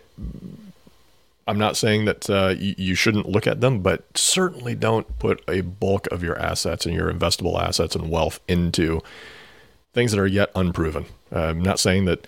I'm 1.47 1.59
not 1.59 1.77
saying 1.77 2.05
that 2.05 2.29
uh, 2.29 2.55
you, 2.59 2.75
you, 2.77 2.95
shouldn't 2.95 3.29
look 3.29 3.47
at 3.47 3.61
them, 3.61 3.81
but 3.81 4.05
certainly 4.17 4.75
don't 4.75 5.19
put 5.19 5.43
a 5.49 5.61
bulk 5.63 6.07
of 6.09 6.23
your 6.23 6.39
assets 6.39 6.87
and 6.87 6.95
your 6.95 7.13
investable 7.13 7.61
assets 7.61 7.95
and 7.95 8.11
wealth 8.11 8.41
into 8.49 9.03
things 9.93 10.13
that 10.13 10.21
are 10.21 10.27
yet 10.27 10.51
unproven. 10.55 11.07
Uh, 11.35 11.41
I'm 11.41 11.61
not 11.61 11.79
saying 11.79 12.05
that 12.05 12.27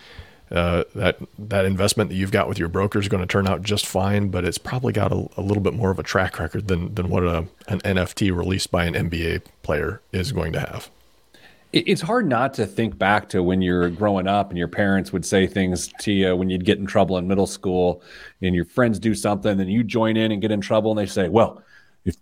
uh, 0.51 0.85
that 0.95 1.19
that 1.39 1.65
investment 1.65 2.11
that 2.11 2.17
you've 2.17 2.31
got 2.31 2.49
with 2.49 2.59
your 2.59 2.69
broker 2.69 2.99
is 2.99 3.09
going 3.09 3.23
to 3.23 3.27
turn 3.27 3.47
out 3.47 3.63
just 3.63 3.85
fine, 3.85 4.29
but 4.29 4.45
it's 4.45 4.59
probably 4.59 4.93
got 4.93 5.13
a, 5.13 5.29
a 5.37 5.43
little 5.43 5.63
bit 5.63 5.75
more 5.75 5.91
of 5.91 5.99
a 5.99 6.03
track 6.03 6.39
record 6.39 6.69
than 6.69 6.95
than 6.95 7.09
what 7.09 7.25
a, 7.25 7.47
an 7.69 7.81
NFT 7.81 8.35
released 8.35 8.71
by 8.71 8.85
an 8.85 8.95
NBA 8.95 9.43
player 9.63 10.01
is 10.13 10.33
going 10.33 10.53
to 10.53 10.61
have. 10.61 10.91
It's 11.79 12.01
hard 12.01 12.27
not 12.27 12.55
to 12.55 12.67
think 12.67 12.97
back 12.97 13.29
to 13.31 13.43
when 13.43 13.61
you're 13.61 13.91
growing 13.91 14.27
up 14.27 14.49
and 14.49 14.59
your 14.59 14.69
parents 14.69 15.13
would 15.13 15.27
say 15.27 15.47
things 15.47 15.89
to 16.01 16.13
you 16.13 16.35
when 16.35 16.49
you'd 16.49 16.65
get 16.65 16.79
in 16.79 16.87
trouble 16.87 17.19
in 17.19 17.29
middle 17.29 17.47
school 17.47 18.03
and 18.41 18.55
your 18.55 18.65
friends 18.65 18.99
do 18.99 19.15
something, 19.15 19.61
and 19.61 19.71
you 19.71 19.85
join 19.85 20.17
in 20.17 20.33
and 20.33 20.41
get 20.41 20.51
in 20.51 20.61
trouble, 20.61 20.91
and 20.93 20.99
they 20.99 21.07
say, 21.07 21.29
"Well, 21.29 21.63
if 22.05 22.17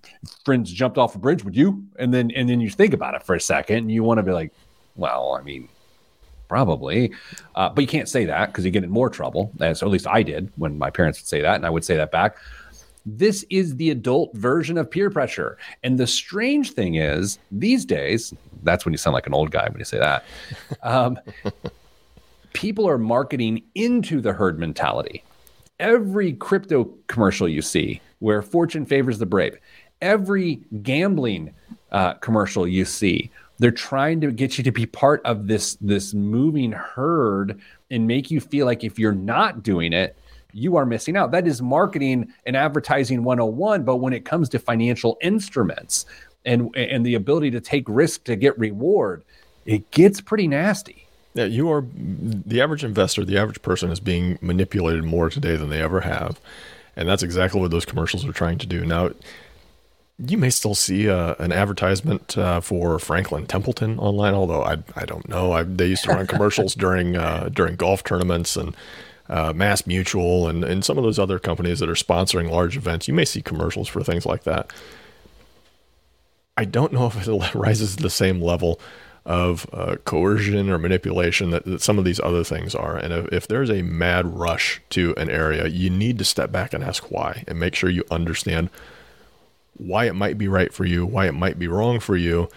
friends 0.44 0.72
jumped 0.72 0.98
off 0.98 1.14
a 1.14 1.18
bridge, 1.18 1.44
would 1.44 1.56
you?" 1.56 1.84
And 1.98 2.12
then 2.12 2.30
and 2.32 2.48
then 2.48 2.60
you 2.60 2.70
think 2.70 2.94
about 2.94 3.14
it 3.14 3.22
for 3.22 3.34
a 3.34 3.40
second, 3.40 3.76
and 3.76 3.92
you 3.92 4.02
want 4.02 4.18
to 4.18 4.22
be 4.24 4.32
like, 4.32 4.52
"Well, 4.96 5.38
I 5.38 5.42
mean." 5.42 5.68
probably. 6.46 7.12
Uh, 7.54 7.68
but 7.68 7.80
you 7.80 7.88
can't 7.88 8.08
say 8.08 8.24
that 8.26 8.46
because 8.46 8.64
you 8.64 8.70
get 8.70 8.84
in 8.84 8.90
more 8.90 9.10
trouble. 9.10 9.50
As 9.60 9.82
or 9.82 9.86
at 9.86 9.92
least 9.92 10.06
I 10.06 10.22
did 10.22 10.52
when 10.56 10.78
my 10.78 10.90
parents 10.90 11.18
would 11.20 11.26
say 11.26 11.40
that, 11.40 11.56
and 11.56 11.66
I 11.66 11.70
would 11.70 11.84
say 11.84 11.96
that 11.96 12.12
back. 12.12 12.36
This 13.06 13.44
is 13.50 13.76
the 13.76 13.90
adult 13.90 14.34
version 14.34 14.78
of 14.78 14.90
peer 14.90 15.10
pressure. 15.10 15.58
And 15.82 15.98
the 15.98 16.06
strange 16.06 16.72
thing 16.72 16.94
is, 16.94 17.38
these 17.50 17.84
days, 17.84 18.32
that's 18.62 18.84
when 18.84 18.92
you 18.92 18.98
sound 18.98 19.14
like 19.14 19.26
an 19.26 19.34
old 19.34 19.50
guy 19.50 19.68
when 19.68 19.78
you 19.78 19.84
say 19.84 19.98
that. 19.98 20.24
Um, 20.82 21.18
people 22.52 22.88
are 22.88 22.98
marketing 22.98 23.62
into 23.74 24.20
the 24.20 24.32
herd 24.32 24.58
mentality. 24.58 25.24
Every 25.80 26.32
crypto 26.34 26.84
commercial 27.06 27.48
you 27.48 27.62
see 27.62 28.00
where 28.18 28.42
fortune 28.42 28.86
favors 28.86 29.18
the 29.18 29.26
brave, 29.26 29.58
every 30.00 30.60
gambling 30.82 31.54
uh, 31.90 32.14
commercial 32.14 32.66
you 32.66 32.84
see 32.84 33.30
they're 33.58 33.70
trying 33.70 34.20
to 34.20 34.32
get 34.32 34.58
you 34.58 34.64
to 34.64 34.72
be 34.72 34.86
part 34.86 35.22
of 35.24 35.46
this 35.46 35.76
this 35.80 36.14
moving 36.14 36.72
herd 36.72 37.60
and 37.90 38.06
make 38.06 38.30
you 38.30 38.40
feel 38.40 38.66
like 38.66 38.82
if 38.84 38.98
you're 38.98 39.14
not 39.14 39.62
doing 39.62 39.92
it 39.92 40.16
you 40.54 40.76
are 40.76 40.86
missing 40.86 41.16
out. 41.16 41.32
That 41.32 41.46
is 41.46 41.60
marketing 41.60 42.32
and 42.46 42.56
advertising 42.56 43.24
101 43.24 43.84
but 43.84 43.96
when 43.96 44.12
it 44.12 44.24
comes 44.24 44.48
to 44.50 44.58
financial 44.58 45.18
instruments 45.20 46.06
and 46.44 46.74
and 46.76 47.04
the 47.04 47.14
ability 47.14 47.50
to 47.50 47.60
take 47.60 47.84
risk 47.88 48.24
to 48.24 48.36
get 48.36 48.58
reward 48.58 49.24
it 49.66 49.90
gets 49.90 50.20
pretty 50.20 50.48
nasty. 50.48 51.06
Yeah 51.34 51.44
you 51.44 51.70
are 51.70 51.84
the 51.96 52.60
average 52.60 52.84
investor 52.84 53.24
the 53.24 53.38
average 53.38 53.60
person 53.62 53.90
is 53.90 54.00
being 54.00 54.38
manipulated 54.40 55.04
more 55.04 55.28
today 55.28 55.56
than 55.56 55.70
they 55.70 55.82
ever 55.82 56.00
have. 56.02 56.40
And 56.96 57.08
that's 57.08 57.24
exactly 57.24 57.60
what 57.60 57.72
those 57.72 57.84
commercials 57.84 58.24
are 58.24 58.32
trying 58.32 58.58
to 58.58 58.66
do. 58.66 58.84
Now 58.86 59.10
you 60.18 60.38
may 60.38 60.50
still 60.50 60.74
see 60.74 61.08
uh, 61.08 61.34
an 61.38 61.50
advertisement 61.50 62.38
uh, 62.38 62.60
for 62.60 62.98
Franklin 62.98 63.46
Templeton 63.46 63.98
online, 63.98 64.34
although 64.34 64.62
I, 64.62 64.78
I 64.94 65.04
don't 65.04 65.28
know. 65.28 65.52
I, 65.52 65.64
they 65.64 65.86
used 65.86 66.04
to 66.04 66.10
run 66.10 66.26
commercials 66.26 66.74
during 66.76 67.16
uh, 67.16 67.50
during 67.52 67.76
golf 67.76 68.04
tournaments 68.04 68.56
and 68.56 68.76
uh, 69.28 69.52
Mass 69.54 69.86
Mutual 69.86 70.48
and, 70.48 70.64
and 70.64 70.84
some 70.84 70.98
of 70.98 71.04
those 71.04 71.18
other 71.18 71.38
companies 71.38 71.80
that 71.80 71.88
are 71.88 71.94
sponsoring 71.94 72.50
large 72.50 72.76
events. 72.76 73.08
You 73.08 73.14
may 73.14 73.24
see 73.24 73.42
commercials 73.42 73.88
for 73.88 74.02
things 74.02 74.26
like 74.26 74.44
that. 74.44 74.72
I 76.56 76.64
don't 76.64 76.92
know 76.92 77.06
if 77.14 77.26
it 77.26 77.54
rises 77.54 77.96
to 77.96 78.02
the 78.02 78.10
same 78.10 78.40
level 78.40 78.80
of 79.24 79.66
uh, 79.72 79.96
coercion 80.04 80.68
or 80.68 80.78
manipulation 80.78 81.50
that, 81.50 81.64
that, 81.64 81.80
some 81.80 81.98
of 81.98 82.04
these 82.04 82.20
other 82.20 82.44
things 82.44 82.74
are. 82.74 82.96
And 82.96 83.12
if, 83.12 83.32
if 83.32 83.48
there's 83.48 83.70
a 83.70 83.82
mad 83.82 84.26
rush 84.38 84.82
to 84.90 85.14
an 85.16 85.30
area, 85.30 85.66
you 85.66 85.88
need 85.88 86.18
to 86.18 86.24
step 86.24 86.52
back 86.52 86.74
and 86.74 86.84
ask 86.84 87.10
why 87.10 87.42
and 87.48 87.58
make 87.58 87.74
sure 87.74 87.88
you 87.88 88.04
understand 88.10 88.68
why 89.76 90.04
it 90.04 90.14
might 90.14 90.36
be 90.36 90.46
right 90.46 90.72
for 90.72 90.84
you, 90.84 91.06
why 91.06 91.26
it 91.26 91.32
might 91.32 91.58
be 91.58 91.68
wrong 91.68 92.00
for 92.00 92.16
you. 92.16 92.48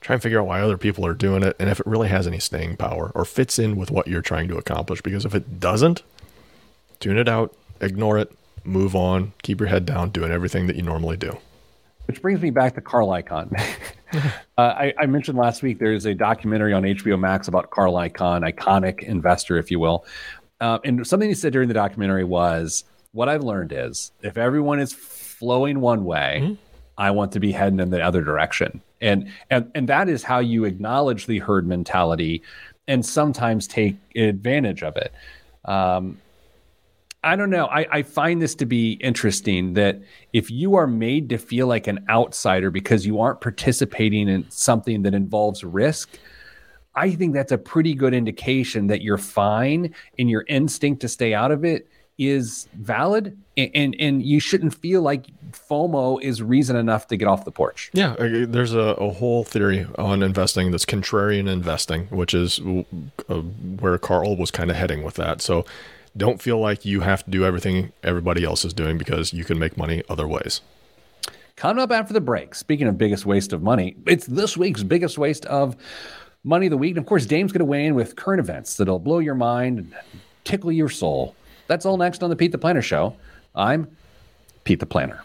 Try 0.00 0.14
and 0.14 0.22
figure 0.22 0.40
out 0.40 0.46
why 0.46 0.60
other 0.60 0.78
people 0.78 1.04
are 1.04 1.14
doing 1.14 1.42
it 1.42 1.56
and 1.58 1.68
if 1.68 1.80
it 1.80 1.86
really 1.86 2.08
has 2.08 2.26
any 2.26 2.38
staying 2.38 2.76
power 2.76 3.10
or 3.14 3.24
fits 3.24 3.58
in 3.58 3.76
with 3.76 3.90
what 3.90 4.06
you're 4.06 4.22
trying 4.22 4.48
to 4.48 4.56
accomplish. 4.56 5.02
Because 5.02 5.24
if 5.24 5.34
it 5.34 5.58
doesn't, 5.58 6.02
tune 7.00 7.18
it 7.18 7.28
out, 7.28 7.54
ignore 7.80 8.18
it, 8.18 8.32
move 8.64 8.94
on, 8.94 9.32
keep 9.42 9.60
your 9.60 9.68
head 9.68 9.86
down, 9.86 10.10
doing 10.10 10.30
everything 10.30 10.66
that 10.66 10.76
you 10.76 10.82
normally 10.82 11.16
do. 11.16 11.36
Which 12.06 12.22
brings 12.22 12.40
me 12.40 12.50
back 12.50 12.74
to 12.74 12.80
Carl 12.80 13.08
Icahn. 13.08 13.52
uh, 14.12 14.30
I, 14.56 14.94
I, 14.98 15.06
mentioned 15.06 15.36
last 15.36 15.62
week 15.62 15.78
there's 15.78 16.06
a 16.06 16.14
documentary 16.14 16.72
on 16.72 16.82
HBO 16.82 17.18
Max 17.18 17.48
about 17.48 17.68
Carl 17.70 17.94
Icahn, 17.94 18.50
iconic 18.50 19.02
investor, 19.02 19.58
if 19.58 19.70
you 19.70 19.78
will. 19.78 20.06
Uh, 20.60 20.78
and 20.84 21.06
something 21.06 21.28
he 21.28 21.34
said 21.34 21.52
during 21.52 21.68
the 21.68 21.74
documentary 21.74 22.24
was, 22.24 22.84
"What 23.12 23.28
I've 23.28 23.44
learned 23.44 23.72
is 23.72 24.10
if 24.22 24.38
everyone 24.38 24.80
is 24.80 24.92
flowing 24.92 25.80
one 25.80 26.04
way, 26.04 26.40
mm-hmm. 26.42 26.54
I 26.98 27.12
want 27.12 27.32
to 27.32 27.40
be 27.40 27.52
heading 27.52 27.80
in 27.80 27.90
the 27.90 28.02
other 28.02 28.22
direction. 28.22 28.82
And 29.00 29.30
and 29.50 29.70
and 29.74 29.88
that 29.88 30.08
is 30.08 30.24
how 30.24 30.40
you 30.40 30.64
acknowledge 30.64 31.26
the 31.26 31.38
herd 31.38 31.66
mentality 31.66 32.42
and 32.88 33.06
sometimes 33.06 33.66
take 33.66 33.96
advantage 34.16 34.82
of 34.82 34.96
it. 34.96 35.12
Um, 35.64 36.18
I 37.22 37.36
don't 37.36 37.50
know. 37.50 37.66
I, 37.66 37.86
I, 37.90 38.02
find 38.02 38.40
this 38.40 38.54
to 38.54 38.64
be 38.64 38.92
interesting 38.92 39.74
that 39.74 40.00
if 40.32 40.52
you 40.52 40.76
are 40.76 40.86
made 40.86 41.28
to 41.30 41.36
feel 41.36 41.66
like 41.66 41.88
an 41.88 42.06
outsider 42.08 42.70
because 42.70 43.04
you 43.04 43.20
aren't 43.20 43.40
participating 43.40 44.28
in 44.28 44.48
something 44.50 45.02
that 45.02 45.14
involves 45.14 45.64
risk, 45.64 46.16
I 46.94 47.10
think 47.10 47.34
that's 47.34 47.50
a 47.52 47.58
pretty 47.58 47.94
good 47.94 48.14
indication 48.14 48.86
that 48.86 49.02
you're 49.02 49.18
fine 49.18 49.94
and 50.18 50.30
your 50.30 50.44
instinct 50.48 51.00
to 51.02 51.08
stay 51.08 51.34
out 51.34 51.50
of 51.50 51.64
it 51.64 51.88
is 52.18 52.68
valid 52.74 53.36
and, 53.56 53.70
and, 53.74 53.96
and 53.98 54.22
you 54.22 54.40
shouldn't 54.40 54.74
feel 54.74 55.02
like 55.02 55.26
FOMO 55.52 56.20
is 56.22 56.42
reason 56.42 56.76
enough 56.76 57.06
to 57.08 57.16
get 57.16 57.28
off 57.28 57.44
the 57.44 57.50
porch. 57.50 57.90
Yeah, 57.92 58.16
there's 58.18 58.74
a, 58.74 58.78
a 58.78 59.10
whole 59.10 59.44
theory 59.44 59.86
on 59.96 60.22
investing 60.22 60.70
that's 60.70 60.84
contrarian 60.84 61.48
investing, 61.48 62.06
which 62.06 62.34
is 62.34 62.60
uh, 63.28 63.34
where 63.34 63.98
Carl 63.98 64.36
was 64.36 64.50
kind 64.50 64.70
of 64.70 64.76
heading 64.76 65.02
with 65.02 65.14
that. 65.14 65.40
So 65.40 65.64
don't 66.16 66.42
feel 66.42 66.58
like 66.58 66.84
you 66.84 67.00
have 67.00 67.24
to 67.24 67.30
do 67.30 67.44
everything 67.44 67.92
everybody 68.02 68.44
else 68.44 68.64
is 68.64 68.72
doing 68.72 68.98
because 68.98 69.32
you 69.32 69.44
can 69.44 69.58
make 69.58 69.76
money 69.76 70.02
other 70.08 70.26
ways. 70.26 70.60
Coming 71.56 71.82
up 71.82 71.90
after 71.90 72.12
the 72.12 72.20
break, 72.20 72.54
speaking 72.54 72.86
of 72.86 72.98
biggest 72.98 73.26
waste 73.26 73.52
of 73.52 73.62
money, 73.62 73.96
it's 74.06 74.26
this 74.26 74.56
week's 74.56 74.82
biggest 74.82 75.18
waste 75.18 75.44
of 75.46 75.76
money 76.44 76.66
of 76.66 76.70
the 76.70 76.78
week. 76.78 76.90
And 76.90 76.98
of 76.98 77.06
course, 77.06 77.26
Dame's 77.26 77.52
going 77.52 77.60
to 77.60 77.64
weigh 77.64 77.86
in 77.86 77.94
with 77.94 78.14
current 78.16 78.40
events 78.40 78.76
that'll 78.76 79.00
blow 79.00 79.18
your 79.18 79.34
mind 79.34 79.78
and 79.78 79.94
tickle 80.44 80.70
your 80.70 80.88
soul. 80.88 81.34
That's 81.66 81.84
all 81.84 81.96
next 81.96 82.22
on 82.22 82.30
the 82.30 82.36
Pete 82.36 82.52
the 82.52 82.58
Planner 82.58 82.82
Show. 82.82 83.16
I'm 83.54 83.88
Pete 84.64 84.80
the 84.80 84.86
Planner. 84.86 85.24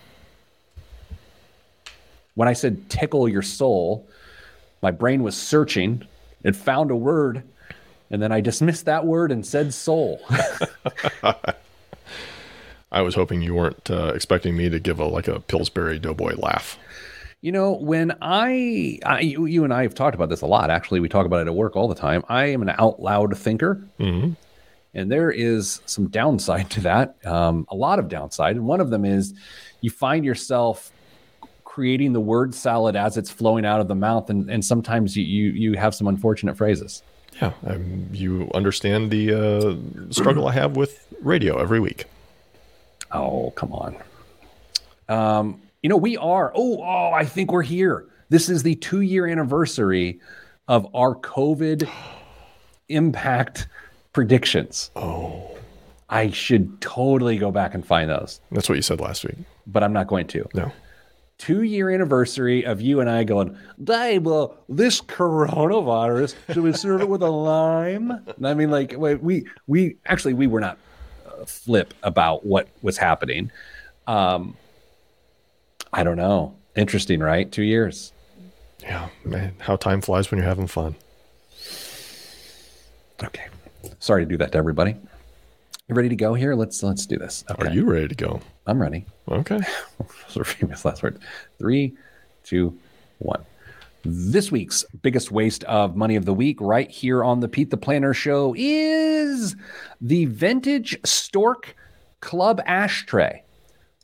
When 2.36 2.48
I 2.48 2.54
said 2.54 2.90
tickle 2.90 3.30
your 3.30 3.42
soul, 3.42 4.08
my 4.82 4.92
brain 4.92 5.24
was 5.24 5.36
searching. 5.36 6.06
It 6.44 6.56
found 6.56 6.92
a 6.92 6.96
word, 6.96 7.44
and 8.10 8.22
then 8.22 8.32
I 8.32 8.42
dismissed 8.42 8.86
that 8.86 9.06
word 9.06 9.32
and 9.32 9.46
said 9.46 9.74
soul. 9.74 10.22
I 12.92 13.02
was 13.02 13.16
hoping 13.16 13.42
you 13.42 13.56
weren't 13.56 13.90
uh, 13.90 14.12
expecting 14.14 14.56
me 14.56 14.70
to 14.70 14.80
give 14.80 15.00
a 15.00 15.06
like 15.06 15.28
a 15.28 15.40
Pillsbury 15.40 16.00
Doughboy 16.00 16.36
laugh. 16.36 16.78
You 17.42 17.52
know, 17.52 17.74
when 17.74 18.16
I, 18.22 19.00
I 19.06 19.20
you, 19.20 19.46
you, 19.46 19.64
and 19.66 19.74
I 19.74 19.82
have 19.84 19.96
talked 19.96 20.16
about 20.16 20.30
this 20.30 20.42
a 20.42 20.46
lot. 20.46 20.70
Actually, 20.70 21.02
we 21.02 21.10
talk 21.10 21.26
about 21.26 21.42
it 21.42 21.48
at 21.48 21.56
work 21.56 21.76
all 21.76 21.90
the 21.90 21.96
time. 21.96 22.24
I 22.30 22.46
am 22.46 22.62
an 22.62 22.70
out 22.78 23.02
loud 23.02 23.38
thinker. 23.38 23.86
Mm-hmm. 24.00 24.34
And 24.94 25.12
there 25.12 25.30
is 25.30 25.82
some 25.86 26.08
downside 26.08 26.70
to 26.70 26.82
that, 26.82 27.18
um, 27.26 27.66
a 27.70 27.76
lot 27.76 28.00
of 28.00 28.08
downside. 28.08 28.56
And 28.56 28.66
one 28.66 28.80
of 28.80 28.92
them 28.92 29.04
is 29.04 29.34
you 29.82 29.90
find 29.90 30.24
yourself 30.24 30.93
creating 31.74 32.14
the 32.14 32.20
word 32.20 32.54
salad 32.54 32.96
as 32.96 33.18
it's 33.18 33.32
flowing 33.32 33.66
out 33.66 33.82
of 33.82 33.88
the 33.88 33.96
mouth. 33.96 34.30
And, 34.30 34.48
and 34.48 34.64
sometimes 34.64 35.18
you, 35.18 35.24
you, 35.24 35.50
you 35.54 35.74
have 35.74 35.96
some 35.96 36.06
unfortunate 36.06 36.56
phrases. 36.56 37.02
Yeah. 37.42 37.54
Um, 37.66 38.10
you 38.12 38.48
understand 38.54 39.10
the 39.10 39.34
uh, 39.34 40.12
struggle 40.12 40.48
I 40.48 40.52
have 40.52 40.76
with 40.76 41.08
radio 41.22 41.58
every 41.58 41.80
week. 41.80 42.06
Oh, 43.12 43.50
come 43.56 43.74
on. 43.74 43.98
Um, 45.10 45.62
you 45.82 45.90
know, 45.90 45.98
we 45.98 46.16
are. 46.16 46.52
Oh, 46.54 46.78
oh, 46.84 47.12
I 47.12 47.26
think 47.26 47.52
we're 47.52 47.64
here. 47.64 48.06
This 48.30 48.50
is 48.50 48.62
the 48.62 48.76
two 48.76 49.02
year 49.02 49.26
anniversary 49.26 50.20
of 50.68 50.88
our 50.94 51.16
COVID 51.16 51.90
impact 52.90 53.68
predictions. 54.14 54.92
Oh. 54.96 55.58
I 56.08 56.30
should 56.30 56.80
totally 56.82 57.40
go 57.40 57.50
back 57.50 57.74
and 57.74 57.84
find 57.84 58.12
those. 58.12 58.42
That's 58.52 58.70
what 58.70 58.76
you 58.76 58.84
said 58.84 59.02
last 59.02 59.26
week. 59.26 59.38
But 59.66 59.84
I'm 59.84 59.94
not 59.94 60.06
going 60.06 60.28
to. 60.28 60.48
No. 60.54 60.72
Two 61.44 61.64
year 61.64 61.90
anniversary 61.90 62.66
of 62.66 62.80
you 62.80 63.02
and 63.02 63.10
I 63.10 63.26
going, 63.26 63.58
Dave, 63.84 64.24
well, 64.24 64.56
this 64.70 65.02
coronavirus, 65.02 66.36
should 66.48 66.64
we 66.64 66.72
serve 66.72 67.02
it 67.02 67.10
with 67.10 67.22
a 67.22 67.30
lime? 67.30 68.12
And 68.12 68.48
I 68.48 68.54
mean, 68.54 68.72
like, 68.72 68.94
wait, 68.96 69.22
we, 69.22 69.46
we 69.68 69.98
actually, 70.06 70.36
we 70.36 70.48
were 70.48 70.62
not 70.62 70.78
uh, 71.28 71.44
flip 71.44 71.94
about 72.02 72.46
what 72.46 72.70
was 72.82 72.98
happening. 72.98 73.52
Um, 74.08 74.56
I 75.92 76.06
don't 76.06 76.16
know. 76.16 76.56
Interesting, 76.78 77.20
right? 77.20 77.52
Two 77.52 77.64
years. 77.64 78.14
Yeah, 78.80 79.10
man, 79.26 79.54
how 79.60 79.76
time 79.76 80.00
flies 80.00 80.32
when 80.32 80.38
you're 80.38 80.48
having 80.48 80.68
fun. 80.68 80.96
Okay. 83.22 83.48
Sorry 84.00 84.24
to 84.24 84.30
do 84.30 84.38
that 84.38 84.54
to 84.54 84.58
everybody. 84.58 84.96
You 85.90 85.96
ready 85.96 86.08
to 86.08 86.16
go 86.16 86.34
here? 86.34 86.56
Let's 86.56 86.82
let's 86.82 87.06
do 87.06 87.18
this. 87.18 87.44
Okay. 87.52 87.68
Are 87.68 87.74
you 87.74 87.84
ready 87.84 88.08
to 88.08 88.16
go? 88.16 88.40
I'm 88.66 88.82
ready. 88.82 89.06
Okay. 89.28 89.60
Those 90.00 90.38
are 90.38 90.46
famous 90.46 90.86
last 90.86 91.04
words. 91.04 91.20
Three, 91.60 91.98
two, 92.46 92.78
one. 93.20 93.44
This 94.06 94.50
week's 94.50 94.86
biggest 95.02 95.30
waste 95.30 95.66
of 95.66 95.98
money 95.98 96.16
of 96.16 96.24
the 96.24 96.34
week, 96.34 96.62
right 96.62 96.90
here 96.90 97.22
on 97.22 97.42
the 97.42 97.50
Pete 97.50 97.70
the 97.70 97.76
Planner 97.76 98.14
Show, 98.14 98.56
is 98.58 99.58
the 100.00 100.24
vintage 100.26 100.98
Stork 101.04 101.76
Club 102.22 102.62
ashtray. 102.66 103.44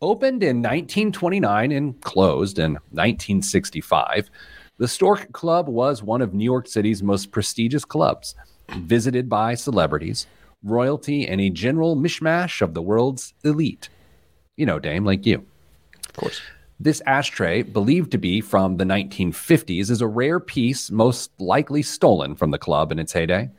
Opened 0.01 0.43
in 0.43 0.57
1929 0.57 1.71
and 1.71 2.01
closed 2.01 2.59
in 2.59 2.73
1965, 2.91 4.29
the 4.77 4.87
Stork 4.87 5.31
Club 5.31 5.69
was 5.69 6.03
one 6.03 6.21
of 6.21 6.33
New 6.33 6.43
York 6.43 6.67
City's 6.67 7.01
most 7.01 7.31
prestigious 7.31 7.85
clubs, 7.85 8.35
visited 8.69 9.29
by 9.29 9.55
celebrities, 9.55 10.27
royalty, 10.63 11.27
and 11.27 11.39
a 11.39 11.49
general 11.49 11.95
mishmash 11.95 12.61
of 12.61 12.73
the 12.73 12.81
world's 12.81 13.33
elite. 13.43 13.89
You 14.57 14.65
know, 14.65 14.79
Dame, 14.79 15.05
like 15.05 15.25
you. 15.25 15.45
Of 16.07 16.13
course. 16.13 16.41
This 16.81 17.01
ashtray, 17.05 17.63
believed 17.63 18.11
to 18.11 18.17
be 18.17 18.39
from 18.39 18.77
the 18.77 18.85
1950s, 18.85 19.89
is 19.89 20.01
a 20.01 20.07
rare 20.07 20.39
piece, 20.39 20.89
most 20.89 21.31
likely 21.39 21.81
stolen 21.81 22.35
from 22.35 22.51
the 22.51 22.57
club 22.57 22.91
in 22.91 22.99
its 22.99 23.11
heyday. 23.11 23.49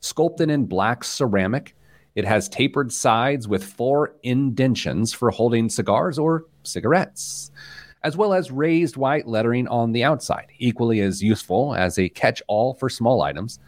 Sculpted 0.00 0.50
in 0.50 0.66
black 0.66 1.02
ceramic, 1.02 1.74
it 2.14 2.24
has 2.24 2.48
tapered 2.48 2.92
sides 2.92 3.48
with 3.48 3.64
four 3.64 4.14
indentions 4.22 5.12
for 5.12 5.30
holding 5.30 5.68
cigars 5.68 6.18
or 6.18 6.44
cigarettes, 6.62 7.50
as 8.02 8.16
well 8.16 8.34
as 8.34 8.50
raised 8.50 8.96
white 8.96 9.26
lettering 9.26 9.66
on 9.68 9.92
the 9.92 10.04
outside, 10.04 10.48
equally 10.58 11.00
as 11.00 11.22
useful 11.22 11.74
as 11.74 11.98
a 11.98 12.08
catch 12.08 12.42
all 12.48 12.74
for 12.74 12.88
small 12.88 13.22
items. 13.22 13.58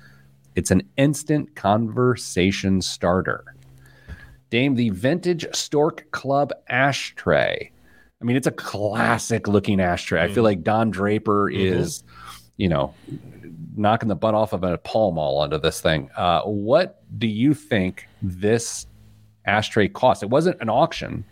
It's 0.55 0.70
an 0.70 0.82
instant 0.96 1.55
conversation 1.55 2.82
starter. 2.82 3.44
Dame, 4.51 4.74
the 4.74 4.90
vintage 4.90 5.46
Stork 5.55 6.11
Club 6.11 6.53
ashtray. 6.68 7.70
I 8.20 8.24
mean, 8.24 8.36
it's 8.36 8.46
a 8.46 8.53
classic 8.53 9.48
looking 9.48 9.80
ashtray. 9.80 10.22
I 10.22 10.28
feel 10.28 10.42
like 10.42 10.62
Don 10.62 10.90
Draper 10.90 11.48
is, 11.48 12.03
you 12.57 12.68
know, 12.68 12.92
knocking 13.76 14.09
the 14.09 14.16
butt 14.16 14.34
off 14.34 14.53
of 14.53 14.62
a 14.62 14.76
Pall 14.78 15.12
Mall 15.12 15.38
onto 15.38 15.59
this 15.59 15.80
thing. 15.80 16.11
Uh, 16.16 16.42
what 16.42 17.03
do 17.18 17.26
you 17.26 17.55
think 17.55 18.07
this 18.20 18.86
ashtray 19.46 19.88
cost? 19.88 20.22
It 20.22 20.28
wasn't 20.28 20.61
an 20.61 20.68
auction. 20.68 21.24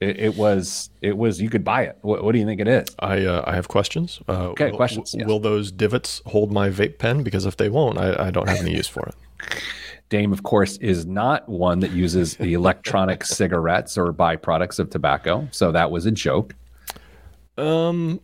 It, 0.00 0.18
it 0.20 0.36
was. 0.36 0.90
It 1.02 1.16
was. 1.16 1.40
You 1.40 1.50
could 1.50 1.64
buy 1.64 1.82
it. 1.82 1.98
What, 2.02 2.22
what 2.22 2.32
do 2.32 2.38
you 2.38 2.46
think 2.46 2.60
it 2.60 2.68
is? 2.68 2.86
I 3.00 3.24
uh, 3.24 3.42
I 3.46 3.54
have 3.54 3.68
questions. 3.68 4.20
Uh, 4.28 4.50
Okay, 4.50 4.70
will, 4.70 4.76
questions, 4.76 5.14
yes. 5.16 5.26
Will 5.26 5.40
those 5.40 5.72
divots 5.72 6.22
hold 6.26 6.52
my 6.52 6.70
vape 6.70 6.98
pen? 6.98 7.22
Because 7.22 7.46
if 7.46 7.56
they 7.56 7.68
won't, 7.68 7.98
I, 7.98 8.26
I 8.26 8.30
don't 8.30 8.48
have 8.48 8.58
any 8.60 8.74
use 8.74 8.88
for 8.88 9.06
it. 9.08 9.14
Dame, 10.08 10.32
of 10.32 10.42
course, 10.42 10.78
is 10.78 11.04
not 11.04 11.46
one 11.48 11.80
that 11.80 11.90
uses 11.90 12.36
the 12.36 12.54
electronic 12.54 13.24
cigarettes 13.36 13.98
or 13.98 14.12
byproducts 14.12 14.78
of 14.78 14.88
tobacco. 14.88 15.46
So 15.50 15.72
that 15.72 15.90
was 15.90 16.06
a 16.06 16.10
joke. 16.10 16.54
Um. 17.56 18.20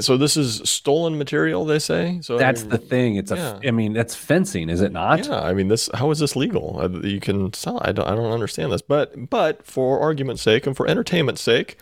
So 0.00 0.16
this 0.16 0.36
is 0.36 0.62
stolen 0.68 1.18
material, 1.18 1.64
they 1.64 1.78
say. 1.78 2.18
So 2.22 2.36
I 2.36 2.38
That's 2.38 2.62
mean, 2.62 2.70
the 2.70 2.78
thing. 2.78 3.16
It's 3.16 3.30
a. 3.30 3.36
yeah. 3.36 3.68
I 3.68 3.70
mean, 3.70 3.92
that's 3.92 4.14
fencing, 4.14 4.68
is 4.68 4.80
it 4.80 4.92
not? 4.92 5.26
Yeah, 5.26 5.40
I 5.40 5.52
mean, 5.52 5.68
this. 5.68 5.88
How 5.94 6.10
is 6.10 6.18
this 6.18 6.36
legal? 6.36 6.78
Uh, 6.80 6.88
You 7.06 7.20
can 7.20 7.52
sell. 7.52 7.78
I 7.82 7.92
don't. 7.92 8.06
I 8.08 8.14
don't 8.14 8.32
understand 8.32 8.72
this. 8.72 8.82
But 8.82 9.30
but 9.30 9.64
for 9.66 10.00
argument's 10.00 10.42
sake 10.42 10.66
and 10.66 10.76
for 10.76 10.86
entertainment's 10.88 11.40
sake, 11.42 11.76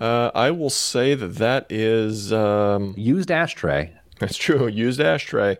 uh, 0.00 0.30
I 0.34 0.50
will 0.50 0.70
say 0.70 1.14
that 1.14 1.36
that 1.36 1.66
is. 1.70 2.32
Um, 2.32 2.94
Used 2.96 3.30
ashtray. 3.30 3.92
that's 4.18 4.36
true. 4.36 4.66
Used 4.68 5.00
ashtray. 5.00 5.58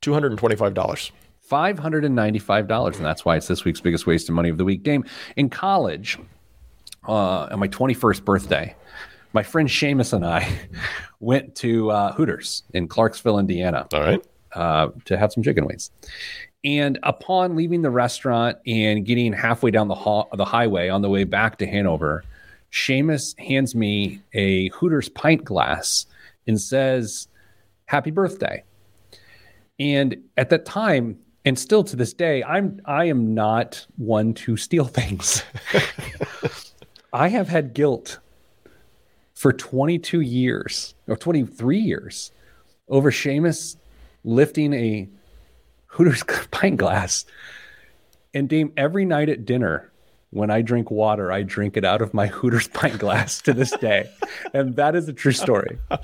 Two 0.00 0.12
hundred 0.12 0.32
and 0.32 0.38
twenty-five 0.38 0.74
dollars. 0.74 1.12
$595 1.48 2.96
and 2.96 3.04
that's 3.04 3.24
why 3.24 3.36
it's 3.36 3.46
this 3.46 3.64
week's 3.64 3.80
biggest 3.80 4.04
waste 4.04 4.28
of 4.28 4.34
money 4.34 4.48
of 4.48 4.58
the 4.58 4.64
week 4.64 4.82
game 4.82 5.04
in 5.36 5.48
college 5.48 6.18
uh, 7.06 7.46
on 7.52 7.60
my 7.60 7.68
21st 7.68 8.24
birthday 8.24 8.74
my 9.32 9.42
friend 9.42 9.68
Seamus 9.68 10.12
and 10.12 10.24
i 10.24 10.48
went 11.20 11.54
to 11.56 11.90
uh, 11.90 12.12
hooters 12.12 12.62
in 12.72 12.88
clarksville 12.88 13.38
indiana 13.38 13.86
All 13.92 14.00
right. 14.00 14.24
uh, 14.52 14.88
to 15.04 15.16
have 15.16 15.32
some 15.32 15.42
chicken 15.42 15.66
wings 15.66 15.90
and 16.64 16.98
upon 17.02 17.56
leaving 17.56 17.82
the 17.82 17.90
restaurant 17.90 18.58
and 18.66 19.04
getting 19.04 19.32
halfway 19.32 19.70
down 19.70 19.88
the, 19.88 19.94
ha- 19.94 20.26
the 20.34 20.44
highway 20.44 20.88
on 20.88 21.02
the 21.02 21.08
way 21.08 21.24
back 21.24 21.58
to 21.58 21.66
hanover 21.66 22.24
Seamus 22.72 23.38
hands 23.38 23.74
me 23.74 24.20
a 24.34 24.68
hooters 24.70 25.08
pint 25.08 25.44
glass 25.44 26.06
and 26.46 26.60
says 26.60 27.28
happy 27.86 28.10
birthday 28.10 28.62
and 29.78 30.16
at 30.36 30.50
that 30.50 30.64
time, 30.64 31.18
and 31.44 31.58
still 31.58 31.84
to 31.84 31.96
this 31.96 32.12
day, 32.12 32.42
I'm 32.42 32.80
I 32.86 33.04
am 33.04 33.34
not 33.34 33.86
one 33.96 34.34
to 34.34 34.56
steal 34.56 34.84
things. 34.86 35.42
I 37.12 37.28
have 37.28 37.48
had 37.48 37.74
guilt 37.74 38.18
for 39.36 39.52
22 39.52 40.22
years 40.22 40.94
or 41.06 41.14
23 41.16 41.78
years 41.78 42.32
over 42.88 43.10
Seamus 43.12 43.76
lifting 44.24 44.72
a 44.72 45.08
Hooters 45.88 46.24
pint 46.50 46.78
glass. 46.78 47.24
And 48.34 48.48
Dame, 48.48 48.72
every 48.76 49.04
night 49.04 49.28
at 49.28 49.44
dinner, 49.44 49.92
when 50.30 50.50
I 50.50 50.62
drink 50.62 50.90
water, 50.90 51.30
I 51.30 51.42
drink 51.42 51.76
it 51.76 51.84
out 51.84 52.00
of 52.02 52.12
my 52.14 52.26
Hooters 52.36 52.68
pint 52.68 52.98
glass 52.98 53.40
to 53.42 53.52
this 53.52 53.70
day. 53.72 54.10
and 54.54 54.74
that 54.76 54.96
is 54.96 55.08
a 55.08 55.12
true 55.12 55.32
story. 55.32 55.78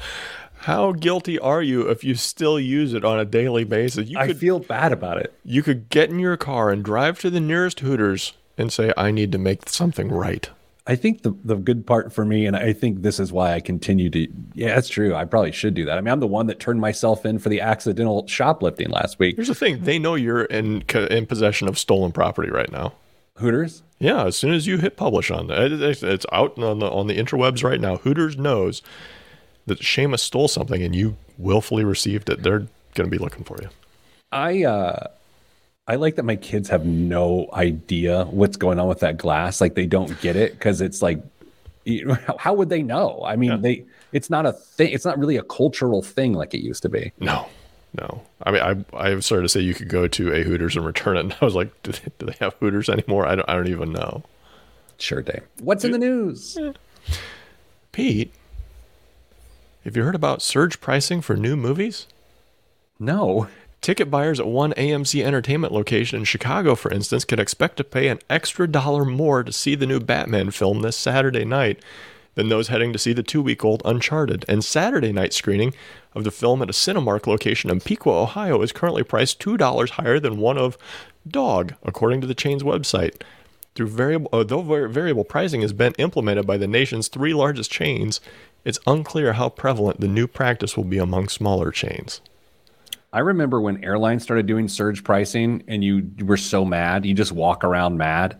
How 0.60 0.92
guilty 0.92 1.40
are 1.40 1.60
you 1.62 1.88
if 1.88 2.04
you 2.04 2.14
still 2.14 2.60
use 2.60 2.94
it 2.94 3.04
on 3.04 3.18
a 3.18 3.24
daily 3.24 3.64
basis? 3.64 4.08
You 4.08 4.18
I 4.18 4.28
could 4.28 4.38
feel 4.38 4.60
bad 4.60 4.92
about 4.92 5.16
it. 5.18 5.34
you 5.44 5.60
could 5.62 5.88
get 5.88 6.08
in 6.10 6.20
your 6.20 6.36
car 6.36 6.70
and 6.70 6.84
drive 6.84 7.18
to 7.20 7.30
the 7.30 7.40
nearest 7.40 7.80
Hooters 7.80 8.34
and 8.56 8.72
say, 8.72 8.92
"I 8.96 9.10
need 9.10 9.32
to 9.32 9.38
make 9.38 9.68
something 9.68 10.08
right." 10.08 10.48
I 10.86 10.96
think 10.96 11.22
the, 11.22 11.32
the 11.44 11.54
good 11.54 11.86
part 11.86 12.12
for 12.12 12.24
me, 12.24 12.44
and 12.46 12.56
I 12.56 12.72
think 12.72 13.02
this 13.02 13.20
is 13.20 13.32
why 13.32 13.52
I 13.54 13.60
continue 13.60 14.10
to, 14.10 14.26
yeah, 14.54 14.74
that's 14.74 14.88
true. 14.88 15.14
I 15.14 15.24
probably 15.24 15.52
should 15.52 15.74
do 15.74 15.84
that. 15.84 15.96
I 15.96 16.00
mean, 16.00 16.10
I'm 16.12 16.18
the 16.18 16.26
one 16.26 16.46
that 16.48 16.58
turned 16.58 16.80
myself 16.80 17.24
in 17.24 17.38
for 17.38 17.48
the 17.50 17.60
accidental 17.60 18.26
shoplifting 18.26 18.90
last 18.90 19.20
week. 19.20 19.36
Here's 19.36 19.46
the 19.48 19.54
thing: 19.54 19.84
they 19.84 19.98
know 20.00 20.16
you're 20.16 20.42
in 20.44 20.82
in 20.92 21.26
possession 21.26 21.68
of 21.68 21.78
stolen 21.78 22.10
property 22.10 22.50
right 22.50 22.70
now. 22.72 22.94
Hooters? 23.38 23.82
Yeah, 24.00 24.24
as 24.26 24.36
soon 24.36 24.52
as 24.52 24.66
you 24.66 24.78
hit 24.78 24.96
publish 24.96 25.30
on 25.30 25.46
that, 25.46 25.70
it- 25.72 25.80
it's, 25.82 26.02
it's 26.02 26.26
out 26.32 26.58
on 26.58 26.80
the 26.80 26.90
on 26.90 27.06
the 27.06 27.16
interwebs 27.16 27.62
right 27.62 27.80
now. 27.80 27.98
Hooters 27.98 28.36
knows 28.36 28.82
that 29.66 29.78
Seamus 29.80 30.18
stole 30.20 30.48
something 30.48 30.82
and 30.82 30.94
you 30.96 31.16
willfully 31.38 31.84
received 31.84 32.28
it. 32.28 32.42
They're 32.42 32.66
going 32.94 33.08
to 33.08 33.10
be 33.10 33.18
looking 33.18 33.44
for 33.44 33.56
you. 33.62 33.68
I, 34.32 34.64
uh, 34.64 35.06
I 35.88 35.96
like 35.96 36.14
that 36.16 36.24
my 36.24 36.36
kids 36.36 36.68
have 36.68 36.84
no 36.86 37.48
idea 37.52 38.24
what's 38.26 38.56
going 38.56 38.78
on 38.78 38.86
with 38.88 39.00
that 39.00 39.16
glass. 39.16 39.60
Like 39.60 39.74
they 39.74 39.86
don't 39.86 40.18
get 40.20 40.36
it 40.36 40.52
because 40.52 40.80
it's 40.80 41.02
like, 41.02 41.20
you 41.84 42.04
know, 42.06 42.16
how- 42.38 42.54
would 42.54 42.68
they 42.68 42.82
know? 42.82 43.22
I 43.24 43.36
mean, 43.36 43.60
they, 43.62 43.84
it's 44.12 44.30
not 44.30 44.46
a 44.46 44.52
thing. 44.52 44.92
It's 44.92 45.04
not 45.04 45.18
really 45.18 45.36
a 45.36 45.42
cultural 45.42 46.02
thing 46.02 46.34
like 46.34 46.54
it 46.54 46.60
used 46.60 46.82
to 46.82 46.88
be. 46.88 47.12
No, 47.18 47.48
no. 47.98 48.22
I 48.44 48.50
mean, 48.52 48.62
I 48.62 48.96
I 48.96 49.18
started 49.20 49.42
to 49.42 49.48
say 49.48 49.60
you 49.60 49.74
could 49.74 49.88
go 49.88 50.06
to 50.06 50.32
a 50.32 50.42
Hooters 50.44 50.76
and 50.76 50.84
return 50.86 51.16
it, 51.16 51.20
and 51.20 51.36
I 51.40 51.44
was 51.44 51.54
like, 51.54 51.70
do 51.82 51.92
they, 51.92 52.12
do 52.18 52.26
they 52.26 52.36
have 52.40 52.54
Hooters 52.54 52.88
anymore? 52.88 53.26
I 53.26 53.34
don't. 53.34 53.48
I 53.48 53.54
don't 53.54 53.68
even 53.68 53.92
know. 53.92 54.22
Sure, 54.98 55.22
Dave. 55.22 55.42
What's 55.60 55.84
in 55.84 55.90
the 55.90 55.98
news? 55.98 56.56
Pete, 57.90 58.32
have 59.84 59.96
you 59.96 60.04
heard 60.04 60.14
about 60.14 60.42
surge 60.42 60.80
pricing 60.80 61.20
for 61.20 61.36
new 61.36 61.56
movies? 61.56 62.06
No. 63.00 63.48
Ticket 63.82 64.12
buyers 64.12 64.38
at 64.38 64.46
one 64.46 64.72
AMC 64.74 65.24
entertainment 65.24 65.72
location 65.72 66.20
in 66.20 66.24
Chicago, 66.24 66.76
for 66.76 66.92
instance, 66.92 67.24
can 67.24 67.40
expect 67.40 67.78
to 67.78 67.84
pay 67.84 68.06
an 68.06 68.20
extra 68.30 68.68
dollar 68.68 69.04
more 69.04 69.42
to 69.42 69.52
see 69.52 69.74
the 69.74 69.86
new 69.86 69.98
Batman 69.98 70.52
film 70.52 70.82
this 70.82 70.96
Saturday 70.96 71.44
night 71.44 71.82
than 72.36 72.48
those 72.48 72.68
heading 72.68 72.92
to 72.92 72.98
see 72.98 73.12
the 73.12 73.24
two 73.24 73.42
week 73.42 73.64
old 73.64 73.82
Uncharted. 73.84 74.44
And 74.46 74.64
Saturday 74.64 75.12
night 75.12 75.32
screening 75.32 75.74
of 76.14 76.22
the 76.22 76.30
film 76.30 76.62
at 76.62 76.70
a 76.70 76.72
Cinemark 76.72 77.26
location 77.26 77.70
in 77.70 77.80
Piqua, 77.80 78.22
Ohio, 78.22 78.62
is 78.62 78.70
currently 78.70 79.02
priced 79.02 79.40
$2 79.40 79.90
higher 79.90 80.20
than 80.20 80.38
one 80.38 80.58
of 80.58 80.78
Dog, 81.26 81.74
according 81.82 82.20
to 82.20 82.28
the 82.28 82.36
chain's 82.36 82.62
website. 82.62 83.20
Through 83.74 83.88
variable, 83.88 84.30
although 84.32 84.62
variable 84.86 85.24
pricing 85.24 85.62
has 85.62 85.72
been 85.72 85.94
implemented 85.98 86.46
by 86.46 86.56
the 86.56 86.68
nation's 86.68 87.08
three 87.08 87.34
largest 87.34 87.72
chains, 87.72 88.20
it's 88.64 88.78
unclear 88.86 89.32
how 89.32 89.48
prevalent 89.48 90.00
the 90.00 90.06
new 90.06 90.28
practice 90.28 90.76
will 90.76 90.84
be 90.84 90.98
among 90.98 91.28
smaller 91.28 91.72
chains. 91.72 92.20
I 93.12 93.20
remember 93.20 93.60
when 93.60 93.84
airlines 93.84 94.22
started 94.22 94.46
doing 94.46 94.68
surge 94.68 95.04
pricing 95.04 95.62
and 95.68 95.84
you 95.84 96.10
were 96.24 96.38
so 96.38 96.64
mad, 96.64 97.04
you 97.04 97.14
just 97.14 97.32
walk 97.32 97.62
around 97.62 97.98
mad. 97.98 98.38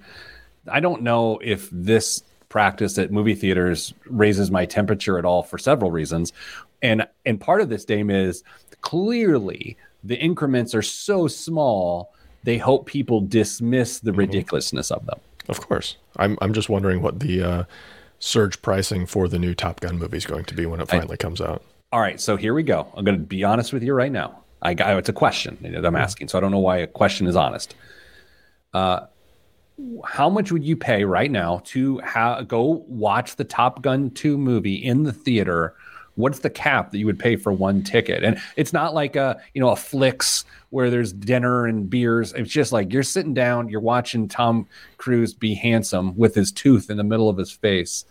I 0.71 0.81
don't 0.81 1.03
know 1.03 1.39
if 1.43 1.69
this 1.71 2.23
practice 2.49 2.99
at 2.99 3.11
movie 3.11 3.35
theaters 3.35 3.93
raises 4.07 4.51
my 4.51 4.65
temperature 4.65 5.19
at 5.19 5.25
all 5.25 5.43
for 5.43 5.59
several 5.59 5.91
reasons. 5.91 6.33
And 6.83 7.07
and 7.27 7.41
part 7.41 7.61
of 7.61 7.69
this 7.69 7.85
dame 7.85 8.11
is 8.11 8.43
clearly 8.81 9.77
the 10.05 10.17
increments 10.17 10.75
are 10.75 10.83
so 10.83 11.29
small, 11.29 12.13
they 12.45 12.59
hope 12.59 12.87
people 12.87 13.21
dismiss 13.21 14.01
the 14.01 14.13
ridiculousness 14.13 14.91
of 14.91 15.07
them. 15.07 15.21
Of 15.49 15.61
course. 15.61 15.97
I'm 16.17 16.39
I'm 16.41 16.53
just 16.55 16.69
wondering 16.69 17.03
what 17.03 17.21
the 17.21 17.43
uh, 17.43 17.65
surge 18.19 18.63
pricing 18.63 19.07
for 19.07 19.29
the 19.29 19.39
new 19.39 19.55
Top 19.55 19.81
Gun 19.81 19.99
movie 19.99 20.17
is 20.17 20.27
going 20.27 20.45
to 20.47 20.55
be 20.55 20.65
when 20.65 20.81
it 20.81 20.89
finally 20.89 21.17
comes 21.17 21.41
out. 21.41 21.63
All 21.93 22.01
right, 22.01 22.21
so 22.21 22.37
here 22.37 22.55
we 22.55 22.63
go. 22.63 22.91
I'm 22.97 23.05
going 23.05 23.19
to 23.19 23.25
be 23.25 23.45
honest 23.45 23.73
with 23.73 23.83
you 23.83 23.93
right 23.93 24.11
now. 24.11 24.42
I 24.63 24.75
got 24.75 24.97
it's 24.97 25.09
a 25.09 25.13
question 25.13 25.59
that 25.63 25.85
I'm 25.85 25.97
asking, 25.97 26.29
so 26.29 26.39
I 26.39 26.41
don't 26.41 26.53
know 26.53 26.59
why 26.59 26.79
a 26.79 26.87
question 26.87 27.27
is 27.27 27.37
honest. 27.37 27.75
Uh, 28.73 29.07
how 30.05 30.31
much 30.31 30.53
would 30.53 30.65
you 30.65 30.77
pay 30.77 31.05
right 31.05 31.31
now 31.31 31.61
to 31.65 31.99
ha- 32.01 32.43
go 32.43 32.85
watch 32.87 33.37
the 33.37 33.45
Top 33.45 33.83
Gun 33.83 34.11
2 34.11 34.39
movie 34.39 34.77
in 34.77 35.03
the 35.03 35.13
theater? 35.13 35.75
What's 36.15 36.41
the 36.41 36.51
cap 36.51 36.93
that 36.93 36.99
you 36.99 37.07
would 37.07 37.19
pay 37.19 37.37
for 37.37 37.53
one 37.53 37.83
ticket? 37.83 38.23
And 38.23 38.39
it's 38.57 38.73
not 38.73 38.95
like 38.95 39.17
a, 39.17 39.41
you 39.55 39.61
know, 39.61 39.71
a 39.71 39.77
flicks 39.77 40.45
where 40.71 40.91
there's 40.91 41.13
dinner 41.13 41.67
and 41.67 41.89
beers. 41.89 42.33
It's 42.35 42.51
just 42.51 42.71
like 42.71 42.93
you're 42.93 43.03
sitting 43.03 43.35
down, 43.35 43.69
you're 43.69 43.81
watching 43.81 44.29
Tom 44.29 44.69
Cruise 44.99 45.35
be 45.35 45.55
handsome 45.55 46.15
with 46.17 46.35
his 46.35 46.53
tooth 46.53 46.91
in 46.91 46.99
the 46.99 47.05
middle 47.05 47.29
of 47.29 47.37
his 47.37 47.51
face. 47.51 48.05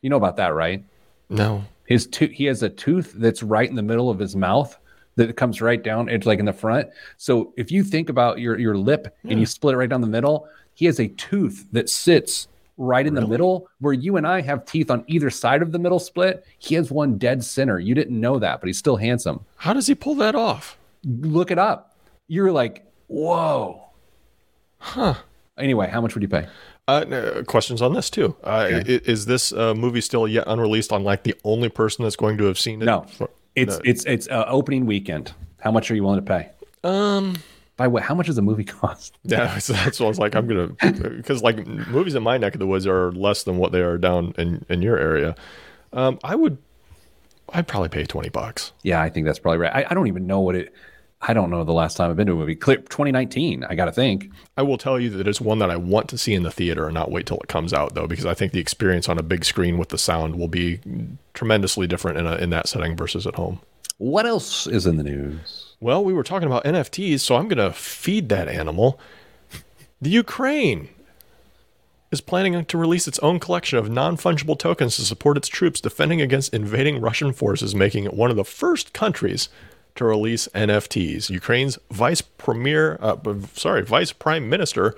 You 0.00 0.08
know 0.08 0.16
about 0.16 0.36
that, 0.36 0.54
right? 0.54 0.82
No. 1.28 1.64
His 1.84 2.06
tooth, 2.06 2.30
he 2.30 2.44
has 2.44 2.62
a 2.62 2.68
tooth 2.68 3.12
that's 3.16 3.42
right 3.42 3.68
in 3.68 3.74
the 3.74 3.82
middle 3.82 4.08
of 4.08 4.18
his 4.18 4.36
mouth 4.36 4.78
that 5.18 5.36
comes 5.36 5.60
right 5.60 5.82
down. 5.82 6.08
It's 6.08 6.26
like 6.26 6.38
in 6.38 6.46
the 6.46 6.52
front. 6.52 6.88
So 7.18 7.52
if 7.56 7.70
you 7.70 7.84
think 7.84 8.08
about 8.08 8.38
your 8.40 8.58
your 8.58 8.76
lip 8.76 9.14
and 9.24 9.38
you 9.38 9.44
split 9.46 9.74
it 9.74 9.76
right 9.78 9.88
down 9.88 10.00
the 10.00 10.06
middle, 10.06 10.48
he 10.74 10.86
has 10.86 10.98
a 10.98 11.08
tooth 11.08 11.66
that 11.72 11.90
sits 11.90 12.48
right 12.80 13.06
in 13.06 13.14
the 13.14 13.26
middle 13.26 13.68
where 13.80 13.92
you 13.92 14.16
and 14.16 14.26
I 14.26 14.40
have 14.40 14.64
teeth 14.64 14.90
on 14.90 15.04
either 15.08 15.30
side 15.30 15.62
of 15.62 15.72
the 15.72 15.78
middle 15.80 15.98
split. 15.98 16.46
He 16.58 16.76
has 16.76 16.90
one 16.90 17.18
dead 17.18 17.42
center. 17.44 17.78
You 17.80 17.94
didn't 17.94 18.18
know 18.18 18.38
that, 18.38 18.60
but 18.60 18.68
he's 18.68 18.78
still 18.78 18.96
handsome. 18.96 19.44
How 19.56 19.72
does 19.72 19.86
he 19.88 19.94
pull 19.96 20.14
that 20.16 20.34
off? 20.36 20.78
Look 21.04 21.50
it 21.50 21.58
up. 21.58 21.96
You're 22.28 22.52
like, 22.52 22.86
whoa. 23.08 23.82
Huh. 24.78 25.14
Anyway, 25.58 25.88
how 25.88 26.00
much 26.00 26.14
would 26.14 26.22
you 26.22 26.28
pay? 26.28 26.46
Uh, 26.86 27.42
questions 27.46 27.82
on 27.82 27.92
this 27.94 28.08
too. 28.08 28.36
Uh, 28.44 28.70
i- 28.70 28.82
Is 28.86 29.26
this 29.26 29.52
uh, 29.52 29.74
movie 29.74 30.00
still 30.00 30.26
yet 30.28 30.44
unreleased 30.46 30.92
on 30.92 31.02
like 31.04 31.24
the 31.24 31.34
only 31.44 31.68
person 31.68 32.04
that's 32.04 32.16
going 32.16 32.38
to 32.38 32.44
have 32.44 32.58
seen 32.58 32.80
it? 32.80 32.84
No, 32.86 33.04
It's 33.62 33.80
it's 33.84 34.04
it's 34.04 34.28
uh, 34.28 34.44
opening 34.48 34.86
weekend. 34.86 35.32
How 35.60 35.70
much 35.70 35.90
are 35.90 35.94
you 35.94 36.02
willing 36.02 36.24
to 36.24 36.26
pay? 36.26 36.50
Um. 36.84 37.36
By 37.76 37.86
what? 37.86 38.02
How 38.02 38.14
much 38.14 38.26
does 38.26 38.38
a 38.38 38.42
movie 38.42 38.64
cost? 38.80 39.16
Yeah, 39.24 39.58
so 39.58 39.72
that's 39.72 40.00
what 40.00 40.06
I 40.06 40.08
was 40.08 40.18
like. 40.18 40.34
I'm 40.34 40.46
gonna 40.48 40.68
because 41.16 41.42
like 41.42 41.66
movies 41.66 42.14
in 42.14 42.22
my 42.22 42.36
neck 42.38 42.54
of 42.54 42.58
the 42.58 42.66
woods 42.66 42.86
are 42.86 43.12
less 43.12 43.44
than 43.44 43.56
what 43.58 43.72
they 43.72 43.80
are 43.80 43.98
down 43.98 44.34
in 44.36 44.64
in 44.68 44.82
your 44.82 44.98
area. 44.98 45.36
Um, 45.92 46.18
I 46.24 46.34
would, 46.34 46.58
I'd 47.50 47.68
probably 47.68 47.88
pay 47.88 48.04
twenty 48.04 48.30
bucks. 48.30 48.72
Yeah, 48.82 49.00
I 49.00 49.10
think 49.10 49.26
that's 49.26 49.38
probably 49.38 49.58
right. 49.58 49.74
I, 49.74 49.86
I 49.90 49.94
don't 49.94 50.08
even 50.08 50.26
know 50.26 50.40
what 50.40 50.54
it. 50.56 50.74
I 51.20 51.32
don't 51.32 51.50
know 51.50 51.64
the 51.64 51.72
last 51.72 51.96
time 51.96 52.10
I've 52.10 52.16
been 52.16 52.28
to 52.28 52.34
a 52.34 52.36
movie. 52.36 52.54
Clear 52.54 52.76
2019. 52.76 53.64
I 53.64 53.74
got 53.74 53.86
to 53.86 53.92
think. 53.92 54.30
I 54.56 54.62
will 54.62 54.78
tell 54.78 55.00
you 55.00 55.10
that 55.10 55.26
it's 55.26 55.40
one 55.40 55.58
that 55.58 55.70
I 55.70 55.76
want 55.76 56.08
to 56.10 56.18
see 56.18 56.32
in 56.32 56.44
the 56.44 56.50
theater 56.50 56.86
and 56.86 56.94
not 56.94 57.10
wait 57.10 57.26
till 57.26 57.38
it 57.38 57.48
comes 57.48 57.72
out 57.72 57.94
though, 57.94 58.06
because 58.06 58.26
I 58.26 58.34
think 58.34 58.52
the 58.52 58.60
experience 58.60 59.08
on 59.08 59.18
a 59.18 59.22
big 59.22 59.44
screen 59.44 59.78
with 59.78 59.88
the 59.88 59.98
sound 59.98 60.36
will 60.36 60.48
be 60.48 60.80
tremendously 61.34 61.86
different 61.86 62.18
in 62.18 62.26
a, 62.26 62.36
in 62.36 62.50
that 62.50 62.68
setting 62.68 62.96
versus 62.96 63.26
at 63.26 63.34
home. 63.34 63.60
What 63.98 64.26
else 64.26 64.68
is 64.68 64.86
in 64.86 64.96
the 64.96 65.02
news? 65.02 65.74
Well, 65.80 66.04
we 66.04 66.12
were 66.12 66.22
talking 66.22 66.46
about 66.46 66.64
NFTs, 66.64 67.20
so 67.20 67.34
I'm 67.34 67.48
going 67.48 67.58
to 67.58 67.72
feed 67.72 68.28
that 68.28 68.46
animal. 68.46 69.00
The 70.00 70.10
Ukraine 70.10 70.88
is 72.12 72.20
planning 72.20 72.64
to 72.64 72.78
release 72.78 73.08
its 73.08 73.18
own 73.18 73.40
collection 73.40 73.76
of 73.76 73.90
non 73.90 74.16
fungible 74.16 74.58
tokens 74.58 74.96
to 74.96 75.02
support 75.02 75.36
its 75.36 75.48
troops 75.48 75.80
defending 75.80 76.20
against 76.20 76.54
invading 76.54 77.00
Russian 77.00 77.32
forces, 77.32 77.74
making 77.74 78.04
it 78.04 78.14
one 78.14 78.30
of 78.30 78.36
the 78.36 78.44
first 78.44 78.92
countries 78.92 79.48
to 79.98 80.04
release 80.04 80.48
NFTs. 80.54 81.30
Ukraine's 81.30 81.78
vice 81.90 82.20
premier, 82.20 82.98
uh, 83.00 83.16
sorry, 83.54 83.82
vice 83.82 84.12
prime 84.12 84.48
minister 84.48 84.94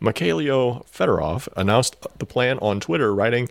Mikhailo 0.00 0.86
Fedorov 0.86 1.48
announced 1.56 1.96
the 2.18 2.26
plan 2.26 2.58
on 2.60 2.80
Twitter, 2.80 3.14
writing, 3.14 3.48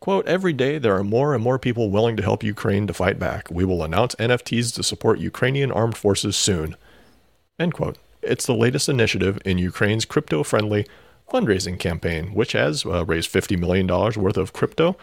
quote, 0.00 0.26
Every 0.26 0.52
day 0.52 0.78
there 0.78 0.96
are 0.96 1.04
more 1.04 1.34
and 1.34 1.42
more 1.42 1.58
people 1.58 1.90
willing 1.90 2.16
to 2.16 2.22
help 2.22 2.42
Ukraine 2.42 2.86
to 2.88 2.94
fight 2.94 3.18
back. 3.18 3.48
We 3.50 3.64
will 3.64 3.84
announce 3.84 4.14
NFTs 4.16 4.74
to 4.74 4.82
support 4.82 5.20
Ukrainian 5.20 5.70
armed 5.70 5.96
forces 5.96 6.36
soon. 6.36 6.76
End 7.58 7.74
quote. 7.74 7.98
It's 8.20 8.46
the 8.46 8.54
latest 8.54 8.88
initiative 8.88 9.38
in 9.44 9.58
Ukraine's 9.58 10.04
crypto 10.04 10.42
friendly 10.42 10.86
fundraising 11.32 11.78
campaign, 11.78 12.34
which 12.34 12.52
has 12.52 12.84
uh, 12.84 13.04
raised 13.04 13.32
$50 13.32 13.58
million 13.58 13.86
worth 13.86 14.36
of 14.36 14.52
crypto 14.52 14.96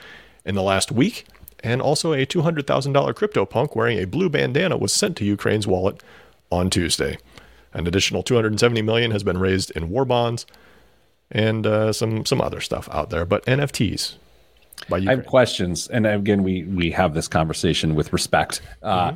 in 0.46 0.56
the 0.56 0.62
last 0.62 0.92
week. 0.92 1.26
And 1.64 1.82
also 1.82 2.14
a 2.14 2.26
$200,000 2.26 3.16
crypto 3.16 3.46
punk 3.46 3.76
wearing 3.76 4.00
a 4.00 4.06
blue 4.06 4.30
bandana 4.30 4.78
was 4.78 4.94
sent 4.94 5.18
to 5.18 5.26
Ukraine's 5.26 5.68
wallet 5.68 6.02
on 6.52 6.70
Tuesday. 6.70 7.18
An 7.74 7.86
additional 7.86 8.24
270 8.24 8.82
million 8.82 9.12
has 9.12 9.24
been 9.24 9.38
raised 9.38 9.72
in 9.72 9.90
war 9.90 10.06
bonds 10.06 10.46
and 11.32 11.68
uh, 11.68 11.94
some 11.94 12.26
some 12.26 12.42
other 12.42 12.60
stuff 12.62 12.90
out 12.92 13.10
there. 13.12 13.26
But 13.26 13.46
NFTs 13.46 14.16
by 14.90 14.98
I 14.98 15.02
have 15.12 15.26
questions, 15.28 15.88
and 15.88 16.08
again, 16.08 16.42
we 16.42 16.64
we 16.64 16.90
have 16.92 17.14
this 17.14 17.28
conversation 17.28 17.94
with 17.94 18.12
respect, 18.12 18.62
uh, 18.82 19.12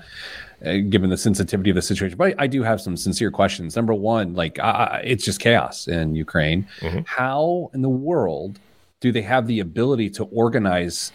uh, 0.63 0.73
given 0.89 1.09
the 1.09 1.17
sensitivity 1.17 1.71
of 1.71 1.75
the 1.75 1.81
situation. 1.81 2.15
But 2.17 2.35
I, 2.39 2.43
I 2.43 2.47
do 2.47 2.61
have 2.61 2.79
some 2.79 2.95
sincere 2.97 3.31
questions. 3.31 3.75
Number 3.75 3.93
one, 3.95 4.35
like 4.35 4.59
I- 4.59 5.01
it's 5.03 5.25
just 5.25 5.39
chaos 5.39 5.87
in 5.87 6.13
Ukraine. 6.15 6.67
How 7.07 7.71
in 7.73 7.81
the 7.81 7.89
world 7.89 8.59
do 8.99 9.11
they 9.11 9.23
have 9.23 9.47
the 9.47 9.59
ability 9.61 10.11
to 10.11 10.25
organize 10.25 11.11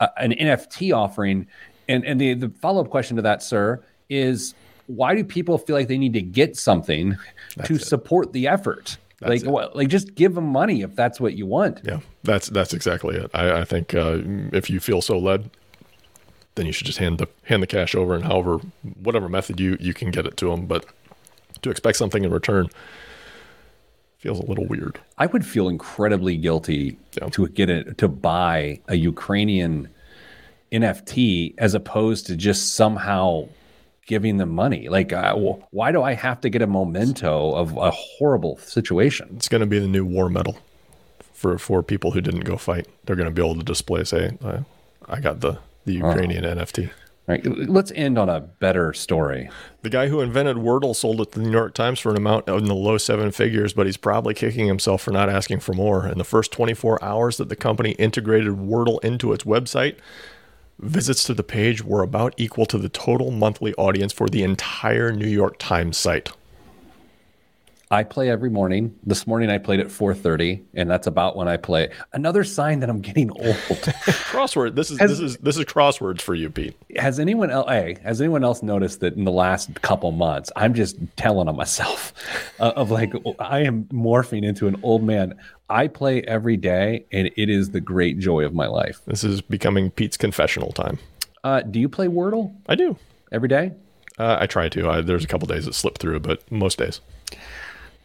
a, 0.00 0.10
an 0.18 0.32
NFT 0.32 0.94
offering? 0.96 1.46
And 1.88 2.04
and 2.04 2.20
the 2.20 2.34
the 2.34 2.48
follow 2.48 2.82
up 2.82 2.90
question 2.90 3.16
to 3.16 3.22
that, 3.22 3.42
sir, 3.42 3.82
is 4.08 4.54
why 4.86 5.14
do 5.14 5.22
people 5.22 5.58
feel 5.58 5.76
like 5.76 5.88
they 5.88 5.98
need 5.98 6.14
to 6.14 6.22
get 6.22 6.56
something 6.56 7.16
to 7.64 7.78
support 7.78 8.32
the 8.32 8.48
effort? 8.48 8.98
like, 9.20 9.44
what, 9.44 9.76
like 9.76 9.88
just 9.88 10.14
give 10.14 10.34
them 10.34 10.46
money 10.46 10.82
if 10.82 10.96
that's 10.96 11.20
what 11.20 11.34
you 11.34 11.46
want. 11.46 11.80
Yeah, 11.84 12.00
that's 12.22 12.48
that's 12.48 12.72
exactly 12.72 13.16
it. 13.16 13.30
I, 13.34 13.60
I 13.60 13.64
think 13.64 13.94
uh, 13.94 14.18
if 14.52 14.70
you 14.70 14.80
feel 14.80 15.02
so 15.02 15.18
led, 15.18 15.50
then 16.54 16.66
you 16.66 16.72
should 16.72 16.86
just 16.86 16.98
hand 16.98 17.18
the 17.18 17.28
hand 17.44 17.62
the 17.62 17.66
cash 17.66 17.94
over, 17.94 18.14
and 18.14 18.24
however 18.24 18.60
whatever 19.02 19.28
method 19.28 19.60
you 19.60 19.76
you 19.80 19.94
can 19.94 20.10
get 20.10 20.26
it 20.26 20.36
to 20.38 20.50
them. 20.50 20.66
But 20.66 20.86
to 21.62 21.70
expect 21.70 21.98
something 21.98 22.24
in 22.24 22.30
return 22.30 22.70
feels 24.20 24.38
a 24.38 24.44
little 24.46 24.66
weird. 24.66 25.00
I 25.18 25.26
would 25.26 25.44
feel 25.44 25.68
incredibly 25.68 26.36
guilty 26.36 26.98
Yeah. 27.20 27.28
to 27.30 27.48
get 27.48 27.68
it 27.70 27.98
to 27.98 28.06
buy 28.08 28.80
a 28.88 28.94
Ukrainian 28.94 29.88
NFT 30.72 31.54
as 31.58 31.74
opposed 31.74 32.26
to 32.26 32.36
just 32.36 32.74
somehow 32.74 33.48
giving 34.06 34.36
them 34.36 34.50
money. 34.50 34.88
Like, 34.88 35.12
uh, 35.12 35.34
wh- 35.36 35.72
why 35.74 35.90
do 35.92 36.02
I 36.02 36.12
have 36.14 36.40
to 36.42 36.48
get 36.50 36.62
a 36.62 36.66
memento 36.66 37.52
of 37.54 37.76
a 37.76 37.90
horrible 37.90 38.56
situation? 38.58 39.28
It's 39.36 39.48
going 39.48 39.60
to 39.62 39.66
be 39.66 39.78
the 39.78 39.88
new 39.88 40.04
war 40.04 40.28
medal 40.28 40.58
for 41.32 41.58
for 41.58 41.82
people 41.82 42.10
who 42.12 42.20
didn't 42.20 42.44
go 42.44 42.56
fight. 42.56 42.86
They're 43.04 43.16
going 43.16 43.28
to 43.28 43.34
be 43.34 43.42
able 43.42 43.56
to 43.56 43.64
display, 43.64 44.04
say, 44.04 44.36
I, 44.44 44.60
I 45.08 45.20
got 45.20 45.40
the 45.40 45.58
the 45.86 45.94
Ukrainian 45.94 46.44
NFT. 46.44 46.90
Right, 47.30 47.46
let's 47.46 47.92
end 47.92 48.18
on 48.18 48.28
a 48.28 48.40
better 48.40 48.92
story. 48.92 49.50
The 49.82 49.88
guy 49.88 50.08
who 50.08 50.20
invented 50.20 50.56
Wordle 50.56 50.96
sold 50.96 51.20
it 51.20 51.30
to 51.30 51.38
the 51.38 51.46
New 51.46 51.52
York 51.52 51.74
Times 51.74 52.00
for 52.00 52.10
an 52.10 52.16
amount 52.16 52.48
in 52.48 52.64
the 52.64 52.74
low 52.74 52.98
seven 52.98 53.30
figures, 53.30 53.72
but 53.72 53.86
he's 53.86 53.96
probably 53.96 54.34
kicking 54.34 54.66
himself 54.66 55.02
for 55.02 55.12
not 55.12 55.28
asking 55.28 55.60
for 55.60 55.72
more. 55.72 56.08
In 56.08 56.18
the 56.18 56.24
first 56.24 56.50
24 56.50 57.02
hours 57.04 57.36
that 57.36 57.48
the 57.48 57.54
company 57.54 57.92
integrated 57.92 58.54
Wordle 58.54 58.98
into 59.04 59.32
its 59.32 59.44
website, 59.44 59.94
visits 60.80 61.22
to 61.22 61.32
the 61.32 61.44
page 61.44 61.84
were 61.84 62.02
about 62.02 62.34
equal 62.36 62.66
to 62.66 62.78
the 62.78 62.88
total 62.88 63.30
monthly 63.30 63.74
audience 63.74 64.12
for 64.12 64.28
the 64.28 64.42
entire 64.42 65.12
New 65.12 65.28
York 65.28 65.54
Times 65.60 65.96
site. 65.96 66.30
I 67.92 68.04
play 68.04 68.30
every 68.30 68.50
morning. 68.50 68.94
This 69.04 69.26
morning 69.26 69.50
I 69.50 69.58
played 69.58 69.80
at 69.80 69.88
4:30, 69.88 70.62
and 70.74 70.88
that's 70.88 71.08
about 71.08 71.34
when 71.36 71.48
I 71.48 71.56
play. 71.56 71.88
Another 72.12 72.44
sign 72.44 72.78
that 72.80 72.88
I'm 72.88 73.00
getting 73.00 73.30
old. 73.32 73.40
Crossword. 74.30 74.76
This 74.76 74.92
is 74.92 75.00
Has- 75.00 75.10
this 75.10 75.18
is 75.18 75.36
this 75.38 75.56
is 75.56 75.64
crosswords 75.64 76.20
for 76.20 76.36
you, 76.36 76.50
Pete. 76.50 76.76
has 76.96 77.18
anyone 77.18 77.50
else 77.50 77.68
hey, 77.68 77.96
has 78.04 78.20
anyone 78.20 78.44
else 78.44 78.62
noticed 78.62 79.00
that 79.00 79.14
in 79.14 79.24
the 79.24 79.32
last 79.32 79.82
couple 79.82 80.12
months 80.12 80.50
i'm 80.56 80.72
just 80.74 80.96
telling 81.16 81.48
on 81.48 81.56
myself 81.56 82.12
uh, 82.60 82.72
of 82.76 82.90
like 82.92 83.12
i 83.40 83.60
am 83.60 83.84
morphing 83.86 84.44
into 84.44 84.66
an 84.68 84.76
old 84.82 85.02
man 85.02 85.34
i 85.68 85.86
play 85.88 86.22
every 86.22 86.56
day 86.56 87.04
and 87.12 87.30
it 87.36 87.48
is 87.50 87.70
the 87.70 87.80
great 87.80 88.18
joy 88.18 88.44
of 88.44 88.54
my 88.54 88.66
life 88.66 89.00
This 89.06 89.24
is 89.24 89.40
becoming 89.40 89.90
Pete's 89.90 90.16
confessional 90.16 90.72
time. 90.72 90.98
uh, 91.44 91.62
do 91.62 91.80
you 91.80 91.88
play 91.88 92.06
wordle 92.06 92.54
I 92.68 92.74
do. 92.76 92.96
every 93.32 93.48
day 93.48 93.72
Uh, 94.18 94.36
I 94.40 94.46
try 94.46 94.68
to. 94.68 94.88
I, 94.90 95.00
there's 95.00 95.24
a 95.24 95.28
couple 95.28 95.46
days 95.48 95.64
that 95.64 95.74
slip 95.74 95.96
through, 95.98 96.20
but 96.20 96.38
most 96.52 96.76
days. 96.78 97.00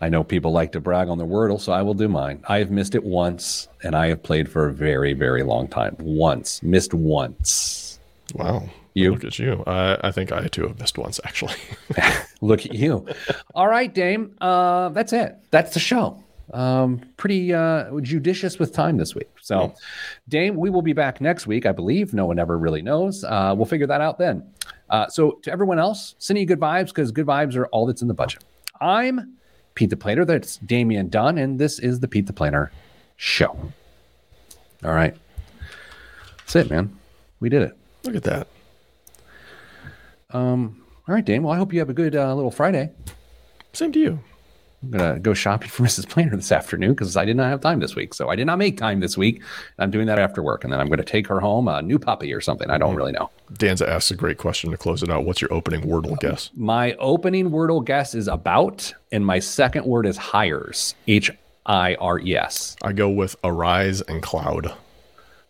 I 0.02 0.10
know 0.10 0.24
people 0.24 0.52
like 0.52 0.72
to 0.72 0.80
brag 0.80 1.08
on 1.08 1.18
their 1.18 1.28
wordle 1.28 1.60
so 1.60 1.72
i 1.72 1.82
will 1.82 1.94
do 1.94 2.08
mine 2.08 2.44
i 2.48 2.58
have 2.60 2.72
missed 2.72 2.96
it 2.96 3.04
once 3.04 3.68
and 3.84 3.96
i 3.96 4.08
have 4.08 4.22
played 4.22 4.50
for 4.50 4.68
a 4.68 4.74
very 4.74 5.14
very 5.14 5.44
long 5.44 5.68
time 5.68 5.96
once 6.00 6.62
missed 6.64 6.94
once 6.94 7.86
Wow. 8.34 8.70
You? 8.94 9.12
Look 9.12 9.24
at 9.26 9.40
you. 9.40 9.64
I, 9.68 9.98
I 10.08 10.12
think 10.12 10.32
I 10.32 10.48
too 10.48 10.68
have 10.68 10.80
missed 10.80 10.98
once, 10.98 11.20
actually. 11.24 11.56
Look 12.42 12.66
at 12.66 12.74
you. 12.74 13.06
All 13.54 13.68
right, 13.68 13.94
Dame. 13.94 14.36
Uh, 14.40 14.90
that's 14.90 15.14
it. 15.14 15.36
That's 15.52 15.74
the 15.74 15.80
show. 15.80 16.22
Um, 16.54 17.02
pretty 17.18 17.54
uh, 17.54 18.00
judicious 18.02 18.60
with 18.60 18.72
time 18.72 18.98
this 18.98 19.16
week. 19.16 19.30
So, 19.42 19.74
Dame, 20.30 20.56
we 20.56 20.70
will 20.70 20.82
be 20.82 20.94
back 20.94 21.20
next 21.20 21.48
week, 21.48 21.66
I 21.66 21.72
believe. 21.72 22.14
No 22.14 22.26
one 22.26 22.40
ever 22.40 22.58
really 22.58 22.82
knows. 22.82 23.24
Uh, 23.24 23.54
we'll 23.56 23.66
figure 23.66 23.88
that 23.88 24.00
out 24.00 24.18
then. 24.18 24.44
Uh, 24.90 25.08
so, 25.08 25.32
to 25.44 25.52
everyone 25.52 25.80
else, 25.80 26.16
send 26.20 26.40
you 26.40 26.46
good 26.46 26.60
vibes 26.60 26.88
because 26.88 27.12
good 27.12 27.26
vibes 27.26 27.56
are 27.56 27.66
all 27.68 27.86
that's 27.86 28.02
in 28.02 28.08
the 28.08 28.14
budget. 28.14 28.44
I'm 28.80 29.34
Pete 29.76 29.90
the 29.90 29.98
Planner. 29.98 30.26
That's 30.26 30.58
Damian 30.58 31.10
Dunn, 31.10 31.38
and 31.38 31.60
this 31.60 31.80
is 31.80 32.00
the 32.00 32.08
Pete 32.08 32.28
the 32.28 32.34
Planner 32.34 32.72
show. 33.18 33.72
All 34.84 34.94
right. 34.94 35.16
That's 36.40 36.56
it, 36.56 36.70
man. 36.70 36.98
We 37.40 37.50
did 37.50 37.62
it. 37.64 37.78
Look 38.04 38.16
at 38.16 38.24
that. 38.24 38.48
Um, 40.32 40.84
All 41.08 41.16
right, 41.16 41.24
Dane. 41.26 41.44
Well, 41.44 41.54
I 41.54 41.58
hope 41.58 41.74
you 41.74 41.80
have 41.80 41.90
a 41.90 41.94
good 41.94 42.16
uh, 42.16 42.34
little 42.36 42.52
Friday. 42.52 42.92
Same 43.74 43.92
to 43.92 44.00
you. 44.00 44.20
I'm 44.84 44.92
gonna 44.92 45.20
go 45.20 45.34
shopping 45.34 45.70
for 45.70 45.84
Mrs. 45.86 46.08
Planner 46.08 46.36
this 46.36 46.52
afternoon 46.52 46.92
because 46.92 47.18
I 47.18 47.26
did 47.26 47.38
not 47.38 47.50
have 47.50 47.62
time 47.62 47.80
this 47.80 47.96
week. 47.96 48.14
So 48.14 48.30
I 48.30 48.36
did 48.36 48.46
not 48.46 48.58
make 48.58 48.78
time 48.78 49.00
this 49.00 49.18
week. 49.18 49.42
I'm 49.80 49.92
doing 49.92 50.08
that 50.08 50.20
after 50.20 50.44
work, 50.44 50.64
and 50.64 50.72
then 50.72 50.80
I'm 50.80 50.88
going 50.88 50.98
to 50.98 51.04
take 51.04 51.28
her 51.28 51.40
home 51.40 51.68
a 51.68 51.82
new 51.82 52.00
puppy 52.00 52.34
or 52.34 52.42
something. 52.42 52.70
I 52.70 52.78
don't 52.78 52.90
mm-hmm. 52.90 52.98
really 52.98 53.12
know. 53.14 53.30
Danza 53.54 53.90
asks 53.90 54.12
a 54.12 54.16
great 54.16 54.38
question 54.38 54.72
to 54.72 54.78
close 54.78 55.04
it 55.04 55.10
out. 55.10 55.26
What's 55.26 55.42
your 55.42 55.54
opening 55.54 55.82
Wordle 55.82 56.12
um, 56.12 56.18
guess? 56.22 56.50
My 56.56 56.94
opening 56.94 57.52
Wordle 57.52 57.84
guess 57.84 58.16
is 58.16 58.28
about, 58.28 58.94
and 59.12 59.26
my 59.26 59.40
second 59.40 59.86
word 59.86 60.06
is 60.06 60.18
hires. 60.18 60.96
H 61.08 61.32
I 61.66 61.96
R 61.96 62.20
E 62.20 62.36
S. 62.36 62.76
I 62.84 62.94
go 62.94 63.10
with 63.10 63.36
arise 63.44 64.02
and 64.02 64.22
cloud. 64.22 64.74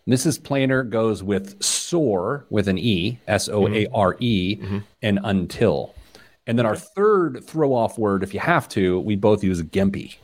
Mrs. 0.07 0.41
Planner 0.41 0.83
goes 0.83 1.23
with 1.23 1.61
soar 1.63 2.45
with 2.49 2.67
an 2.67 2.77
E, 2.77 3.19
S 3.27 3.49
O 3.49 3.65
A 3.65 3.69
mm-hmm. 3.69 3.95
R 3.95 4.15
E, 4.19 4.57
mm-hmm. 4.57 4.77
and 5.01 5.19
until. 5.23 5.95
And 6.47 6.57
then 6.59 6.65
our 6.65 6.75
third 6.75 7.43
throw 7.43 7.73
off 7.73 7.97
word, 7.97 8.23
if 8.23 8.33
you 8.33 8.39
have 8.39 8.69
to, 8.69 8.99
we 8.99 9.15
both 9.15 9.43
use 9.43 9.61
gimpy. 9.63 10.15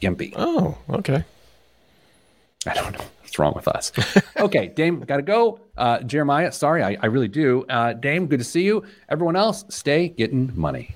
Gimpy. 0.00 0.32
Oh, 0.36 0.76
okay. 0.90 1.24
I 2.66 2.74
don't 2.74 2.92
know 2.92 3.04
what's 3.20 3.38
wrong 3.38 3.54
with 3.54 3.68
us. 3.68 3.92
okay, 4.36 4.68
Dame, 4.68 5.00
got 5.00 5.16
to 5.16 5.22
go. 5.22 5.60
Uh, 5.76 6.00
Jeremiah, 6.00 6.52
sorry, 6.52 6.82
I, 6.82 6.96
I 7.00 7.06
really 7.06 7.28
do. 7.28 7.64
Uh, 7.68 7.92
Dame, 7.92 8.26
good 8.26 8.40
to 8.40 8.44
see 8.44 8.62
you. 8.62 8.84
Everyone 9.08 9.36
else, 9.36 9.64
stay 9.68 10.08
getting 10.08 10.52
money. 10.54 10.94